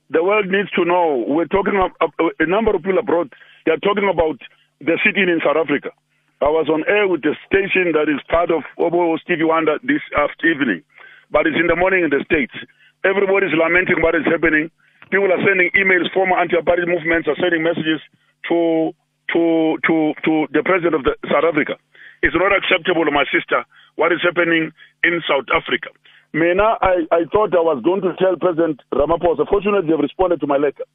The 0.09 0.23
world 0.23 0.49
needs 0.49 0.71
to 0.73 0.85
know. 0.85 1.23
We're 1.27 1.45
talking 1.49 1.77
about 1.77 1.93
a 2.17 2.45
number 2.49 2.73
of 2.73 2.81
people 2.81 2.97
abroad. 2.97 3.29
They're 3.65 3.77
talking 3.77 4.09
about 4.09 4.41
the 4.81 4.97
sitting 5.05 5.29
in 5.29 5.37
South 5.45 5.57
Africa. 5.57 5.93
I 6.41 6.49
was 6.49 6.71
on 6.71 6.87
air 6.87 7.05
with 7.05 7.21
the 7.21 7.35
station 7.45 7.91
that 7.93 8.07
is 8.07 8.23
part 8.31 8.49
of 8.49 8.63
Obo 8.79 9.17
Stevie 9.19 9.43
Wonder 9.43 9.77
this 9.83 10.01
evening, 10.41 10.81
but 11.29 11.45
it's 11.45 11.59
in 11.59 11.67
the 11.67 11.75
morning 11.75 12.07
in 12.07 12.09
the 12.09 12.23
States. 12.23 12.55
Everybody 13.03 13.51
is 13.51 13.55
lamenting 13.59 14.01
what 14.01 14.15
is 14.15 14.25
happening. 14.25 14.71
People 15.11 15.29
are 15.29 15.43
sending 15.43 15.69
emails, 15.75 16.07
former 16.15 16.39
anti-apartheid 16.39 16.87
movements 16.87 17.27
are 17.27 17.35
sending 17.37 17.61
messages 17.61 17.99
to, 18.47 18.95
to, 19.35 19.77
to, 19.83 19.95
to 20.25 20.31
the 20.55 20.63
president 20.63 20.95
of 20.95 21.03
the, 21.03 21.13
South 21.27 21.43
Africa. 21.43 21.75
It's 22.23 22.35
not 22.35 22.55
acceptable, 22.55 23.05
my 23.11 23.27
sister, 23.29 23.67
what 23.95 24.11
is 24.15 24.23
happening 24.23 24.71
in 25.03 25.13
South 25.27 25.47
Africa. 25.51 25.91
Mena, 26.33 26.77
I, 26.81 27.07
I 27.11 27.21
thought 27.31 27.55
I 27.55 27.61
was 27.61 27.81
going 27.83 28.01
to 28.01 28.13
tell 28.19 28.35
President 28.37 28.81
Ramaphosa. 28.93 29.47
Fortunately, 29.49 29.89
they've 29.89 29.99
responded 29.99 30.39
to 30.41 30.47
my 30.47 30.57
letter. 30.57 30.85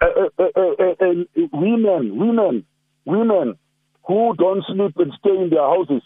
Uh, 0.00 0.30
uh, 0.38 0.42
uh, 0.44 0.60
uh, 0.78 0.94
uh 1.00 1.48
women, 1.52 2.16
women, 2.16 2.64
women 3.04 3.58
who 4.06 4.34
don't 4.38 4.64
sleep 4.68 4.94
and 4.96 5.12
stay 5.18 5.34
in 5.36 5.50
their 5.50 5.62
houses. 5.66 6.02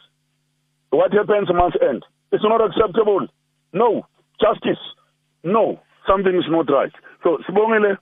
What 0.91 1.13
happens 1.13 1.49
month 1.53 1.75
end? 1.83 2.03
It's 2.33 2.45
not 2.45 2.65
acceptable. 2.65 3.27
No. 3.73 4.07
Justice. 4.41 4.81
No. 5.45 5.81
Something 6.07 6.35
is 6.35 6.49
not 6.49 6.71
right. 6.71 6.93
So, 7.23 7.39
Sibongile, 7.49 7.97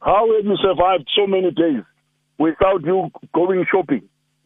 how 0.00 0.26
have 0.34 0.44
you 0.44 0.56
survived 0.60 1.08
so 1.16 1.26
many 1.26 1.50
days 1.52 1.82
without 2.38 2.82
you 2.84 3.10
going 3.32 3.64
shopping? 3.70 4.02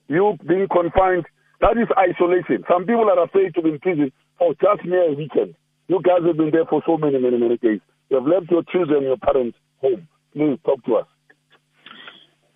You 0.08 0.36
being 0.46 0.68
confined? 0.70 1.24
That 1.64 1.78
is 1.78 1.88
isolation. 1.96 2.62
Some 2.68 2.84
people 2.84 3.08
are 3.08 3.24
afraid 3.24 3.54
to 3.54 3.62
be 3.62 3.70
in 3.70 3.78
prison 3.78 4.12
for 4.38 4.52
just 4.60 4.84
mere 4.84 5.14
weekend. 5.14 5.54
You 5.88 5.98
guys 6.02 6.22
have 6.26 6.36
been 6.36 6.50
there 6.50 6.66
for 6.66 6.82
so 6.84 6.98
many, 6.98 7.18
many, 7.18 7.38
many 7.38 7.56
days. 7.56 7.80
You 8.10 8.16
have 8.16 8.26
left 8.26 8.50
your 8.50 8.64
children, 8.64 9.04
your 9.04 9.16
parents 9.16 9.56
home. 9.80 10.06
Please 10.34 10.58
talk 10.66 10.84
to 10.84 10.96
us. 10.96 11.06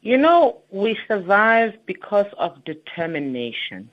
You 0.02 0.18
know, 0.18 0.58
we 0.70 0.98
survive 1.08 1.72
because 1.86 2.26
of 2.36 2.62
determination. 2.66 3.88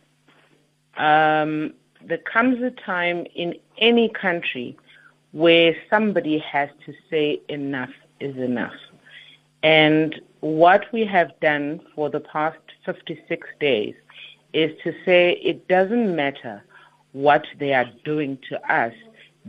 Um, 0.98 1.76
there 2.06 2.18
comes 2.18 2.62
a 2.62 2.72
time 2.72 3.26
in 3.36 3.56
any 3.78 4.10
country 4.10 4.78
where 5.32 5.78
somebody 5.90 6.40
has 6.40 6.68
to 6.86 6.94
say 7.10 7.40
enough 7.48 7.92
is 8.20 8.36
enough. 8.36 8.76
And 9.64 10.20
what 10.42 10.92
we 10.92 11.06
have 11.06 11.32
done 11.40 11.80
for 11.96 12.10
the 12.10 12.20
past 12.20 12.60
56 12.86 13.48
days 13.62 13.96
is 14.56 14.72
to 14.84 14.94
say 15.04 15.34
it 15.44 15.68
doesn't 15.68 16.16
matter 16.16 16.64
what 17.12 17.46
they 17.60 17.74
are 17.74 17.90
doing 18.06 18.38
to 18.50 18.74
us 18.74 18.94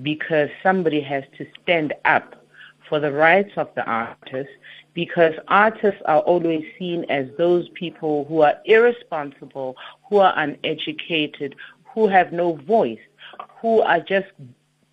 because 0.03 0.49
somebody 0.63 1.01
has 1.01 1.23
to 1.39 1.47
stand 1.63 1.95
up 2.05 2.45
for 2.89 2.99
the 2.99 3.13
rights 3.13 3.53
of 3.57 3.69
the 3.77 3.85
artists 3.85 4.53
because 4.95 5.33
artists 5.49 6.01
are 6.07 6.21
always 6.21 6.65
seen 6.79 7.05
as 7.09 7.27
those 7.39 7.69
people 7.71 8.25
who 8.25 8.41
are 8.41 8.55
irresponsible, 8.65 9.77
who 10.09 10.19
are 10.19 10.35
uneducated, 10.37 11.55
who 11.95 12.09
have 12.09 12.33
no 12.33 12.55
voice, 12.55 12.99
who 13.61 13.81
are 13.83 14.01
just 14.01 14.29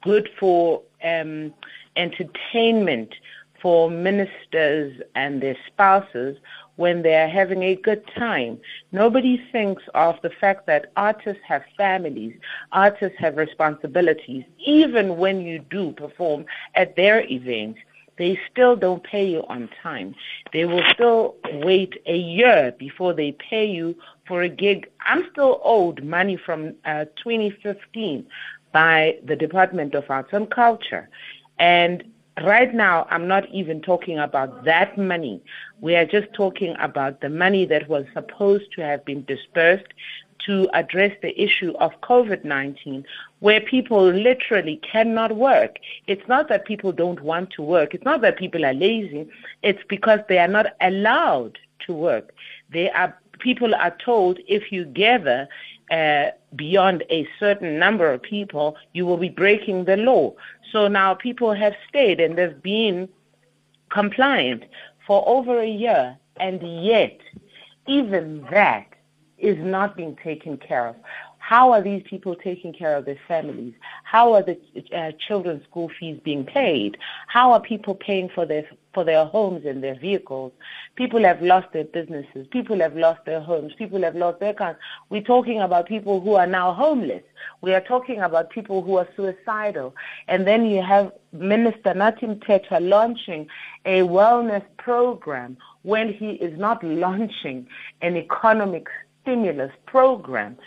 good 0.04 0.30
for 0.40 0.82
um, 1.04 1.54
entertainment 1.96 3.16
for 3.62 3.90
ministers 3.90 5.02
and 5.16 5.42
their 5.42 5.58
spouses 5.68 6.38
when 6.76 7.02
they 7.02 7.16
are 7.16 7.28
having 7.28 7.64
a 7.64 7.76
good 7.76 8.04
time. 8.18 8.60
Nobody 8.92 9.42
thinks 9.52 9.84
of 9.94 10.16
the 10.22 10.32
fact 10.42 10.66
that 10.68 10.92
artists 10.96 11.44
have 11.48 11.64
families, 11.78 12.36
artists 12.72 13.18
have 13.20 13.38
responsibilities. 13.38 14.44
Even 14.66 15.18
when 15.18 15.42
you 15.42 15.60
do 15.60 15.92
perform 15.94 16.46
at 16.76 16.96
their 16.96 17.22
events, 17.30 17.80
they 18.18 18.40
still 18.52 18.76
don't 18.76 19.04
pay 19.04 19.26
you 19.28 19.44
on 19.50 19.70
time. 19.82 20.16
They 20.52 20.66
will 20.66 20.84
still 20.94 21.36
wait 21.54 21.96
a 22.06 22.16
year 22.18 22.74
before 22.78 23.14
they 23.14 23.32
pay 23.34 23.66
you 23.66 23.96
for 24.28 24.44
a 24.44 24.50
gig. 24.50 24.88
I'm 25.06 25.26
still 25.32 25.60
owed 25.64 26.04
money 26.04 26.38
from 26.38 26.76
uh, 26.86 27.06
2015 27.24 28.26
by 28.72 29.18
the 29.26 29.36
Department 29.36 29.96
of 29.96 30.10
Arts 30.10 30.30
and 30.32 30.50
Culture. 30.50 31.10
And 31.60 32.04
right 32.42 32.74
now, 32.74 33.08
I'm 33.10 33.28
not 33.28 33.48
even 33.50 33.82
talking 33.82 34.18
about 34.20 34.66
that 34.66 34.98
money. 34.98 35.42
We 35.82 35.96
are 35.96 36.06
just 36.06 36.34
talking 36.34 36.76
about 36.80 37.22
the 37.22 37.30
money 37.30 37.66
that 37.66 37.88
was 37.88 38.06
supposed 38.14 38.72
to 38.76 38.82
have 38.82 39.06
been 39.06 39.24
dispersed 39.26 39.88
to 40.46 40.70
address 40.74 41.16
the 41.22 41.40
issue 41.42 41.74
of 41.80 41.92
COVID-19, 42.02 43.06
where 43.40 43.62
people 43.62 44.12
literally 44.12 44.78
cannot 44.78 45.36
work. 45.36 45.78
It's 46.08 46.28
not 46.28 46.50
that 46.50 46.66
people 46.66 46.92
don't 46.92 47.22
want 47.22 47.52
to 47.52 47.62
work. 47.62 47.94
It's 47.94 48.04
not 48.04 48.22
that 48.22 48.38
people 48.38 48.66
are 48.66 48.74
lazy. 48.74 49.30
It's 49.62 49.84
because 49.88 50.20
they 50.28 50.40
are 50.40 50.48
not 50.48 50.68
allowed 50.82 51.58
to 51.86 51.94
work. 51.94 52.34
They 52.72 52.90
are 52.92 53.18
people 53.40 53.74
are 53.76 53.96
told 54.04 54.40
if 54.48 54.72
you 54.72 54.86
gather 54.86 55.48
uh, 55.92 56.32
beyond 56.56 57.04
a 57.10 57.28
certain 57.40 57.78
number 57.78 58.12
of 58.12 58.22
people, 58.22 58.76
you 58.94 59.06
will 59.06 59.18
be 59.18 59.30
breaking 59.30 59.86
the 59.86 59.98
law. 59.98 60.34
So 60.72 60.88
now 60.88 61.14
people 61.14 61.54
have 61.54 61.74
stayed 61.90 62.20
and 62.20 62.38
they've 62.38 62.62
been 62.62 63.10
compliant 63.90 64.64
for 65.06 65.28
over 65.28 65.60
a 65.60 65.68
year, 65.68 66.18
and 66.38 66.84
yet 66.84 67.20
even 67.88 68.46
that 68.52 68.88
is 69.38 69.58
not 69.60 69.96
being 69.98 70.16
taken 70.24 70.58
care 70.58 70.88
of. 70.88 70.96
How 71.46 71.74
are 71.74 71.82
these 71.82 72.02
people 72.10 72.38
taking 72.38 72.72
care 72.72 72.96
of 72.96 73.04
their 73.04 73.20
families? 73.28 73.74
How 74.06 74.32
are 74.32 74.44
the 74.44 74.58
uh, 74.96 75.12
children's 75.28 75.62
school 75.66 75.92
fees 76.00 76.18
being 76.24 76.46
paid? 76.46 76.98
How 77.28 77.52
are 77.52 77.60
people 77.60 77.96
paying 77.96 78.30
for 78.34 78.46
their 78.46 78.66
for 78.94 79.04
their 79.04 79.26
homes 79.26 79.66
and 79.66 79.84
their 79.84 80.00
vehicles? 80.00 80.54
People 80.96 81.22
have 81.26 81.42
lost 81.42 81.68
their 81.74 81.84
businesses. 81.84 82.48
People 82.50 82.80
have 82.80 82.96
lost 82.96 83.26
their 83.26 83.42
homes. 83.42 83.74
People 83.78 84.02
have 84.04 84.16
lost 84.16 84.40
their 84.40 84.54
cars. 84.54 84.78
We're 85.10 85.22
talking 85.22 85.60
about 85.60 85.86
people 85.86 86.22
who 86.22 86.36
are 86.36 86.48
now 86.48 86.72
homeless. 86.72 87.24
We 87.60 87.74
are 87.74 87.82
talking 87.82 88.22
about 88.22 88.50
people 88.50 88.82
who 88.82 88.96
are 88.96 89.08
suicidal. 89.18 89.94
And 90.30 90.48
then 90.48 90.66
you 90.66 90.82
have 90.82 91.12
Minister 91.34 91.94
Nathi 91.94 92.40
Mthethwa 92.40 92.80
launching 92.80 93.48
a 93.84 94.04
wellness 94.04 94.64
program 94.78 95.58
when 95.82 96.14
he 96.14 96.32
is 96.48 96.58
not 96.58 96.82
launching 96.86 97.68
an 98.02 98.16
economic 98.16 98.88
stimulus 99.24 99.72
program. 99.88 100.58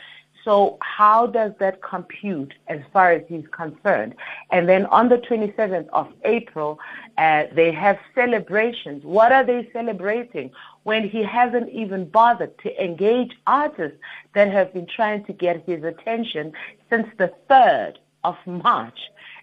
So 0.46 0.78
how 0.80 1.26
does 1.26 1.50
that 1.58 1.82
compute 1.82 2.54
as 2.68 2.78
far 2.92 3.10
as 3.10 3.22
he's 3.28 3.46
concerned? 3.50 4.14
And 4.52 4.68
then 4.68 4.86
on 4.86 5.08
the 5.08 5.18
27th 5.18 5.88
of 5.88 6.06
April, 6.24 6.78
uh, 7.18 7.46
they 7.52 7.72
have 7.72 7.98
celebrations. 8.14 9.02
What 9.02 9.32
are 9.32 9.42
they 9.42 9.68
celebrating 9.72 10.52
when 10.84 11.08
he 11.08 11.24
hasn't 11.24 11.70
even 11.70 12.08
bothered 12.08 12.56
to 12.60 12.84
engage 12.84 13.32
artists 13.48 13.98
that 14.36 14.48
have 14.52 14.72
been 14.72 14.86
trying 14.86 15.24
to 15.24 15.32
get 15.32 15.66
his 15.66 15.82
attention 15.82 16.52
since 16.90 17.08
the 17.18 17.32
3rd 17.50 17.96
of 18.22 18.36
March? 18.46 19.00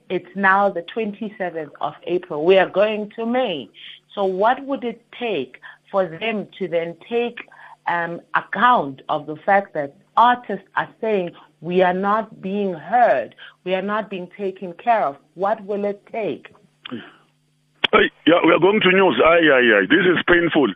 It's 0.08 0.34
now 0.38 0.70
the 0.70 0.84
27th 0.84 1.72
of 1.82 1.96
April. 2.04 2.46
We 2.46 2.58
are 2.58 2.70
going 2.70 3.10
to 3.18 3.26
May. 3.26 3.70
So 4.16 4.24
what 4.24 4.66
would 4.66 4.86
it 4.86 5.06
take 5.20 5.60
for 5.92 6.08
them 6.08 6.48
to 6.60 6.70
then 6.70 6.96
take 7.10 7.40
um, 7.88 8.22
account 8.36 9.02
of 9.10 9.26
the 9.26 9.36
fact 9.36 9.74
that 9.74 9.98
artists 10.18 10.68
are 10.76 10.90
saying 11.02 11.32
we 11.62 11.82
are 11.82 11.94
not 11.94 12.42
being 12.42 12.74
heard, 12.74 13.36
we 13.64 13.74
are 13.74 13.82
not 13.82 14.10
being 14.10 14.30
taken 14.38 14.74
care 14.74 15.06
of. 15.06 15.18
What 15.36 15.64
will 15.66 15.86
it 15.86 16.06
take? 16.12 16.48
yeah, 16.92 18.40
we 18.46 18.52
are 18.52 18.60
going 18.60 18.82
to 18.82 18.92
news. 18.92 19.22
Aye, 19.24 19.48
aye, 19.48 19.70
aye. 19.80 19.88
This 19.90 20.06
is 20.06 20.24
painful. 20.28 20.74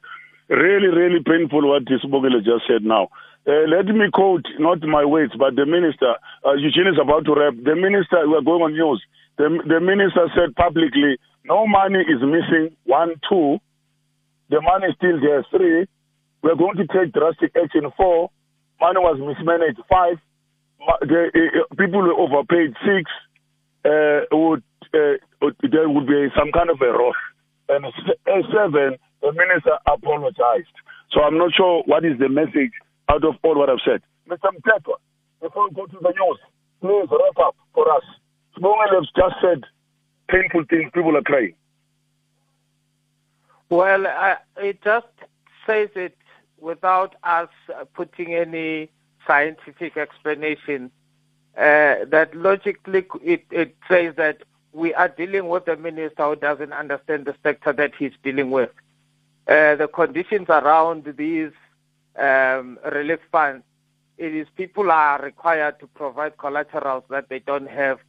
Really, 0.49 0.87
really 0.87 1.19
painful 1.25 1.67
what 1.67 1.83
this 1.87 2.01
Sibongile 2.05 2.43
just 2.43 2.67
said 2.67 2.83
now. 2.83 3.09
Uh, 3.47 3.67
let 3.67 3.85
me 3.85 4.11
quote, 4.11 4.45
not 4.59 4.81
my 4.81 5.05
words, 5.05 5.33
but 5.37 5.55
the 5.55 5.65
minister. 5.65 6.15
Uh, 6.45 6.53
Eugene 6.53 6.87
is 6.87 6.99
about 7.01 7.25
to 7.25 7.33
wrap. 7.33 7.53
The 7.63 7.75
minister, 7.75 8.27
we 8.27 8.35
are 8.35 8.41
going 8.41 8.61
on 8.61 8.73
news. 8.73 9.01
The, 9.37 9.47
the 9.67 9.79
minister 9.79 10.27
said 10.35 10.55
publicly, 10.55 11.17
no 11.45 11.65
money 11.67 11.99
is 11.99 12.21
missing. 12.21 12.75
One, 12.83 13.15
two. 13.29 13.59
The 14.49 14.61
money 14.61 14.87
is 14.87 14.95
still 14.95 15.19
there. 15.19 15.45
Three. 15.51 15.87
We're 16.41 16.55
going 16.55 16.75
to 16.77 16.87
take 16.87 17.13
drastic 17.13 17.55
action. 17.55 17.91
Four 17.95 18.31
money 18.79 18.99
was 18.99 19.19
mismanaged. 19.19 19.79
Five, 19.89 20.17
the, 21.01 21.29
uh, 21.33 21.75
people 21.75 22.01
were 22.01 22.13
overpaid. 22.13 22.73
Six, 22.85 23.09
uh, 23.85 24.25
would, 24.31 24.63
uh, 24.93 25.17
there 25.63 25.89
would 25.89 26.07
be 26.07 26.27
some 26.37 26.51
kind 26.51 26.69
of 26.69 26.81
a 26.81 26.91
rush. 26.91 27.21
And 27.69 27.85
seven, 28.53 28.97
the 29.21 29.31
minister 29.33 29.77
apologized. 29.85 30.75
So 31.11 31.21
I'm 31.21 31.37
not 31.37 31.53
sure 31.55 31.83
what 31.85 32.05
is 32.05 32.17
the 32.19 32.29
message 32.29 32.71
out 33.09 33.23
of 33.23 33.35
all 33.43 33.57
what 33.57 33.69
I've 33.69 33.83
said. 33.85 34.01
Mr. 34.29 34.51
Mthethwa, 34.51 34.95
before 35.41 35.69
we 35.69 35.75
go 35.75 35.85
to 35.85 35.97
the 36.01 36.13
news, 36.13 36.39
please 36.81 37.07
wrap 37.11 37.47
up 37.47 37.55
for 37.73 37.91
us. 37.91 38.03
Sbongile 38.57 38.95
has 38.95 39.09
just 39.15 39.35
said 39.41 39.63
painful 40.29 40.65
things. 40.69 40.91
People 40.93 41.15
are 41.17 41.21
crying. 41.21 41.53
Well, 43.69 44.07
uh, 44.07 44.35
it 44.57 44.81
just 44.81 45.07
says 45.65 45.89
it 45.95 46.17
without 46.59 47.15
us 47.23 47.49
uh, 47.73 47.85
putting 47.93 48.33
any 48.33 48.89
scientific 49.25 49.97
explanation, 49.97 50.91
uh, 51.57 52.05
that 52.05 52.29
logically 52.35 53.05
it, 53.23 53.45
it 53.51 53.75
says 53.87 54.13
that 54.15 54.43
we 54.73 54.93
are 54.93 55.09
dealing 55.09 55.47
with 55.47 55.67
a 55.67 55.75
minister 55.75 56.29
who 56.29 56.35
doesn't 56.35 56.73
understand 56.73 57.25
the 57.25 57.35
sector 57.41 57.73
that 57.73 57.93
he's 57.97 58.11
dealing 58.23 58.51
with. 58.51 58.69
Uh, 59.47 59.75
the 59.75 59.87
conditions 59.87 60.47
around 60.49 61.05
these 61.17 61.51
um, 62.17 62.77
relief 62.91 63.19
funds, 63.31 63.63
it 64.17 64.33
is 64.35 64.47
people 64.55 64.91
are 64.91 65.21
required 65.21 65.79
to 65.79 65.87
provide 65.87 66.37
collaterals 66.37 67.03
that 67.09 67.29
they 67.29 67.39
don't 67.39 67.69
have. 67.69 67.99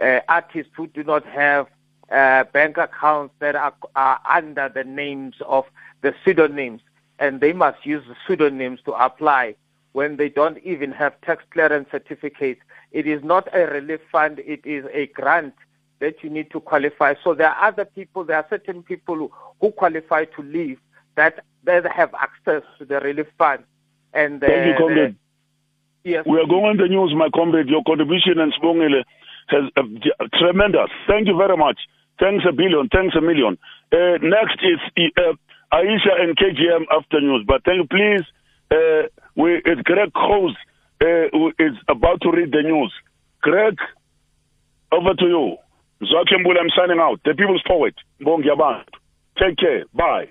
Uh, 0.00 0.20
artists 0.28 0.72
who 0.76 0.86
do 0.88 1.02
not 1.02 1.24
have 1.24 1.68
uh, 2.10 2.44
bank 2.52 2.76
accounts 2.76 3.34
that 3.38 3.56
are, 3.56 3.74
are 3.94 4.20
under 4.28 4.68
the 4.68 4.84
names 4.84 5.34
of 5.46 5.64
the 6.02 6.14
pseudonyms 6.24 6.82
and 7.18 7.40
they 7.40 7.52
must 7.52 7.84
use 7.84 8.04
pseudonyms 8.26 8.80
to 8.84 8.92
apply 8.92 9.54
when 9.92 10.16
they 10.16 10.28
don't 10.28 10.58
even 10.58 10.92
have 10.92 11.18
tax 11.22 11.42
clearance 11.50 11.88
certificates. 11.90 12.60
It 12.92 13.06
is 13.06 13.24
not 13.24 13.48
a 13.54 13.66
relief 13.66 14.00
fund, 14.12 14.40
it 14.40 14.60
is 14.64 14.84
a 14.92 15.06
grant 15.08 15.54
that 16.00 16.22
you 16.22 16.30
need 16.30 16.50
to 16.50 16.60
qualify. 16.60 17.14
So 17.24 17.34
there 17.34 17.48
are 17.48 17.68
other 17.68 17.84
people, 17.84 18.24
there 18.24 18.36
are 18.36 18.46
certain 18.50 18.82
people 18.82 19.14
who, 19.14 19.32
who 19.60 19.72
qualify 19.72 20.26
to 20.26 20.42
leave 20.42 20.78
that, 21.14 21.44
that 21.64 21.90
have 21.90 22.12
access 22.14 22.62
to 22.78 22.84
the 22.84 23.00
relief 23.00 23.28
fund. 23.38 23.64
And 24.12 24.42
uh, 24.42 24.46
Thank 24.46 24.66
you, 24.66 24.74
comrade. 24.78 25.16
Yes. 26.04 26.24
We 26.26 26.38
are 26.38 26.46
going 26.46 26.64
on 26.64 26.76
the 26.76 26.88
news, 26.88 27.14
my 27.16 27.30
comrade. 27.34 27.68
Your 27.68 27.82
contribution 27.84 28.38
and 28.38 28.52
Sibongile 28.54 29.02
has 29.48 29.64
uh, 29.76 29.82
tremendous. 30.38 30.90
Thank 31.08 31.26
you 31.26 31.36
very 31.36 31.56
much. 31.56 31.80
Thanks 32.20 32.44
a 32.48 32.52
billion. 32.52 32.88
Thanks 32.88 33.16
a 33.16 33.20
million. 33.20 33.58
Uh, 33.92 34.18
next 34.22 34.60
is 34.62 35.10
uh, 35.16 35.32
Aisha 35.72 36.20
and 36.20 36.36
KGM 36.36 36.84
after 36.90 37.20
news. 37.20 37.44
But 37.46 37.64
thank 37.64 37.78
you, 37.78 37.86
please. 37.88 38.24
Uh, 38.70 39.08
we, 39.36 39.60
it's 39.64 39.82
Greg 39.82 40.10
Rose 40.14 40.56
uh, 41.02 41.48
is 41.58 41.74
about 41.88 42.20
to 42.22 42.30
read 42.30 42.52
the 42.52 42.62
news. 42.62 42.92
Greg, 43.42 43.76
over 44.92 45.14
to 45.14 45.24
you. 45.24 45.56
Zwakhe 46.02 46.34
Mbuli, 46.38 46.58
I'm 46.60 46.70
signing 46.76 47.00
out. 47.00 47.20
The 47.24 47.34
People's 47.34 47.62
Poet. 47.66 47.94
Bongi 48.20 48.48
Take 49.38 49.56
care. 49.58 49.84
Bye. 49.94 50.28